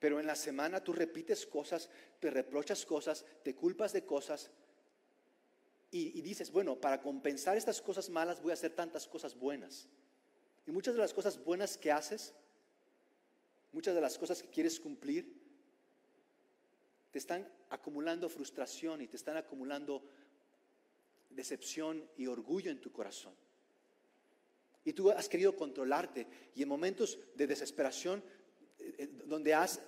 pero 0.00 0.18
en 0.18 0.26
la 0.26 0.34
semana 0.34 0.82
tú 0.82 0.92
repites 0.92 1.46
cosas, 1.46 1.90
te 2.18 2.30
reprochas 2.30 2.84
cosas, 2.84 3.24
te 3.44 3.54
culpas 3.54 3.92
de 3.92 4.04
cosas 4.04 4.50
y, 5.92 6.22
dices, 6.22 6.52
bueno, 6.52 6.76
para 6.76 7.02
compensar 7.02 7.56
estas 7.56 7.82
cosas 7.82 8.08
malas 8.08 8.40
voy 8.40 8.52
a 8.52 8.54
hacer 8.54 8.72
tantas 8.72 9.08
cosas 9.08 9.34
buenas. 9.34 9.88
Y 10.66 10.70
muchas 10.70 10.94
de 10.94 11.00
las 11.00 11.12
cosas 11.12 11.42
buenas 11.42 11.76
que 11.76 11.90
haces, 11.90 12.32
muchas 13.72 13.94
de 13.94 14.00
las 14.00 14.16
cosas 14.16 14.40
que 14.40 14.48
quieres 14.48 14.78
cumplir, 14.78 15.36
te 17.10 17.18
están 17.18 17.46
acumulando 17.70 18.28
frustración 18.28 19.02
y 19.02 19.08
te 19.08 19.16
están 19.16 19.36
acumulando 19.36 20.04
decepción 21.28 22.08
y 22.16 22.28
orgullo 22.28 22.70
en 22.70 22.80
tu 22.80 22.92
corazón. 22.92 23.34
Y 24.84 24.92
tú 24.92 25.10
has 25.10 25.28
querido 25.28 25.56
controlarte 25.56 26.26
y 26.54 26.62
en 26.62 26.68
momentos 26.68 27.18
de 27.34 27.48
desesperación, 27.48 28.22
eh, 28.78 28.94
eh, 28.98 29.06
donde 29.26 29.54
has 29.54 29.80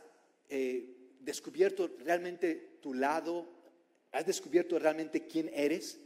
eh, 0.55 1.17
descubierto 1.19 1.89
realmente 2.01 2.77
tu 2.83 2.93
lado, 2.93 3.49
has 4.13 4.27
descubierto 4.27 4.79
realmente 4.79 5.27
quién 5.27 5.51
eres, 5.55 5.99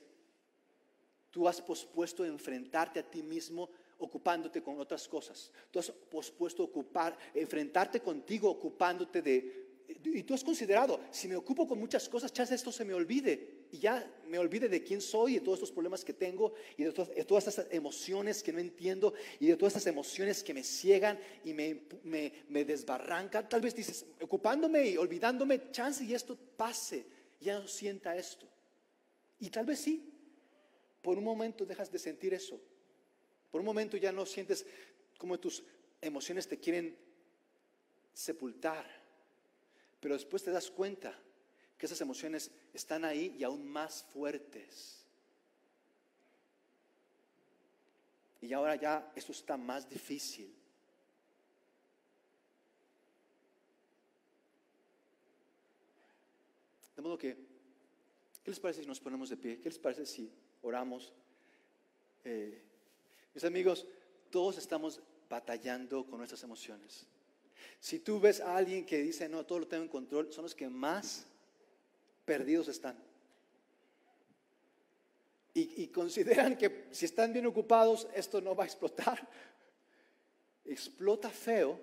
tú 1.32 1.48
has 1.48 1.60
pospuesto 1.60 2.24
enfrentarte 2.24 3.00
a 3.00 3.10
ti 3.10 3.24
mismo 3.24 3.68
ocupándote 3.98 4.62
con 4.62 4.78
otras 4.78 5.08
cosas. 5.08 5.50
Tú 5.72 5.80
has 5.80 5.90
pospuesto 5.90 6.62
ocupar, 6.62 7.18
enfrentarte 7.34 7.98
contigo 8.00 8.48
ocupándote 8.48 9.20
de... 9.20 9.66
Y 10.04 10.22
tú 10.22 10.34
has 10.34 10.44
considerado, 10.44 11.00
si 11.10 11.26
me 11.26 11.34
ocupo 11.34 11.66
con 11.66 11.80
muchas 11.80 12.08
cosas, 12.08 12.32
chas 12.32 12.52
esto 12.52 12.70
se 12.70 12.84
me 12.84 12.94
olvide. 12.94 13.55
Y 13.76 13.80
ya 13.80 14.10
me 14.28 14.38
olvide 14.38 14.70
de 14.70 14.82
quién 14.82 15.02
soy, 15.02 15.34
de 15.34 15.40
todos 15.40 15.58
estos 15.58 15.70
problemas 15.70 16.02
que 16.02 16.14
tengo, 16.14 16.54
y 16.78 16.84
de, 16.84 16.92
todas, 16.92 17.46
estas 17.46 17.66
emociones 17.70 18.42
que 18.42 18.50
no 18.50 18.58
entiendo, 18.58 19.12
y 19.38 19.48
de 19.48 19.56
todas 19.56 19.74
estas 19.74 19.86
emociones 19.86 20.42
que 20.42 20.54
me 20.54 20.64
ciegan 20.64 21.20
y 21.44 21.52
me, 21.52 21.82
me, 22.02 22.32
me 22.48 22.64
desbarrancan. 22.64 23.46
Tal 23.50 23.60
vez 23.60 23.74
dices, 23.74 24.06
ocupándome 24.22 24.88
y 24.88 24.96
olvidándome, 24.96 25.70
chance 25.72 26.02
y 26.02 26.14
esto 26.14 26.38
pase, 26.56 27.04
ya 27.38 27.58
no 27.58 27.68
sienta 27.68 28.16
esto. 28.16 28.46
Y 29.40 29.50
tal 29.50 29.66
vez 29.66 29.80
sí, 29.80 30.10
por 31.02 31.18
un 31.18 31.24
momento 31.24 31.66
dejas 31.66 31.92
de 31.92 31.98
sentir 31.98 32.32
eso, 32.32 32.58
por 33.50 33.60
un 33.60 33.66
momento 33.66 33.98
ya 33.98 34.10
no 34.10 34.24
sientes 34.24 34.64
como 35.18 35.38
tus 35.38 35.62
emociones 36.00 36.48
te 36.48 36.58
quieren 36.58 36.96
sepultar, 38.14 38.86
pero 40.00 40.14
después 40.14 40.42
te 40.42 40.50
das 40.50 40.70
cuenta 40.70 41.25
que 41.78 41.86
esas 41.86 42.00
emociones 42.00 42.50
están 42.72 43.04
ahí 43.04 43.34
y 43.38 43.44
aún 43.44 43.66
más 43.66 44.02
fuertes. 44.12 45.04
Y 48.40 48.52
ahora 48.52 48.76
ya 48.76 49.12
esto 49.14 49.32
está 49.32 49.56
más 49.56 49.88
difícil. 49.88 50.54
De 56.94 57.02
modo 57.02 57.18
que, 57.18 57.36
¿qué 58.42 58.50
les 58.50 58.60
parece 58.60 58.80
si 58.82 58.86
nos 58.86 59.00
ponemos 59.00 59.28
de 59.28 59.36
pie? 59.36 59.58
¿Qué 59.58 59.68
les 59.68 59.78
parece 59.78 60.06
si 60.06 60.30
oramos? 60.62 61.12
Eh, 62.24 62.62
mis 63.34 63.44
amigos, 63.44 63.86
todos 64.30 64.56
estamos 64.58 65.00
batallando 65.28 66.06
con 66.06 66.18
nuestras 66.18 66.42
emociones. 66.42 67.06
Si 67.80 67.98
tú 67.98 68.18
ves 68.18 68.40
a 68.40 68.56
alguien 68.56 68.86
que 68.86 68.98
dice, 68.98 69.28
no, 69.28 69.44
todo 69.44 69.58
lo 69.58 69.68
tengo 69.68 69.82
en 69.82 69.90
control, 69.90 70.32
son 70.32 70.44
los 70.44 70.54
que 70.54 70.68
más 70.68 71.26
perdidos 72.26 72.68
están. 72.68 72.98
Y, 75.54 75.86
consideran 75.86 76.58
que 76.58 76.88
si 76.90 77.06
están 77.06 77.32
bien 77.32 77.46
ocupados, 77.46 78.06
esto 78.14 78.42
no 78.42 78.54
va 78.54 78.64
a 78.64 78.66
explotar. 78.66 79.26
Explota 80.66 81.30
feo. 81.30 81.80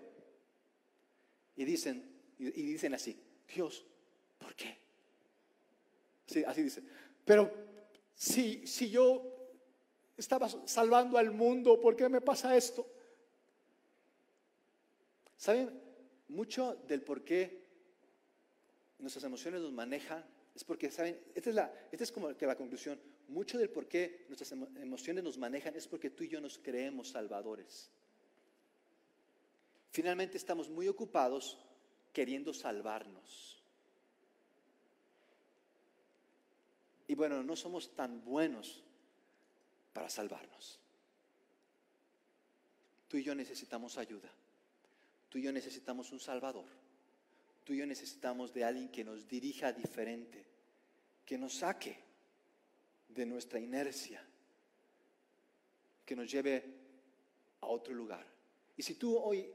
Y 1.56 1.66
dicen, 1.66 2.08
y, 2.38 2.52
dicen 2.52 2.94
así, 2.94 3.20
Dios, 3.52 3.84
¿por 4.38 4.54
qué? 4.54 4.78
Sí, 6.28 6.44
así 6.44 6.62
dice. 6.62 6.84
Pero 7.26 7.52
si, 8.14 8.68
si 8.68 8.92
yo 8.92 9.26
estaba 10.16 10.48
salvando 10.68 11.18
al 11.18 11.32
mundo, 11.32 11.82
¿por 11.82 11.96
qué 11.96 12.08
me 12.10 12.22
pasa 12.22 12.56
esto? 12.56 12.86
¿Saben? 15.36 15.82
Mucho 16.28 16.76
del 16.88 17.02
por 17.02 17.24
qué 17.24 17.64
nuestras 19.00 19.24
emociones 19.24 19.62
nos 19.62 19.72
manejan 19.72 20.24
es 20.56 20.64
porque, 20.64 20.92
¿saben? 20.92 21.20
Esta 21.34 21.50
es, 21.50 21.56
la, 21.56 21.74
esta 21.92 22.04
es 22.04 22.12
como 22.12 22.36
que 22.36 22.46
la 22.46 22.56
conclusión. 22.56 23.00
Mucho 23.30 23.58
del 23.58 23.70
por 23.70 23.88
qué 23.88 24.26
nuestras 24.28 24.52
emociones 24.52 25.24
nos 25.24 25.38
manejan 25.38 25.76
es 25.76 25.88
porque 25.88 26.10
tú 26.10 26.24
y 26.24 26.30
yo 26.30 26.42
nos 26.42 26.58
creemos 26.58 27.10
salvadores. 27.10 27.90
finalmente 29.92 30.38
estamos 30.38 30.70
muy 30.70 30.88
ocupados 30.88 31.58
queriendo 32.12 32.54
salvarnos. 32.54 33.62
Y 37.08 37.16
bueno, 37.16 37.44
no 37.44 37.56
somos 37.56 37.96
tan 37.96 38.24
buenos 38.24 38.84
para 39.94 40.10
salvarnos. 40.10 40.80
Tú 43.08 43.18
y 43.18 43.24
yo 43.24 43.36
necesitamos 43.36 43.98
ayuda. 43.98 44.32
Tú 45.30 45.38
y 45.38 45.44
yo 45.44 45.52
necesitamos 45.52 46.12
un 46.12 46.20
Salvador. 46.20 46.66
Tú 47.64 47.74
y 47.74 47.78
yo 47.78 47.86
necesitamos 47.86 48.54
de 48.54 48.64
alguien 48.64 48.90
que 48.90 49.04
nos 49.04 49.28
dirija 49.28 49.72
diferente, 49.72 50.46
que 51.26 51.38
nos 51.38 51.56
saque 51.56 51.98
de 53.08 53.26
nuestra 53.26 53.60
inercia, 53.60 54.22
que 56.06 56.16
nos 56.16 56.30
lleve 56.30 56.64
a 57.62 57.68
otro 57.68 57.94
lugar. 57.94 58.26
Y 58.76 58.84
si 58.84 58.96
tú 58.96 59.18
hoy, 59.18 59.50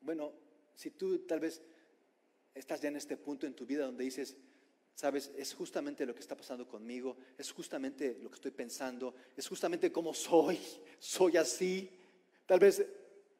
bueno, 0.00 0.32
si 0.74 0.90
tú 0.90 1.20
tal 1.20 1.40
vez 1.40 1.62
estás 2.54 2.80
ya 2.80 2.88
en 2.88 2.96
este 2.96 3.16
punto 3.16 3.46
en 3.46 3.54
tu 3.54 3.66
vida 3.66 3.84
donde 3.84 4.04
dices, 4.04 4.36
sabes, 4.94 5.30
es 5.36 5.54
justamente 5.54 6.06
lo 6.06 6.14
que 6.14 6.20
está 6.20 6.36
pasando 6.36 6.66
conmigo, 6.66 7.16
es 7.36 7.52
justamente 7.52 8.18
lo 8.20 8.30
que 8.30 8.36
estoy 8.36 8.50
pensando, 8.50 9.14
es 9.36 9.46
justamente 9.46 9.92
como 9.92 10.14
soy, 10.14 10.58
soy 10.98 11.36
así. 11.36 11.90
Tal 12.46 12.58
vez 12.58 12.84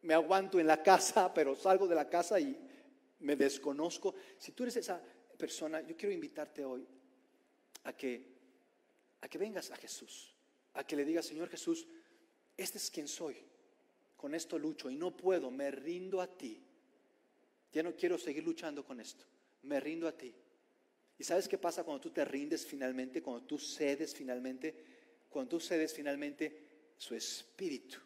me 0.03 0.15
aguanto 0.15 0.61
en 0.61 0.67
la 0.67 0.83
casa, 0.83 1.33
pero 1.33 1.57
salgo 1.57 1.89
de 1.89 1.95
la 1.95 2.09
casa 2.09 2.39
y 2.39 2.57
me 3.21 3.37
desconozco. 3.37 4.15
Si 4.39 4.53
tú 4.53 4.65
eres 4.65 4.77
esa 4.77 5.03
persona, 5.37 5.81
yo 5.81 5.97
quiero 5.97 6.15
invitarte 6.15 6.65
hoy 6.65 6.87
a 7.85 7.93
que, 7.93 8.25
a 9.21 9.29
que 9.29 9.39
vengas 9.39 9.71
a 9.71 9.77
Jesús, 9.77 10.35
a 10.75 10.87
que 10.87 10.97
le 10.97 11.05
digas, 11.05 11.27
Señor 11.27 11.49
Jesús, 11.49 11.87
este 12.57 12.79
es 12.79 12.91
quien 12.91 13.09
soy, 13.09 13.37
con 14.17 14.35
esto 14.35 14.59
lucho 14.59 14.91
y 14.91 14.97
no 14.97 15.17
puedo, 15.17 15.51
me 15.51 15.71
rindo 15.71 16.21
a 16.21 16.27
ti. 16.27 16.63
Ya 17.73 17.83
no 17.83 17.95
quiero 17.95 18.19
seguir 18.19 18.45
luchando 18.45 18.85
con 18.85 19.01
esto, 19.01 19.25
me 19.63 19.81
rindo 19.81 20.09
a 20.09 20.13
ti. 20.13 20.35
¿Y 21.19 21.25
sabes 21.25 21.49
qué 21.49 21.59
pasa 21.59 21.85
cuando 21.85 22.01
tú 22.03 22.11
te 22.11 22.25
rindes 22.25 22.67
finalmente, 22.67 23.23
cuando 23.23 23.47
tú 23.47 23.59
cedes 23.59 24.15
finalmente? 24.15 24.75
Cuando 25.31 25.51
tú 25.51 25.61
cedes 25.61 25.93
finalmente, 25.93 26.67
su 26.97 27.15
espíritu 27.15 27.99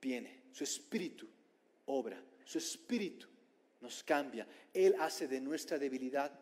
viene, 0.00 0.42
su 0.52 0.64
espíritu 0.64 1.28
obra, 1.86 2.22
su 2.44 2.58
espíritu 2.58 3.28
nos 3.86 4.02
cambia. 4.02 4.46
Él 4.74 4.96
hace 4.98 5.28
de 5.28 5.40
nuestra 5.40 5.78
debilidad 5.78 6.32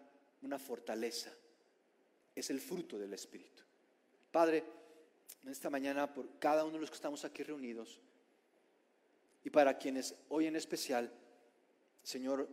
una 0.41 0.59
fortaleza. 0.59 1.31
Es 2.35 2.49
el 2.49 2.59
fruto 2.59 2.99
del 2.99 3.13
espíritu. 3.13 3.63
Padre, 4.31 4.65
en 5.43 5.51
esta 5.51 5.69
mañana, 5.69 6.13
por 6.13 6.39
cada 6.39 6.65
uno 6.65 6.75
de 6.75 6.81
los 6.81 6.91
que 6.91 6.97
estamos 6.97 7.23
aquí 7.25 7.43
reunidos, 7.43 8.01
y 9.45 9.51
para 9.51 9.77
quienes 9.77 10.15
hoy 10.31 10.47
en 10.47 10.57
especial, 10.57 11.13
Señor, 12.03 12.49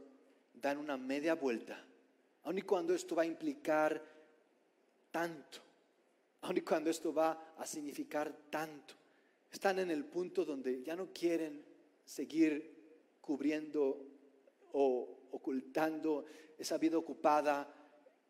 dan 0.54 0.78
una 0.78 0.98
media 0.98 1.36
vuelta 1.36 1.82
aun 2.44 2.58
y 2.58 2.64
cuando 2.64 2.94
esto 2.94 3.16
va 3.16 3.24
a 3.24 3.26
implicar 3.26 4.04
tanto, 5.12 5.60
aun 6.42 6.58
y 6.58 6.62
cuando 6.62 6.90
esto 6.90 7.14
va 7.14 7.54
a 7.58 7.66
significar 7.66 8.36
tanto, 8.50 8.96
están 9.52 9.80
en 9.80 9.92
el 9.92 10.04
punto 10.06 10.44
donde 10.44 10.82
ya 10.82 10.96
no 10.96 11.14
quieren 11.14 11.64
seguir 12.04 12.82
cubriendo 13.22 14.12
o 14.74 15.28
ocultando 15.32 16.26
esa 16.58 16.78
vida 16.78 16.98
ocupada 16.98 17.74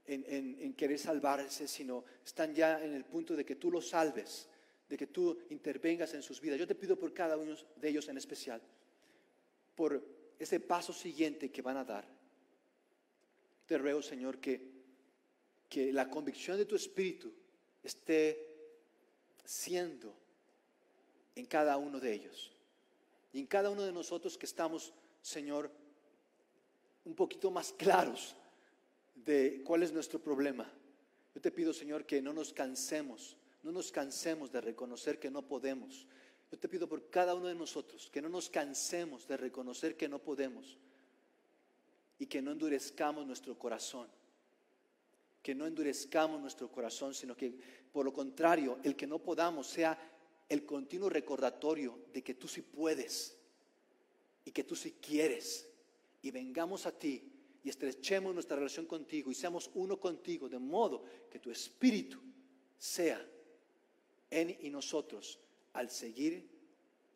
en, 0.05 0.25
en, 0.59 0.73
querer 0.73 0.97
salvarse, 0.97 1.67
sino 1.67 2.03
están 2.25 2.53
ya 2.53 2.83
en 2.83 2.93
el 2.93 3.05
punto 3.05 3.35
de 3.35 3.45
que 3.45 3.55
tú 3.55 3.71
los 3.71 3.89
salves, 3.89 4.49
de 4.89 4.97
que 4.97 5.07
tú 5.07 5.37
intervengas 5.49 6.13
en 6.13 6.21
sus 6.21 6.41
vidas. 6.41 6.59
Yo 6.59 6.67
te 6.67 6.75
pido 6.75 6.97
por 6.97 7.13
cada 7.13 7.37
uno 7.37 7.55
de 7.75 7.89
ellos 7.89 8.07
en 8.09 8.17
especial, 8.17 8.61
por 9.75 10.03
ese 10.39 10.59
paso 10.59 10.91
siguiente 10.91 11.51
que 11.51 11.61
van 11.61 11.77
a 11.77 11.85
dar 11.85 12.21
te 13.71 13.77
ruego, 13.77 14.01
Señor, 14.01 14.39
que, 14.39 14.59
que 15.69 15.93
la 15.93 16.09
convicción 16.09 16.57
de 16.57 16.65
tu 16.65 16.75
Espíritu 16.75 17.31
esté 17.81 18.45
siendo 19.45 20.13
en 21.35 21.45
cada 21.45 21.77
uno 21.77 22.01
de 22.01 22.11
ellos. 22.11 22.51
Y 23.31 23.39
en 23.39 23.47
cada 23.47 23.69
uno 23.69 23.83
de 23.83 23.93
nosotros 23.93 24.37
que 24.37 24.45
estamos, 24.45 24.93
Señor, 25.21 25.71
un 27.05 27.15
poquito 27.15 27.51
más 27.51 27.73
claros 27.73 28.35
de 29.15 29.63
cuál 29.63 29.83
es 29.83 29.91
nuestro 29.91 30.19
problema. 30.19 30.71
Yo 31.33 31.41
te 31.41 31.51
pido, 31.51 31.73
Señor, 31.73 32.05
que 32.05 32.21
no 32.21 32.33
nos 32.33 32.53
cansemos, 32.53 33.37
no 33.63 33.71
nos 33.71 33.91
cansemos 33.91 34.51
de 34.51 34.61
reconocer 34.61 35.19
que 35.19 35.31
no 35.31 35.41
podemos. 35.41 36.07
Yo 36.51 36.59
te 36.59 36.67
pido 36.67 36.87
por 36.87 37.09
cada 37.09 37.33
uno 37.33 37.47
de 37.47 37.55
nosotros 37.55 38.09
que 38.11 38.21
no 38.21 38.29
nos 38.29 38.49
cansemos 38.49 39.27
de 39.27 39.37
reconocer 39.37 39.95
que 39.95 40.09
no 40.09 40.19
podemos 40.19 40.77
y 42.19 42.25
que 42.27 42.41
no 42.41 42.51
endurezcamos 42.51 43.25
nuestro 43.25 43.57
corazón. 43.57 44.07
Que 45.41 45.55
no 45.55 45.65
endurezcamos 45.65 46.39
nuestro 46.39 46.69
corazón, 46.69 47.13
sino 47.15 47.35
que 47.35 47.57
por 47.91 48.05
lo 48.05 48.13
contrario, 48.13 48.79
el 48.83 48.95
que 48.95 49.07
no 49.07 49.19
podamos 49.19 49.67
sea 49.67 49.97
el 50.47 50.65
continuo 50.65 51.09
recordatorio 51.09 51.97
de 52.13 52.21
que 52.21 52.33
tú 52.33 52.47
sí 52.47 52.61
puedes 52.61 53.37
y 54.43 54.51
que 54.51 54.63
tú 54.63 54.75
sí 54.75 54.97
quieres. 55.01 55.70
Y 56.21 56.31
vengamos 56.31 56.85
a 56.85 56.97
ti 56.97 57.23
y 57.63 57.69
estrechemos 57.69 58.33
nuestra 58.33 58.55
relación 58.55 58.85
contigo 58.85 59.31
y 59.31 59.35
seamos 59.35 59.69
uno 59.75 59.99
contigo, 59.99 60.49
de 60.49 60.59
modo 60.59 61.03
que 61.29 61.39
tu 61.39 61.51
espíritu 61.51 62.21
sea 62.77 63.23
en 64.29 64.57
y 64.61 64.69
nosotros 64.69 65.39
al 65.73 65.89
seguir 65.89 66.49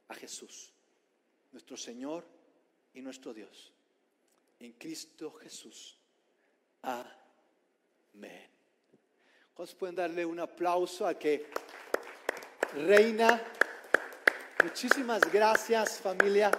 a 0.08 0.14
Jesús, 0.14 0.72
nuestro 1.52 1.78
Señor 1.78 2.26
y 2.94 3.02
nuestro 3.02 3.34
Dios 3.34 3.72
en 4.60 4.74
Cristo 4.74 5.32
Jesús. 5.34 5.98
Amén. 6.82 8.50
¿Cuántos 9.54 9.76
pueden 9.76 9.96
darle 9.96 10.26
un 10.26 10.40
aplauso 10.40 11.08
a 11.08 11.18
que 11.18 11.50
reina? 12.74 13.42
Muchísimas 14.64 15.22
gracias 15.32 16.00
familia. 16.00 16.52